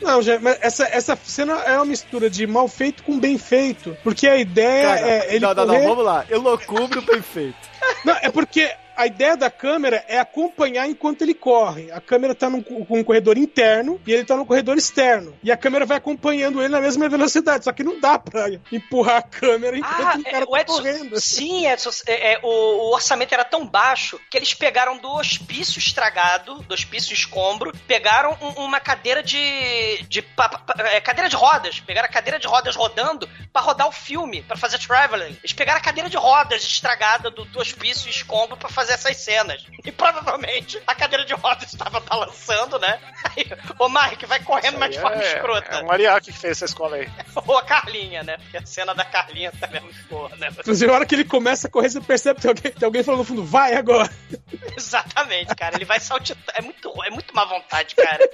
[0.05, 3.97] Não, gente, mas essa, essa cena é uma mistura de mal feito com bem feito.
[4.03, 5.79] Porque a ideia Cara, é ele não, não, correr...
[5.79, 6.25] não, vamos lá.
[6.29, 7.57] Elocubro bem feito.
[8.05, 11.91] Não, é porque a ideia da câmera é acompanhar enquanto ele corre.
[11.91, 15.37] A câmera tá num, co- com um corredor interno e ele tá no corredor externo.
[15.43, 17.63] E a câmera vai acompanhando ele na mesma velocidade.
[17.65, 20.61] Só que não dá pra empurrar a câmera enquanto Ah, o cara é, o tá
[20.61, 21.19] Edson, correndo.
[21.19, 25.79] sim, Edson, é, é, o, o orçamento era tão baixo que eles pegaram do hospício
[25.79, 31.35] estragado, do hospício escombro, pegaram um- uma cadeira de, de pa- pa- é, cadeira de
[31.35, 35.37] rodas, pegaram a cadeira de rodas rodando pra rodar o filme, pra fazer traveling.
[35.41, 39.65] Eles pegaram a cadeira de rodas estragada do, do hospício escombro pra fazer essas cenas.
[39.83, 42.99] E provavelmente a cadeira de rodas estava balançando, né?
[43.23, 43.45] Aí,
[43.77, 45.75] ô Mike, vai correndo, mas de forma é, escrota.
[45.75, 47.09] é o Ariake que fez essa escola aí.
[47.47, 48.37] Ou a Carlinha, né?
[48.37, 50.49] Porque a cena da Carlinha também é muito boa, né?
[50.51, 53.03] Inclusive, a hora que ele começa a correr, você percebe que tem alguém, tem alguém
[53.03, 54.09] falando no fundo, vai agora.
[54.77, 55.75] Exatamente, cara.
[55.75, 56.51] Ele vai saltitando.
[56.53, 58.29] É muito, é muito má vontade, cara.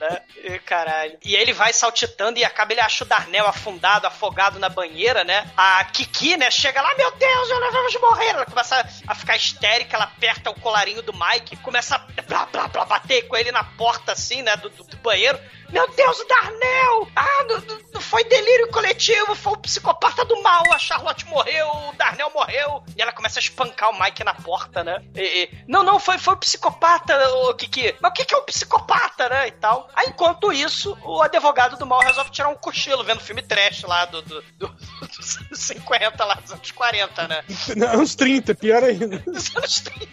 [0.00, 0.20] né?
[0.44, 1.18] E, Caralho.
[1.24, 5.24] E aí ele vai saltitando e acaba ele acha o Darnell afundado, afogado na banheira,
[5.24, 5.50] né?
[5.56, 8.26] A Kiki, né, chega lá, meu Deus, nós vamos morrer.
[8.26, 12.68] Ela começa a ficar histérica, ela aperta o colarinho do Mike, começa a blá, blá,
[12.68, 15.38] blá, bater com ele na porta, assim, né, do, do- do banheiro.
[15.70, 17.08] Meu Deus, o Darnell!
[17.16, 17.60] Ah, não,
[17.92, 20.62] não- foi delírio coletivo, foi o psicopata do mal.
[20.72, 22.84] A Charlotte morreu, o Darnell morreu.
[22.96, 25.02] E ela começa a espancar o Mike na porta, né?
[25.14, 27.94] E- e, não, não, foi, foi o psicopata, o Kiki.
[28.00, 29.48] Mas o que, que é um psicopata, né?
[29.48, 29.88] E tal.
[29.94, 34.04] Aí, enquanto isso, o advogado do mal resolve tirar um cochilo vendo filme trash lá
[34.04, 37.44] do, do- do- dos anos 50, lá dos anos 40, né?
[37.76, 39.18] Não, uns 30, pior ainda.
[39.18, 40.06] Dos anos 30.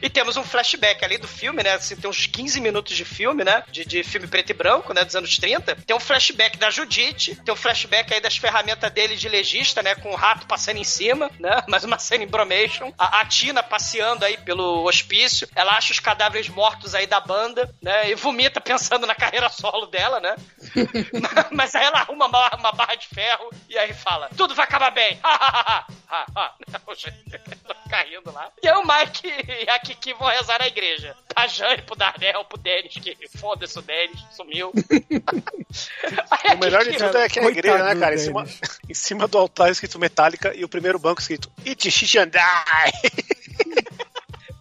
[0.00, 1.74] E temos um flashback ali do filme, né?
[1.74, 3.62] Assim, tem uns 15 minutos de filme, né?
[3.70, 5.04] De, de filme preto e branco, né?
[5.04, 5.76] Dos anos 30.
[5.86, 9.94] Tem um flashback da Judite, tem um flashback aí das ferramentas dele de legista, né?
[9.94, 11.62] Com o rato passando em cima, né?
[11.68, 12.92] Mais uma cena em bromation.
[12.98, 17.74] A, a Tina passeando aí pelo hospício, ela acha os cadáveres mortos aí da banda,
[17.82, 18.10] né?
[18.10, 20.36] E vomita pensando na carreira solo dela, né?
[21.50, 24.90] Mas aí ela arruma uma, uma barra de ferro e aí fala: tudo vai acabar
[24.90, 25.18] bem.
[26.86, 27.40] Não, gente,
[27.86, 28.50] Ficar rindo lá.
[28.62, 29.28] E aí o Mike
[29.64, 31.16] e a Kiki vão rezar na igreja.
[31.28, 34.72] Pra Jane, pro Darnell, pro Dennis, que foda-se o Dennis, sumiu.
[36.30, 38.14] Aí a O melhor de tudo é que a Coitado igreja, né, cara?
[38.14, 38.46] Em cima,
[38.88, 43.92] em cima do altar escrito Metallica e o primeiro banco escrito It shit and die.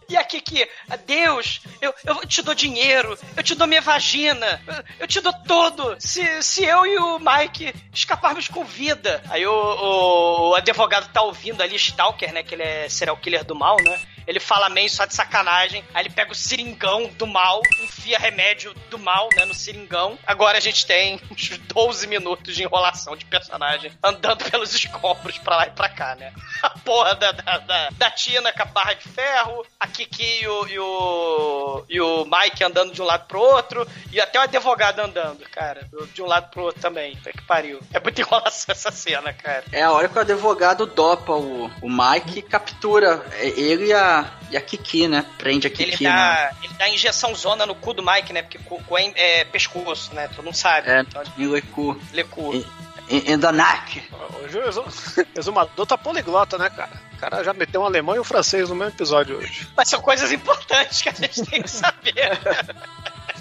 [0.08, 0.68] E a Kiki,
[1.08, 4.62] Deus, eu, eu te dou dinheiro, eu te dou minha vagina,
[5.00, 9.24] eu- te dou tudo, se, se eu e o Mike escaparmos com vida.
[9.30, 13.44] Aí o, o, o advogado tá ouvindo ali, Stalker, né, que ele é serial killer
[13.44, 14.00] do mal, né?
[14.28, 15.84] Ele fala amém só de sacanagem.
[15.94, 20.18] Aí ele pega o seringão do mal, enfia remédio do mal, né, no seringão.
[20.26, 25.58] Agora a gente tem uns 12 minutos de enrolação de personagem andando pelos escombros pra
[25.58, 26.34] lá e pra cá, né?
[26.62, 30.48] A porra da, da, da, da Tina com a barra de ferro, a Kiki e
[30.48, 34.44] o, e o, e o Mike andando de um lado pro outro, e até o
[34.44, 37.16] advogado andando, cara, de um lado pro outro também.
[37.16, 37.80] Puta que pariu.
[37.94, 39.64] É muita enrolação essa cena, cara.
[39.72, 43.26] É a hora que o advogado dopa o, o Mike e captura
[43.56, 44.15] ele e a,
[44.52, 45.26] e a Kiki, né?
[45.38, 46.10] Prende a Ele Kiki, né?
[46.12, 48.42] dá, ele dá injeção zona no cu do Mike, né?
[48.42, 50.28] Porque cu, cu é, é pescoço, né?
[50.36, 50.90] Tu não sabe.
[50.90, 52.00] É, Então, em Lecu.
[52.14, 52.66] Lecu.
[53.52, 54.04] Neck.
[54.44, 56.92] Hoje o exu- exumador tá poliglota, né, cara?
[57.14, 59.68] O cara já meteu um alemão e um francês no mesmo episódio hoje.
[59.78, 62.14] Mas são coisas importantes que a gente tem que saber.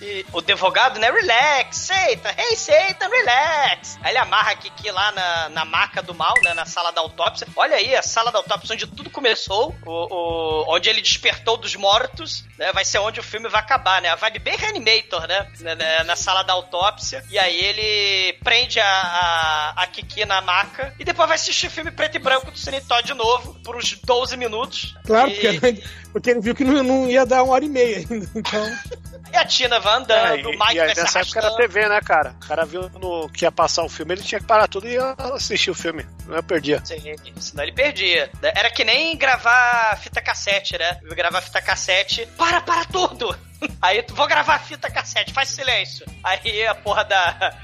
[0.00, 1.10] E o advogado, né?
[1.10, 3.98] Relax, Seita, hey Seita, relax.
[4.02, 6.54] Aí ele amarra a Kiki lá na, na maca do mal, né?
[6.54, 7.46] Na sala da autópsia.
[7.56, 11.74] Olha aí, a sala da autópsia onde tudo começou, o, o- onde ele despertou dos
[11.76, 12.72] mortos, né?
[12.72, 14.08] Vai ser onde o filme vai acabar, né?
[14.10, 15.46] A vibe bem Reanimator, né?
[15.60, 17.24] Na, na- na sala da autópsia.
[17.30, 21.90] E aí ele prende a, a, a Kiki na maca e depois vai assistir filme
[21.90, 24.94] preto e branco do Cine Todd de novo, por uns 12 minutos.
[25.06, 25.82] Claro, E- porque,
[26.12, 28.28] porque ele viu que não, não ia dar uma hora e meia ainda.
[28.34, 28.78] Então,
[29.32, 31.56] E a Tina vai andando, É, o e, Mike e vai se nessa época era.
[31.56, 32.34] TV, né, cara?
[32.42, 34.92] O cara viu no, que ia passar o filme, ele tinha que parar tudo e
[34.92, 36.06] ia assistir o filme.
[36.26, 36.84] Não eu perdia.
[36.84, 37.00] Sim,
[37.38, 38.30] senão ele perdia.
[38.42, 40.98] Era que nem gravar fita cassete, né?
[41.02, 42.26] Gravar fita cassete.
[42.36, 43.34] Para, para tudo!
[43.80, 46.04] Aí tu vou gravar fita cassete, faz silêncio.
[46.22, 47.56] Aí a porra da.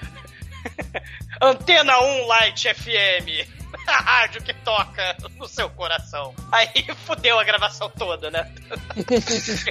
[1.41, 3.58] Antena 1 Light FM.
[3.87, 6.35] A rádio que toca no seu coração.
[6.53, 6.69] Aí
[7.07, 8.51] fudeu a gravação toda, né?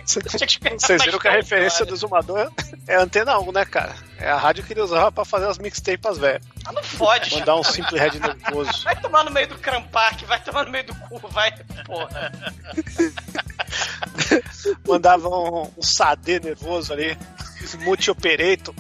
[0.06, 2.52] Vocês viram que a referência do Zumador
[2.88, 3.96] é a Antena 1, né, cara?
[4.20, 6.42] É a rádio que ele usava pra fazer as mixtapes, velho.
[6.66, 8.84] Ah, não fode, Mandar um simple head nervoso.
[8.84, 11.52] Vai tomar no meio do crampark, vai tomar no meio do cu, vai.
[11.86, 12.32] Porra.
[14.88, 17.18] Mandava um, um sadê nervoso ali.
[17.62, 18.74] Smooth Operator.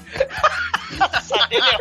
[1.21, 1.77] Saber é que é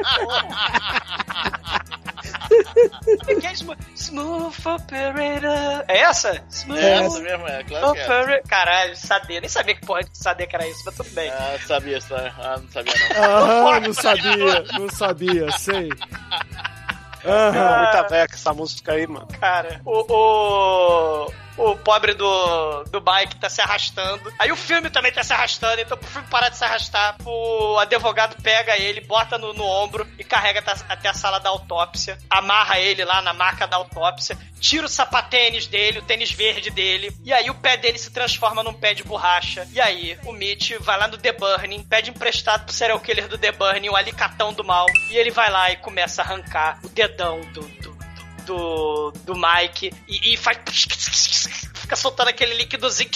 [3.55, 5.85] Smooth, Smooth Operator.
[5.89, 6.43] É essa?
[6.51, 8.43] Smooth É essa mesmo, é, claro que é.
[8.49, 9.41] Caralho, Sade.
[9.41, 11.31] Nem sabia que porra de Sade que era isso, mas tudo bem.
[11.31, 11.99] Ah, sabia?
[12.11, 13.25] Ah, não sabia não.
[13.25, 15.89] Aham, não sabia, não sabia, sei.
[17.25, 17.83] Aham.
[17.83, 19.27] Muita velha com essa música aí, mano.
[19.41, 24.33] Cara, o, o, o pobre do, do Mike tá se arrastando.
[24.39, 25.81] Aí o filme também tá se arrastando.
[25.81, 30.07] Então, pro filme parar de se arrastar, o advogado pega ele, bota no, no ombro
[30.19, 32.19] e carrega até, a sala da autópsia.
[32.29, 34.37] Amarra ele lá na marca da autópsia.
[34.61, 37.15] Tira o sapatênis dele, o tênis verde dele.
[37.25, 39.67] E aí o pé dele se transforma num pé de borracha.
[39.73, 43.39] E aí o Mitch vai lá no The Burning, pede emprestado pro serial killer do
[43.39, 44.87] The Burning, o alicatão do mal.
[45.11, 47.96] E ele vai lá e começa a arrancar o dedão do, do,
[48.47, 50.59] do, do Mike e, e faz.
[51.75, 53.11] Fica soltando aquele líquidozinho,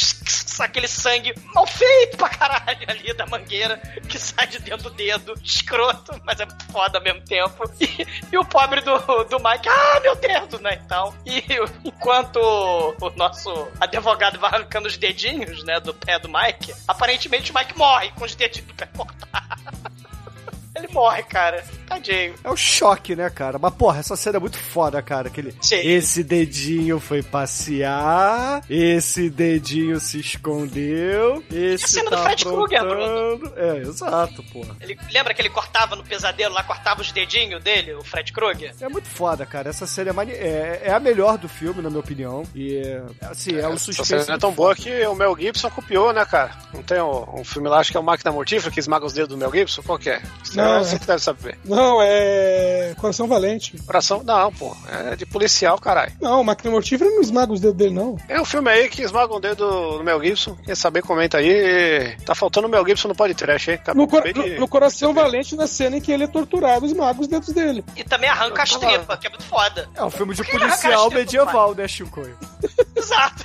[0.61, 3.79] aquele sangue mal feito pra caralho ali da mangueira
[4.09, 7.65] que sai de dentro do dedo, escroto, mas é foda ao mesmo tempo.
[7.81, 10.81] E, e o pobre do, do Mike, ah, meu dedo, né?
[10.85, 11.43] Então, e
[11.85, 17.51] enquanto o, o nosso advogado vai arrancando os dedinhos, né, do pé do Mike, aparentemente
[17.51, 19.31] o Mike morre com os dedinhos do pé cortados.
[20.77, 21.65] Ele morre, cara.
[21.91, 22.35] Tadinho.
[22.45, 23.59] É o choque, né, cara?
[23.59, 25.27] Mas, porra, essa cena é muito foda, cara.
[25.27, 25.53] Aquele.
[25.61, 25.81] Sim.
[25.81, 31.85] Esse dedinho foi passear, esse dedinho se escondeu, esse.
[31.85, 33.53] a cena do tá Fred Krueger, aprontando.
[33.57, 34.77] É, exato, porra.
[34.81, 38.73] Ele, lembra que ele cortava no pesadelo lá, cortava os dedinhos dele, o Fred Krueger?
[38.81, 39.71] É muito foda, cara.
[39.71, 40.33] Essa cena é, mani...
[40.33, 42.45] é, é a melhor do filme, na minha opinião.
[42.55, 44.25] E, é, assim, é um Essa suspense.
[44.25, 44.89] cena é tão boa foda.
[44.89, 46.53] que o Mel Gibson copiou, né, cara?
[46.73, 49.13] Não tem um, um filme lá, acho que é o Máquina Mortífera, que esmaga os
[49.13, 49.83] dedos do Mel Gibson?
[49.83, 50.23] Qual que é?
[50.55, 51.59] Não, Você que deve saber.
[51.65, 52.95] não, Não, é.
[52.99, 53.77] Coração Valente.
[53.87, 54.23] Coração.
[54.25, 54.77] Não, pô.
[54.89, 56.13] É de policial, caralho.
[56.21, 58.17] Não, Máquina Mortífera não esmaga os dedos dele, não.
[58.29, 59.65] É um filme aí que esmaga um dedo
[59.99, 60.57] no Mel Gibson.
[60.65, 62.17] Quem saber, comenta aí.
[62.27, 63.81] Tá faltando o Mel Gibson no podcast, hein?
[63.95, 67.21] No, cor- de- no- no Coração Valente, na cena em que ele é torturado, esmaga
[67.21, 67.85] os dedos dele.
[67.97, 69.89] E também arranca as tripas, que é muito foda.
[69.95, 72.21] É um filme de policial medieval, né, Chico?
[72.95, 73.45] Exato.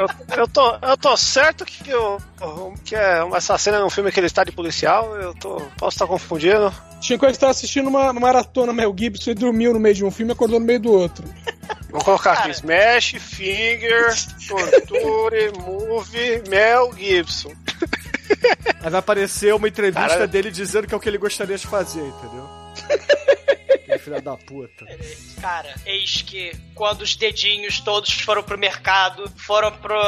[0.00, 0.08] Eu,
[0.38, 2.18] eu, tô, eu tô certo que, eu,
[2.86, 5.14] que é, essa cena é um filme que ele está de policial.
[5.14, 6.72] Eu tô, posso estar confundindo.
[7.02, 10.34] Chico estava assistindo uma maratona Mel Gibson e dormiu no meio de um filme e
[10.34, 11.22] acordou no meio do outro.
[11.90, 14.14] Vou colocar aqui: Smash, Finger,
[14.48, 17.52] Torture, Movie, Mel Gibson.
[18.82, 21.66] Aí vai aparecer uma entrevista Cara- dele dizendo que é o que ele gostaria de
[21.66, 22.48] fazer, entendeu?
[24.00, 24.86] Filha da puta.
[25.40, 30.00] Cara, eis que quando os dedinhos todos foram pro mercado, foram pro,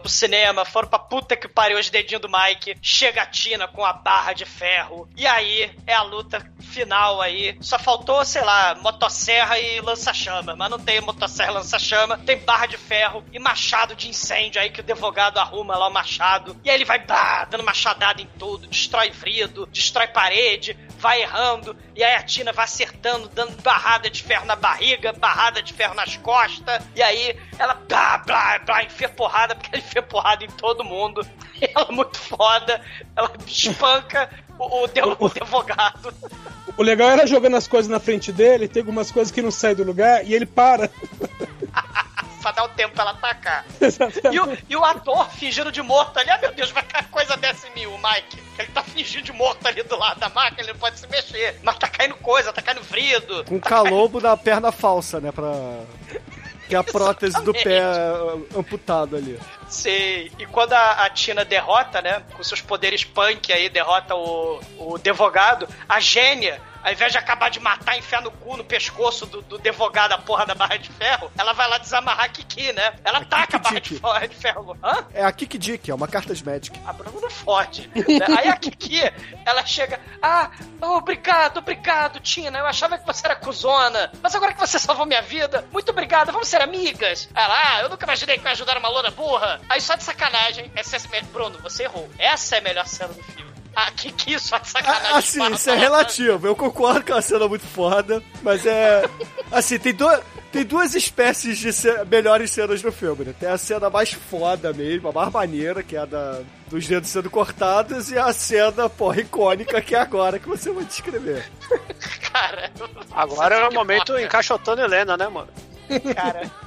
[0.00, 3.84] pro cinema, foram pra puta que pariu os dedinhos do Mike, chega a Tina com
[3.84, 5.08] a barra de ferro.
[5.16, 7.56] E aí é a luta final aí.
[7.60, 10.54] Só faltou, sei lá, motosserra e lança-chama.
[10.54, 12.18] Mas não tem motosserra e lança-chama.
[12.18, 15.92] Tem barra de ferro e machado de incêndio aí que o advogado arruma lá o
[15.92, 16.56] machado.
[16.62, 21.76] E aí ele vai bah, dando machadada em tudo, destrói vidro, destrói parede, vai errando.
[21.94, 25.94] E aí a Tina vai acertando, dando barrada de ferro na barriga, barrada de ferro
[25.94, 26.82] nas costas.
[26.94, 31.26] E aí ela blá, blá, blá, enfia porrada, porque ela enfia porrada em todo mundo.
[31.74, 32.82] Ela é muito foda.
[33.16, 34.28] Ela espanca
[34.58, 36.12] o, o, de- o advogado.
[36.76, 39.74] O legal era jogando as coisas na frente dele, tem algumas coisas que não saem
[39.74, 40.90] do lugar e ele para.
[42.46, 43.64] Pra dar o tempo pra ela atacar.
[44.30, 47.36] E o, e o ator fingindo de morto ali, ah meu Deus, vai cair coisa
[47.36, 48.40] dessa em mim, o Mike.
[48.56, 51.58] Ele tá fingindo de morto ali do lado da máquina, ele não pode se mexer.
[51.62, 53.44] Mas tá caindo coisa, tá caindo vrido.
[53.44, 55.32] Com calombo na perna falsa, né?
[55.32, 55.50] Pra.
[56.68, 57.80] Que é a prótese do pé
[58.56, 59.38] amputado ali.
[59.68, 60.32] Sei.
[60.38, 62.22] E quando a, a Tina derrota, né?
[62.36, 66.60] Com seus poderes punk aí, derrota o, o advogado, a gênia.
[66.84, 70.18] Ao invés de acabar de matar, enfiar no cu, no pescoço do, do advogado a
[70.18, 72.94] porra da barra de ferro, ela vai lá desamarrar a Kiki, né?
[73.04, 74.78] Ela taca a barra de, ferro- de ferro.
[74.84, 75.04] Hã?
[75.12, 76.78] É a Kik Dick, é uma carta de Magic.
[76.86, 77.88] A Bruna não fode.
[77.92, 78.36] né?
[78.38, 79.00] Aí a Kiki,
[79.44, 79.98] ela chega.
[80.22, 80.48] Ah,
[80.80, 82.58] obrigado, obrigado, Tina.
[82.58, 84.12] Eu achava que você era cuzona.
[84.22, 87.28] Mas agora que você salvou minha vida, muito obrigado, vamos ser amigas.
[87.34, 89.55] Ela, ah, eu nunca imaginei que eu ia ajudar uma loura burra.
[89.68, 91.22] Aí só de sacanagem, essa é...
[91.32, 92.08] Bruno, você errou.
[92.18, 93.46] Essa é a melhor cena do filme.
[93.74, 95.12] A Kiki só de sacanagem.
[95.18, 96.46] Assim, esbarra isso é relativo.
[96.46, 99.02] Eu concordo que é uma cena muito foda, mas é.
[99.52, 100.08] Assim, tem, do,
[100.50, 103.34] tem duas espécies de ce- melhores cenas no filme, né?
[103.38, 107.10] Tem a cena mais foda mesmo, a mais maneira, que é a da, dos dedos
[107.10, 111.46] sendo cortados, e a cena, porra, icônica, que é agora que você vai descrever.
[112.32, 112.72] Cara,
[113.12, 115.48] Agora é o momento encaixotando Helena, né, mano?
[116.14, 116.50] cara.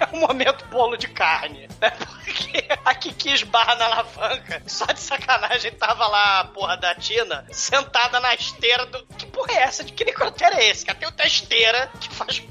[0.00, 1.90] É um momento bolo de carne, né?
[1.90, 4.62] Porque a Kiki esbarra na alavanca.
[4.66, 9.04] Só de sacanagem tava lá a porra da Tina sentada na esteira do.
[9.16, 9.84] Que porra é essa?
[9.84, 10.84] De que necrotério é esse?
[10.84, 12.42] Tem outra esteira que faz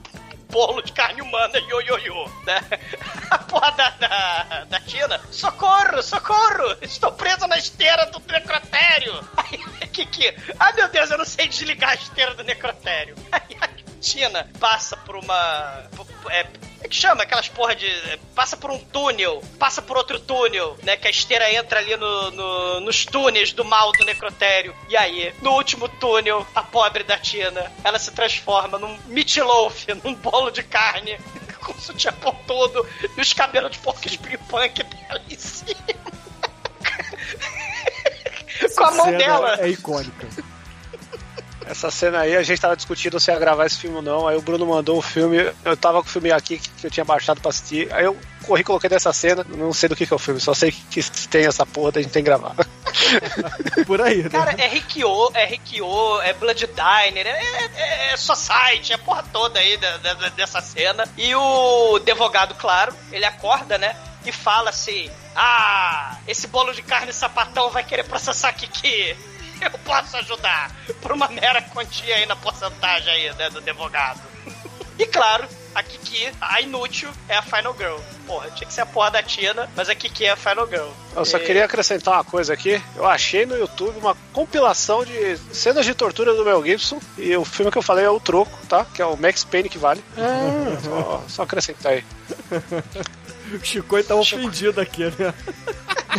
[0.49, 2.61] bolo de carne humana, ioiô, né?
[3.29, 6.77] A porra da, da, da Tina, socorro, socorro!
[6.81, 9.13] Estou presa na esteira do necrotério!
[9.35, 13.15] Aí Kiki, ai meu Deus, eu não sei desligar a esteira do necrotério.
[13.31, 13.67] Aí a
[13.99, 15.83] Tina passa por uma.
[16.29, 16.47] É, é
[16.87, 17.87] que chama aquelas porra de.
[18.35, 20.95] Passa por um túnel, passa por outro túnel, né?
[20.97, 24.75] Que a esteira entra ali no, no- nos túneis do mal do necrotério.
[24.89, 30.13] E aí, no último túnel, a pobre da Tina, ela se transforma num meatloaf, num
[30.15, 31.17] bolo de carne,
[31.63, 32.87] com o sutiã por todo
[33.17, 35.75] e os cabelos de porco espinho punk dela em cima.
[38.75, 39.55] com a mão dela.
[39.59, 40.26] É icônica.
[41.69, 44.27] Essa cena aí, a gente tava discutindo se ia gravar esse filme ou não.
[44.27, 45.37] Aí o Bruno mandou um filme.
[45.65, 47.91] Eu tava com o filme aqui que eu tinha baixado pra assistir.
[47.93, 49.45] Aí eu corri e coloquei dessa cena.
[49.49, 52.01] Não sei do que, que é o filme, só sei que tem essa porra, a
[52.01, 52.55] gente tem que gravar.
[53.85, 54.29] Por aí, né?
[54.29, 59.23] Cara, é Rikyo, é Rikyo, é Blood Diner, é, é, é Society, é a porra
[59.31, 61.07] toda aí da- da- da- dessa cena.
[61.17, 63.95] E o advogado, claro, ele acorda, né?
[64.25, 69.15] E fala assim: Ah, esse bolo de carne sapatão vai querer processar Kiki.
[69.73, 70.71] Eu posso ajudar.
[71.01, 74.21] Por uma mera quantia aí na porcentagem aí, né, do advogado.
[74.99, 77.97] E claro, a Kiki, a inútil, é a Final Girl.
[78.25, 80.89] Porra, tinha que ser a porra da Tina, mas a Kiki é a Final Girl.
[81.15, 82.81] Eu só E- queria acrescentar uma coisa aqui.
[82.95, 86.99] Eu achei no YouTube uma compilação de cenas de tortura do Mel Gibson.
[87.15, 88.85] E o filme que eu falei é o Troco, tá?
[88.91, 90.03] Que é o Max Payne que vale.
[90.83, 92.03] Só, só acrescentar aí.
[93.53, 95.33] O Chico tava ofendido aqui, né?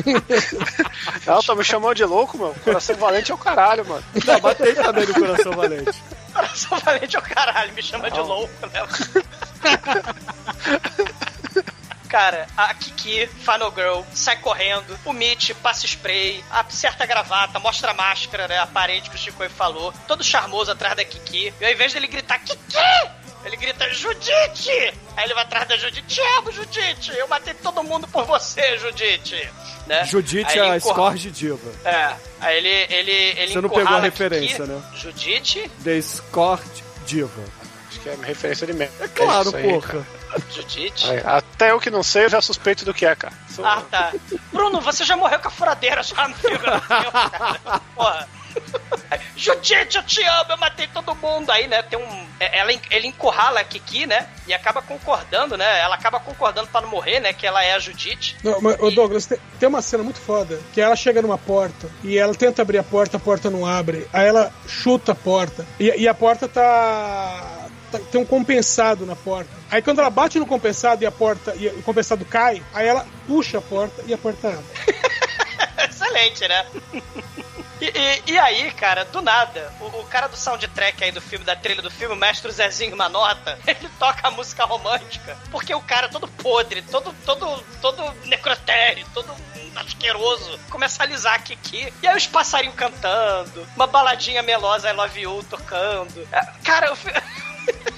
[1.27, 2.55] Não, tá me chamando de louco, meu.
[2.65, 4.03] Coração valente é o caralho, mano.
[4.25, 6.03] Não, batei também no coração valente.
[6.33, 8.81] Coração valente é o caralho, me chama de louco, né?
[12.09, 17.91] cara, a Kiki, Final Girl, sai correndo, o Mitch passa spray, acerta a gravata, mostra
[17.91, 21.71] a máscara, né, aparente que o Chico falou, todo charmoso atrás da Kiki, e ao
[21.71, 22.77] invés dele gritar Kiki,
[23.49, 24.71] ele grita Judite!
[25.17, 27.11] Aí ele vai atrás da Judite, te amo, Judite!
[27.17, 29.51] Eu matei todo mundo por você, Judite!
[29.87, 30.05] Né?
[30.05, 31.71] Judite é a Scorge Diva.
[31.85, 33.11] É, aí ele, ele,
[33.41, 34.83] ele Você não pegou a referência, Kiki, né?
[34.95, 37.43] Judite, The Scorge Diva.
[37.89, 38.93] Acho que é referência de merda.
[39.05, 40.07] É claro, aí, porra.
[40.55, 41.11] Judite.
[41.11, 43.33] Aí, até eu que não sei, eu já suspeito do que é, cara.
[43.49, 44.13] Sou- Ah, tá.
[44.53, 47.81] Bruno, você já morreu com a furadeira já no filme, cara.
[47.95, 48.29] Porra.
[49.37, 51.51] Judite, eu te amo, eu matei todo mundo.
[51.51, 52.27] Aí, né, tem um.
[52.41, 54.27] é, Ela, ele encurrala a Kiki, né?
[54.47, 55.81] E acaba concordando, né?
[55.81, 57.33] Ela acaba concordando pra não morrer, né?
[57.33, 58.37] Que ela é a Judite.
[58.43, 61.89] Não, mas, ô Douglas, tem, tem uma cena muito foda que ela chega numa porta
[62.03, 64.09] e ela tenta abrir a porta, a porta não abre.
[64.13, 69.15] Aí ela chuta a porta e, e a porta tá, tá- Tem um compensado na
[69.17, 69.51] porta.
[69.71, 71.55] Aí quando ela bate no compensado e a porta.
[71.57, 74.65] e o compensado cai, aí ela puxa a porta e a porta abre.
[75.89, 76.67] Excelente, né?
[77.81, 81.45] E, e- e aí, cara, do nada, o, o cara do soundtrack aí do filme,
[81.45, 85.37] da trilha do filme, o mestre Zezinho Manota, ele toca a música romântica.
[85.51, 89.33] Porque o cara todo podre, todo, todo, todo necrotério, todo
[89.77, 91.93] asqueroso, começa a alisar a Kiki.
[92.03, 96.27] E aí os passarinhos cantando, uma baladinha melosa I Love You tocando.
[96.33, 96.97] É, Cara, eu...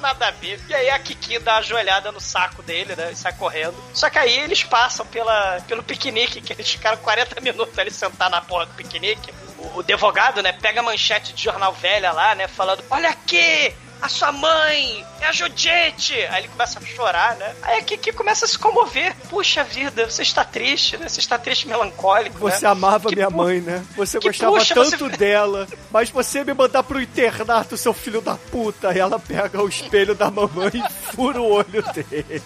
[0.00, 0.60] nada a ver.
[0.68, 3.12] E aí a Kiki dá uma joelhada no saco dele, né?
[3.12, 3.74] E sai correndo.
[3.92, 8.30] Só que aí eles passam pela, pelo piquenique, que eles ficaram 40 minutos ali sentar
[8.30, 9.32] na porra do piquenique.
[9.58, 12.48] O, o advogado, né, pega a manchete de jornal velha lá, né?
[12.48, 13.74] Falando: Olha aqui!
[14.00, 15.04] A sua mãe!
[15.20, 16.14] É a Judite!
[16.30, 17.54] Aí ele começa a chorar, né?
[17.62, 19.14] Aí a Kiki começa a se comover.
[19.30, 21.08] Puxa vida, você está triste, né?
[21.08, 22.38] Você está triste, melancólico.
[22.38, 22.70] Você né?
[22.70, 23.84] amava Que minha pu- mãe, né?
[23.96, 28.20] Você que gostava puxa, tanto você- dela, mas você me mandar pro internato, seu filho
[28.20, 28.92] da puta.
[28.94, 32.42] E ela pega o espelho da mamãe e fura o olho dele.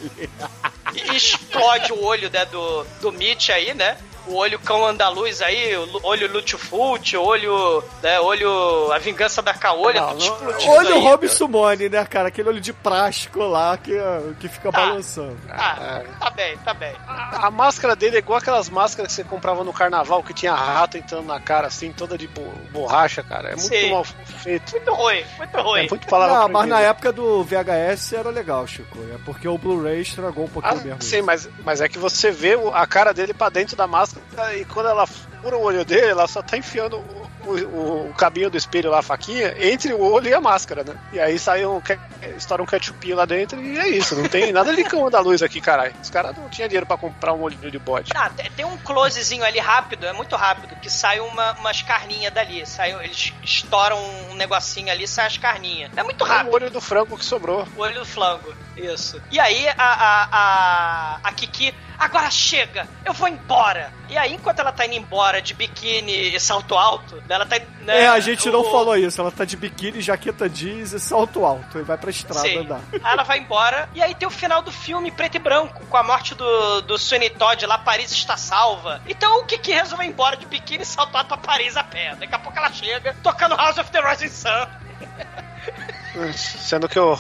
[0.94, 3.97] e explode o olho né, do, do Mitch aí, né?
[4.26, 9.52] O olho cão andaluz aí, o olho Lutfult, o olho, né, olho a vingança da
[9.55, 11.02] caolha, Não, não- explodindo Olha o aí.
[11.02, 12.28] Rob Sumone, né, cara?
[12.28, 13.92] Aquele olho de plástico lá que,
[14.38, 14.80] que fica Tá.
[14.86, 15.36] balançando.
[15.48, 16.94] Ah, tá bem, tá bem.
[17.09, 20.55] A, a máscara dele é igual aquelas máscaras que você comprava no carnaval, que tinha
[20.55, 23.48] rato entrando na cara, assim, toda de bo- borracha, cara.
[23.51, 23.90] É muito Sim.
[23.90, 24.72] mal feito.
[24.72, 25.86] Muito ruim, muito ruim.
[25.86, 28.98] É muito palavra Não, mas na época do VHS era legal, Chico.
[29.14, 31.02] É porque o Blu-ray estragou um pouquinho Ah, mesmo.
[31.02, 34.10] sim, mas, mas é que você vê a cara dele pra dentro da máscara
[34.57, 36.97] e quando ela fura o olho dele, ela só tá enfiando
[37.45, 40.85] o, o, o cabinho do espelho lá, a faquinha, entre o olho e a máscara,
[40.85, 40.95] né?
[41.12, 41.81] E aí sai um,
[42.37, 44.15] estoura um ketchupinho lá dentro e é isso.
[44.16, 45.95] Não tem nada de cão da luz aqui, caralho.
[46.03, 48.12] Os caras não tinham dinheiro pra comprar um olho de bode.
[48.15, 52.65] Ah, tem, um closezinho ali rápido, é muito rápido, que sai uma, umas carninhas dali.
[52.66, 53.99] Sai, eles estouram
[54.31, 55.91] um negocinho ali, sai as carninhas.
[55.97, 56.55] É muito O rápido.
[56.55, 57.66] olho do frango que sobrou.
[57.77, 59.20] O olho do flango, isso.
[59.30, 63.92] E aí a, a, a, a Kiki, agora chega, eu vou embora.
[64.09, 67.59] E aí, enquanto ela tá indo embora de biquíni e salto alto, ela tá.
[67.82, 69.20] né, É, a gente não o- falou isso.
[69.20, 71.78] Ela tá de biquíni, jaqueta jeans e salto alto.
[71.78, 72.59] E vai pra estrada Sim.
[72.59, 72.80] andar.
[72.92, 75.97] Aí ela vai embora, e aí tem o final do filme preto e branco, com
[75.97, 79.01] a morte do, do Sweeney Todd lá, Paris está salva.
[79.06, 82.14] Então o Kiki resolve ir embora de biquíni e salto alto pra Paris a pé.
[82.16, 84.66] Daqui a pouco ela chega, tocando House of the Rising Sun.
[86.35, 87.16] Sendo que o,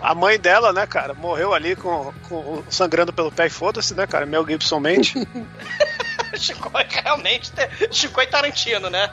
[0.00, 4.06] a mãe dela, né, cara, morreu ali com, com sangrando pelo pé e foda-se, né,
[4.06, 4.26] cara?
[4.26, 5.14] Mel Gibson mente.
[6.36, 7.52] Chico realmente.
[7.90, 9.10] Chico e Tarantino, né?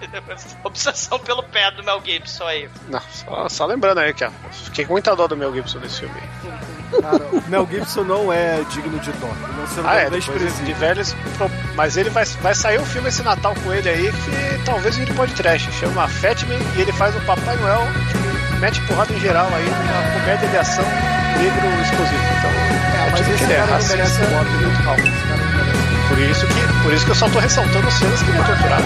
[0.64, 2.68] Obsessão pelo pé do Mel Gibson aí.
[2.88, 6.00] Não, só, só lembrando aí que ó, fiquei com muita dó do Mel Gibson nesse
[6.00, 6.20] filme.
[7.00, 9.28] Cara, o Mel Gibson não é digno de dó.
[9.56, 11.14] Não sendo Ah, é, de velhos.
[11.76, 15.14] Mas ele vai, vai sair um filme esse Natal com ele aí que talvez vire
[15.14, 15.70] podcast.
[15.72, 17.86] Chama Fatman e ele faz o Papai Noel
[18.60, 20.84] mete porrada em geral aí numa comédia de ação
[21.38, 22.22] negro exclusivo.
[22.38, 24.26] Então, é, Mas tipo esse é cara não merece racista.
[24.26, 25.02] voto muito calmo.
[26.08, 28.42] Por isso que, por isso que eu só tô ressaltando as cenas que ele é
[28.42, 28.84] torturado.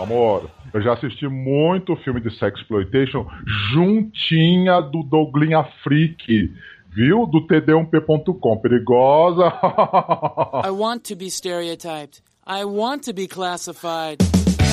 [0.00, 3.26] Amor, eu já assisti muito filme de sexploitation
[3.72, 6.52] juntinha do Douglinha Freak,
[6.90, 7.26] viu?
[7.26, 8.56] Do td1p.com.
[8.58, 9.46] Perigosa.
[10.64, 12.22] I want to be stereotyped.
[12.52, 14.18] I want to be classified.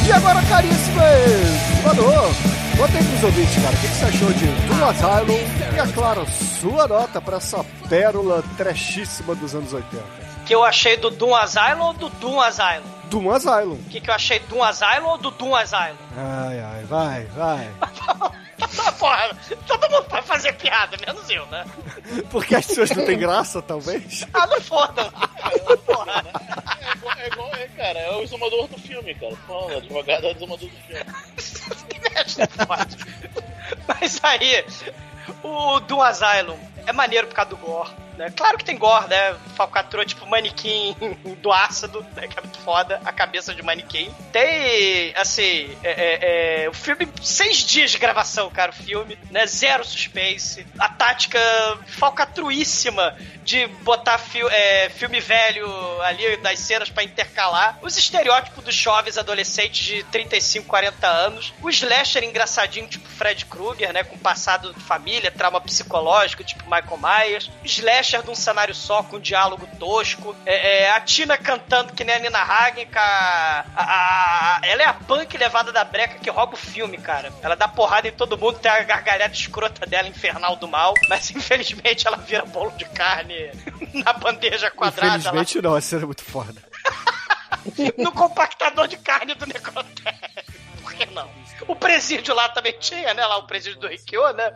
[0.07, 0.99] E agora, caríssimo
[1.83, 2.33] Valor,
[2.75, 5.33] conta aí pros ouvintes, cara, o que, você achou de Doom Asylum
[5.75, 6.25] e, é claro,
[6.59, 10.03] sua nota pra essa pérola trashíssima dos anos 80.
[10.47, 12.96] Que eu achei do Doom Asylum ou do Doom Asylum?
[13.07, 13.75] Doom Asylum.
[13.75, 15.95] O que, que eu achei do Doom Asylum ou do Doom Asylum?
[16.15, 17.71] Ai, ai, vai, vai.
[18.97, 21.65] Porra, todo mundo vai fazer piada, menos eu, né?
[22.31, 24.25] Porque as pessoas não têm graça, talvez?
[24.33, 25.11] Ah, não foda.
[25.85, 26.23] Porra.
[26.81, 29.35] É igual, é igual, é, cara, é o exumador do filme, cara.
[29.47, 31.05] Fala, advogado é o exumador do filme.
[32.65, 32.97] pode.
[33.87, 34.65] Mas aí,
[35.43, 37.91] o Doom Asylum é maneiro por causa do gore.
[38.17, 38.33] Né?
[38.35, 39.35] Claro que tem gore, né?
[39.55, 40.95] Falcatrua, tipo, manequim
[41.41, 42.27] do ácido, né?
[42.27, 42.99] Que é muito foda.
[43.05, 44.13] A cabeça de manequim.
[44.31, 49.45] Tem, assim, é, é, é, o filme, seis dias de gravação, cara, o filme, né?
[49.45, 50.65] Zero suspense.
[50.79, 51.39] A tática
[51.85, 55.67] falcatruíssima de botar fi é, filme velho
[56.01, 57.77] ali das cenas pra intercalar.
[57.81, 61.53] Os estereótipos dos jovens adolescentes de 35, 40 anos.
[61.61, 64.03] O slasher engraçadinho, tipo Fred Krueger, né?
[64.03, 67.51] Com passado de família, trauma psicológico, tipo Michael Myers.
[67.63, 70.35] Slasher de um cenário só, com diálogo tosco.
[70.45, 74.85] É, é, a Tina cantando que nem a Nina Hagen, a, a, a- ela é
[74.85, 77.31] a punk levada da breca que rouba o filme, cara.
[77.41, 81.29] Ela dá porrada em todo mundo, tem a gargalhada escrota dela, infernal do mal, mas
[81.35, 83.51] infelizmente ela vira bolo de carne
[83.93, 86.55] na bandeja quadrada Infelizmente não, a cena é muito foda.
[87.97, 90.19] no compactador de carne do necrotério.
[90.81, 91.29] Por que não?
[91.67, 93.25] O presídio lá também tinha, né?
[93.25, 94.53] Lá o presídio do Rikyo, né?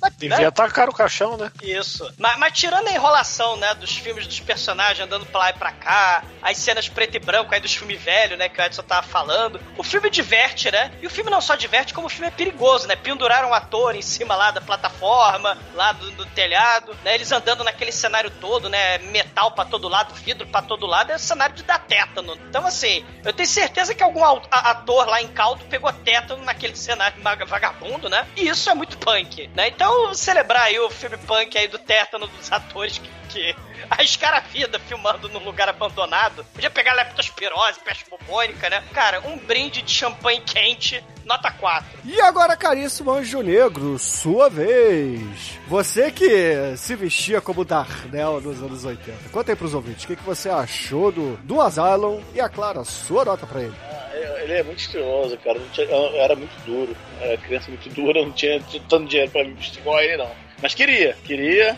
[0.00, 0.46] Mas, Devia né?
[0.46, 1.50] atacar o caixão, né?
[1.62, 2.12] Isso.
[2.18, 5.72] Mas, mas tirando a enrolação, né, dos filmes dos personagens andando pra lá e pra
[5.72, 9.06] cá, as cenas preto e branco aí dos filmes velhos, né, que o Edson tava
[9.06, 10.92] falando, o filme diverte, né?
[11.00, 12.96] E o filme não só diverte, como o filme é perigoso, né?
[12.96, 17.14] Penduraram um ator em cima lá da plataforma, lá do, do telhado, né?
[17.14, 18.98] Eles andando naquele cenário todo, né?
[18.98, 22.38] Metal pra todo lado, vidro pra todo lado, é um cenário de dar tétano.
[22.48, 27.22] Então, assim, eu tenho certeza que algum ator lá em caldo pegou tétano naquele cenário
[27.46, 28.26] vagabundo, né?
[28.36, 29.68] E isso é muito punk, né?
[29.68, 33.56] Então, celebrar aí o filme punk aí do tétano dos atores que, que
[33.90, 36.44] a vida filmando num lugar abandonado.
[36.52, 38.82] Podia pegar leptospirose, peste bubônica, né?
[38.92, 41.86] Cara, um brinde de champanhe quente, nota 4.
[42.04, 45.58] E agora, caríssimo Anjo Negro, sua vez.
[45.66, 49.28] Você que se vestia como Darnell nos anos 80.
[49.30, 52.80] Conta aí pros ouvintes, o que, que você achou do, do Asylum e, é claro,
[52.80, 53.93] a sua nota pra ele.
[54.42, 55.58] Ele é muito estiloso, cara.
[55.72, 56.96] Tinha- eu era muito duro.
[57.20, 60.30] Era criança muito dura, não tinha tanto dinheiro pra me vestir igual a ele, não.
[60.62, 61.76] Mas queria, queria,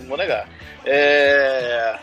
[0.00, 0.48] não vou negar.
[0.84, 1.96] É...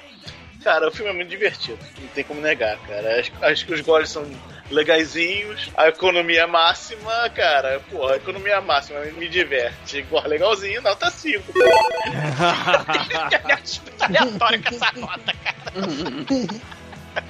[0.63, 3.19] Cara, o filme é muito divertido, não tem como negar, cara.
[3.19, 4.23] Acho, acho que os goles são
[4.69, 10.03] legaisinhos, a economia máxima, cara, porra, a economia máxima me diverte.
[10.03, 11.51] Gore legalzinho, nota 5.
[13.99, 15.57] aleatório com essa nota, cara.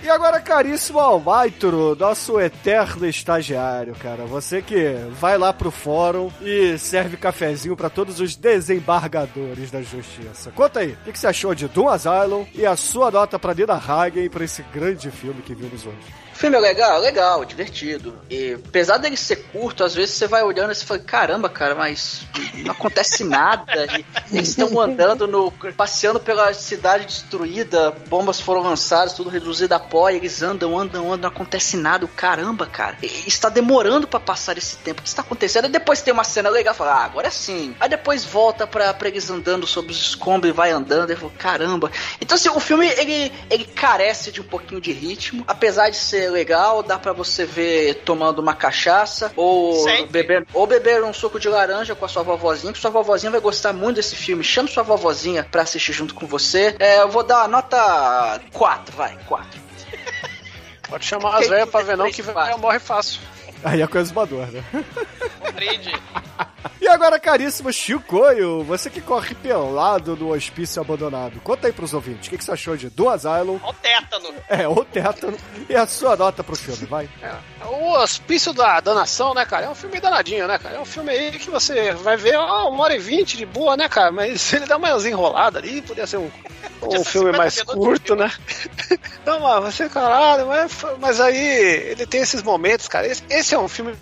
[0.04, 4.26] E agora, caríssimo Almaitro, nosso eterno estagiário, cara.
[4.26, 10.52] Você que vai lá pro fórum e serve cafezinho pra todos os desembargadores da justiça.
[10.52, 13.74] Conta aí, o que, você achou de Doom Asylum e a sua nota pra Nina
[13.76, 15.98] Hagen pra esse grande filme que vimos hoje?
[16.42, 18.20] Filme é legal, legal, divertido.
[18.28, 21.76] E apesar dele ser curto, às vezes você vai olhando e você fala, caramba, cara,
[21.76, 22.24] mas
[22.66, 23.86] não acontece nada.
[24.32, 25.52] E eles estão andando no.
[25.78, 31.18] passeando pela cidade destruída, bombas foram lançadas, tudo reduzido a pó, eles andam, andam, andam,
[31.18, 32.08] não acontece nada.
[32.08, 32.98] Caramba, cara.
[33.04, 35.02] Está demorando pra passar esse tempo.
[35.02, 35.66] O que está acontecendo?
[35.66, 37.76] Aí depois tem uma cena legal, fala, ah, agora sim.
[37.80, 41.32] Aí depois volta pra, pra eles andando sobre os escombros e vai andando, e fala,
[41.38, 41.92] caramba.
[42.20, 46.31] Então, assim, o filme ele, ele carece de um pouquinho de ritmo, apesar de ser
[46.32, 50.08] legal, dá pra você ver tomando uma cachaça ou Sempre.
[50.08, 53.40] beber, ou beber um suco de laranja com a sua vovozinha, que sua vovozinha vai
[53.42, 54.44] gostar muito desse filme.
[54.44, 56.76] Chame sua vovozinha pra assistir junto com você.
[56.80, 59.62] É, eu vou dar a nota 4, vai, 4.
[60.90, 63.22] Pode chamar as velhas pra ver não, que velha morre fácil.
[63.64, 64.64] Aí é coisa esmador, né?
[65.54, 65.92] Brinde.
[66.80, 71.40] E agora, caríssimo Chicoio, você que corre pelado no hospício abandonado.
[71.42, 73.60] Conta aí pros ouvintes, o que, que você achou de Do Asylum?
[73.62, 74.34] Ó o tétano.
[74.50, 75.38] É, o tétano
[75.70, 77.08] e a sua nota pro filme, vai.
[77.68, 79.68] O Hospício da Danação, né, cara?
[79.68, 80.78] É um filme danadinho, né, cara?
[80.78, 83.78] É um filme aí que você vai ver ó, uma hora e vinte de boa,
[83.78, 84.12] né, cara?
[84.12, 86.32] Mas ele dá umas enroladas ali, podia ser um,
[86.82, 88.32] um filme mais curto, né?
[89.26, 93.08] Não, mas você, caralho, mas, mas aí ele tem esses momentos, cara.
[93.08, 93.96] Esse, esse é um filme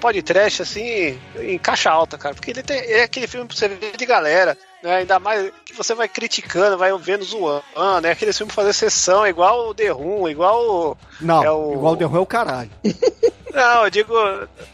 [0.00, 2.34] pode trash, assim, em caixa alta, cara.
[2.34, 4.56] Porque ele tem, é aquele filme pra você ver de galera.
[4.82, 7.64] Né, ainda mais que você vai criticando, vai vendo zoando,
[8.02, 8.10] né?
[8.10, 10.96] Aquele filme pra fazer sessão, igual o The Room, igual o.
[11.22, 11.72] Não, é o...
[11.72, 12.70] igual o The Who é o caralho.
[13.54, 14.12] Não, eu digo,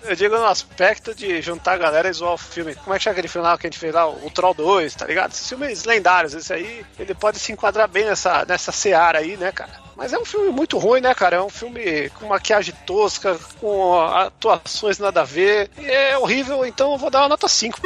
[0.04, 2.74] eu digo no aspecto de juntar a galera e zoar o filme.
[2.74, 4.08] Como é que chama aquele final que a gente fez lá?
[4.08, 5.32] O Troll 2, tá ligado?
[5.32, 9.52] Esses filmes lendários, esse aí, ele pode se enquadrar bem nessa, nessa seara aí, né,
[9.52, 9.89] cara?
[10.00, 11.36] Mas é um filme muito ruim, né, cara?
[11.36, 15.70] É um filme com maquiagem tosca, com atuações nada a ver.
[15.76, 17.78] E é horrível, então eu vou dar uma nota 5.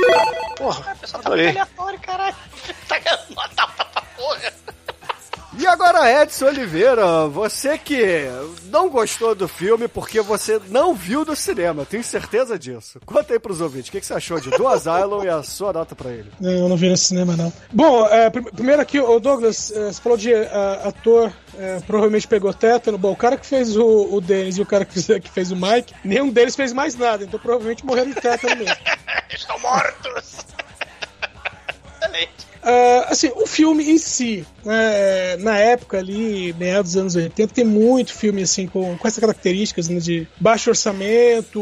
[0.57, 1.49] Porra, Pessoal, tá muito adorei.
[1.49, 2.37] aleatório, caralho.
[2.87, 4.53] Tá ganhando nota pra porra.
[5.59, 8.27] E agora, Edson Oliveira, você que
[8.65, 12.99] não gostou do filme porque você não viu no cinema, tenho certeza disso.
[13.07, 15.73] Conta aí pros ouvintes, o que, que você achou de Do Asylum e a sua
[15.73, 16.31] nota pra ele?
[16.41, 17.53] Não, eu não vi no cinema, não.
[17.73, 22.27] Bom, é, prim- primeiro aqui, o Douglas, é, você falou de é, ator, é, provavelmente
[22.27, 22.99] pegou tétano.
[22.99, 25.53] Bom, o cara que fez o, o Dennis e o cara que fez, que fez
[25.53, 28.77] o Mike, nenhum deles fez mais nada, então provavelmente morreram de tétano mesmo.
[29.33, 30.04] Estão mortos!
[32.65, 37.65] Ah, assim, o filme em si, né, na época ali, meados dos anos 80, tem
[37.65, 41.61] muito filme assim com, com essas características né, de baixo orçamento,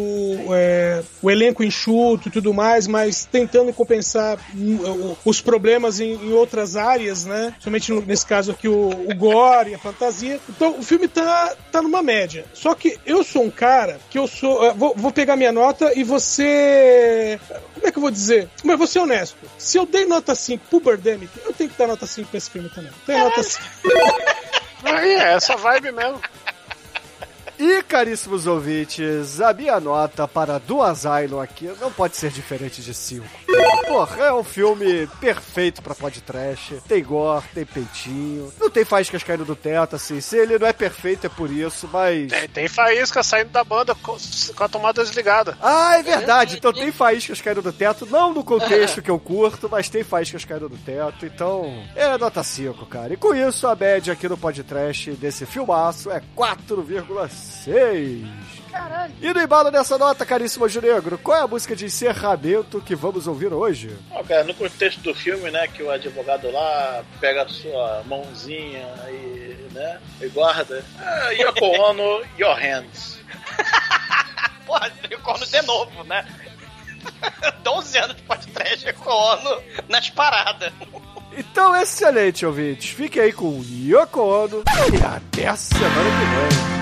[0.54, 6.32] é, o elenco enxuto e tudo mais, mas tentando compensar hum, os problemas em, em
[6.32, 7.54] outras áreas, né?
[7.58, 10.38] Somente nesse caso aqui o, o gore a fantasia.
[10.48, 12.44] Então o filme tá, tá numa média.
[12.54, 14.64] Só que eu sou um cara que eu sou.
[14.64, 17.38] eh, Vou, vou pegar minha nota e você.
[17.74, 18.48] Como é que eu vou dizer?
[18.64, 19.36] Mas vou ser honesto.
[19.58, 22.50] Se eu dei nota 5 pro Birdemic, eu tenho que dar nota 5 pra esse
[22.50, 22.90] filme também.
[23.06, 23.62] Tem nota 5.
[24.84, 26.20] Aí, é essa vibe mesmo.
[27.62, 32.92] E, caríssimos ouvintes, a minha nota para Do Asylum aqui não pode ser diferente de
[32.92, 33.24] 5.
[33.86, 36.82] Porra, é um filme perfeito pra podcast.
[36.88, 40.20] Tem gore, tem peitinho, não tem faíscas caindo do teto, assim.
[40.20, 42.32] Se ele não é perfeito é por isso, mas...
[42.32, 44.16] Tem, tem faísca saindo da banda com,
[44.56, 45.56] com a tomada desligada.
[45.62, 46.56] Ah, é verdade.
[46.56, 50.44] Então tem faíscas caindo do teto, não no contexto que eu curto, mas tem faíscas
[50.44, 51.24] caindo do teto.
[51.24, 53.14] Então, é nota 5, cara.
[53.14, 56.20] E com isso, a média aqui no podcast desse filmaço é
[57.52, 58.26] 4,6.
[58.70, 59.12] Caralho.
[59.20, 62.94] E no embalo dessa nota, caríssimo Anjo Negro, qual é a música de encerramento que
[62.94, 63.94] vamos ouvir hoje?
[64.26, 69.68] Cara, no contexto do filme, né, que o advogado lá pega a sua mãozinha e,
[69.72, 70.82] né, e guarda.
[70.98, 73.20] Ah, Yoko Ono, your hands.
[74.66, 76.26] Porra, Yokono de novo, né?
[77.62, 80.72] 12 anos de podcast Yokono nas paradas.
[81.36, 82.90] Então, excelente, ouvintes.
[82.90, 84.62] Fique aí com Yoko Ono
[84.92, 86.81] e até a semana que vem.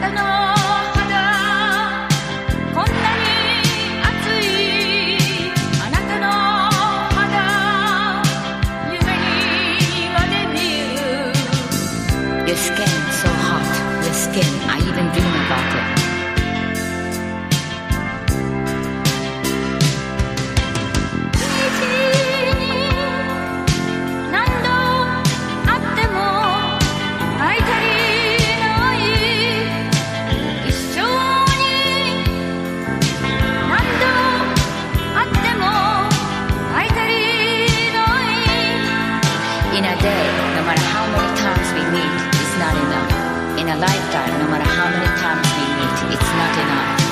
[0.00, 0.45] 中野
[43.80, 47.05] lifetime, no matter how many times we meet, it's not enough.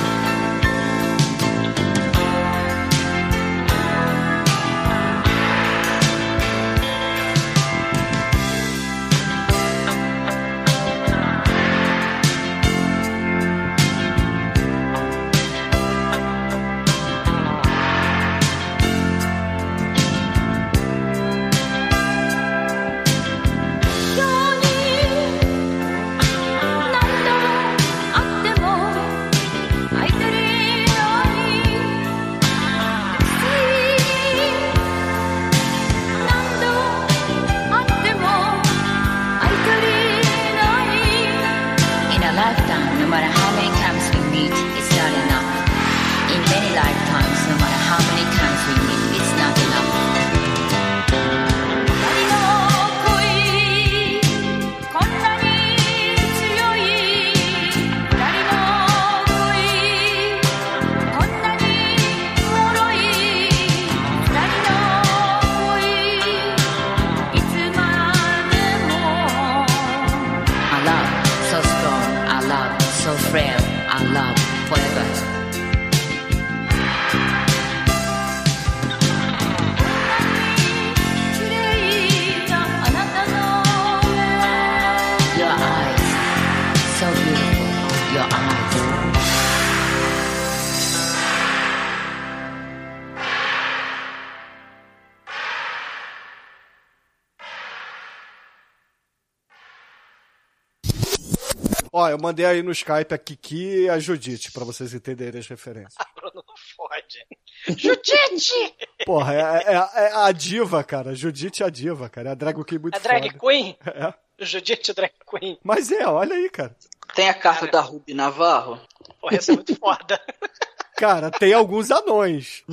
[102.14, 105.94] Eu mandei aí no Skype a Kiki e a Judite, pra vocês entenderem as referências.
[106.16, 107.78] Bruno, não fode.
[107.80, 108.74] Judite!
[109.04, 111.14] Porra, é, é- é a diva, cara.
[111.14, 112.30] Judite é a diva, cara.
[112.30, 113.38] É a drag queen muito A drag foda.
[113.38, 113.76] queen?
[113.86, 114.14] É.
[114.36, 115.58] Judite Drag Queen.
[115.62, 116.74] Mas é, olha aí, cara.
[117.14, 118.80] Tem a carta da Ruby Navarro?
[119.20, 120.20] Porra, essa é muito foda.
[120.96, 122.62] Cara, tem alguns anões.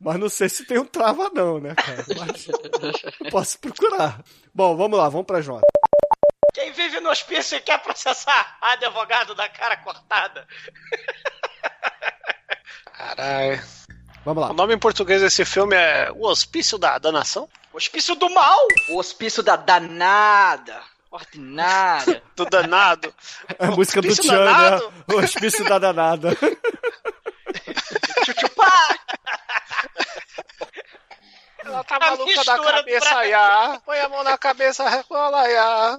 [0.00, 2.04] Mas não sei se tem um trava não, né, cara?
[2.18, 2.46] Mas
[3.30, 4.22] posso procurar.
[4.54, 5.62] Bom, vamos lá, vamos pra Jota.
[6.52, 10.46] Quem vive no hospício e quer processar advogado da cara cortada.
[12.92, 13.62] Caralho.
[14.24, 14.50] Vamos lá.
[14.50, 17.48] O nome em português desse filme é O Hospício da Danação?
[17.72, 18.58] Hospício do Mal!
[18.90, 20.80] O hospício da danada.
[21.10, 22.22] Ordinária.
[22.36, 23.12] Do danado.
[23.58, 24.90] É a música do Tchan, danado?
[24.90, 25.04] né?
[25.12, 26.30] O hospício da danada.
[31.64, 33.80] Ela tá A maluca da cabeça, pra- ya.
[33.84, 35.98] Põe a mão na cabeça, recola, ya.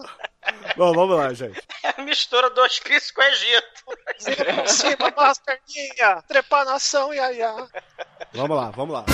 [0.75, 1.61] Bom, vamos lá, gente.
[1.83, 4.67] É a mistura do hospício com o Egito.
[4.67, 6.23] Cima, com as perninhas.
[6.27, 7.67] Trepanação, ya, ya.
[8.33, 9.05] Vamos lá, vamos lá.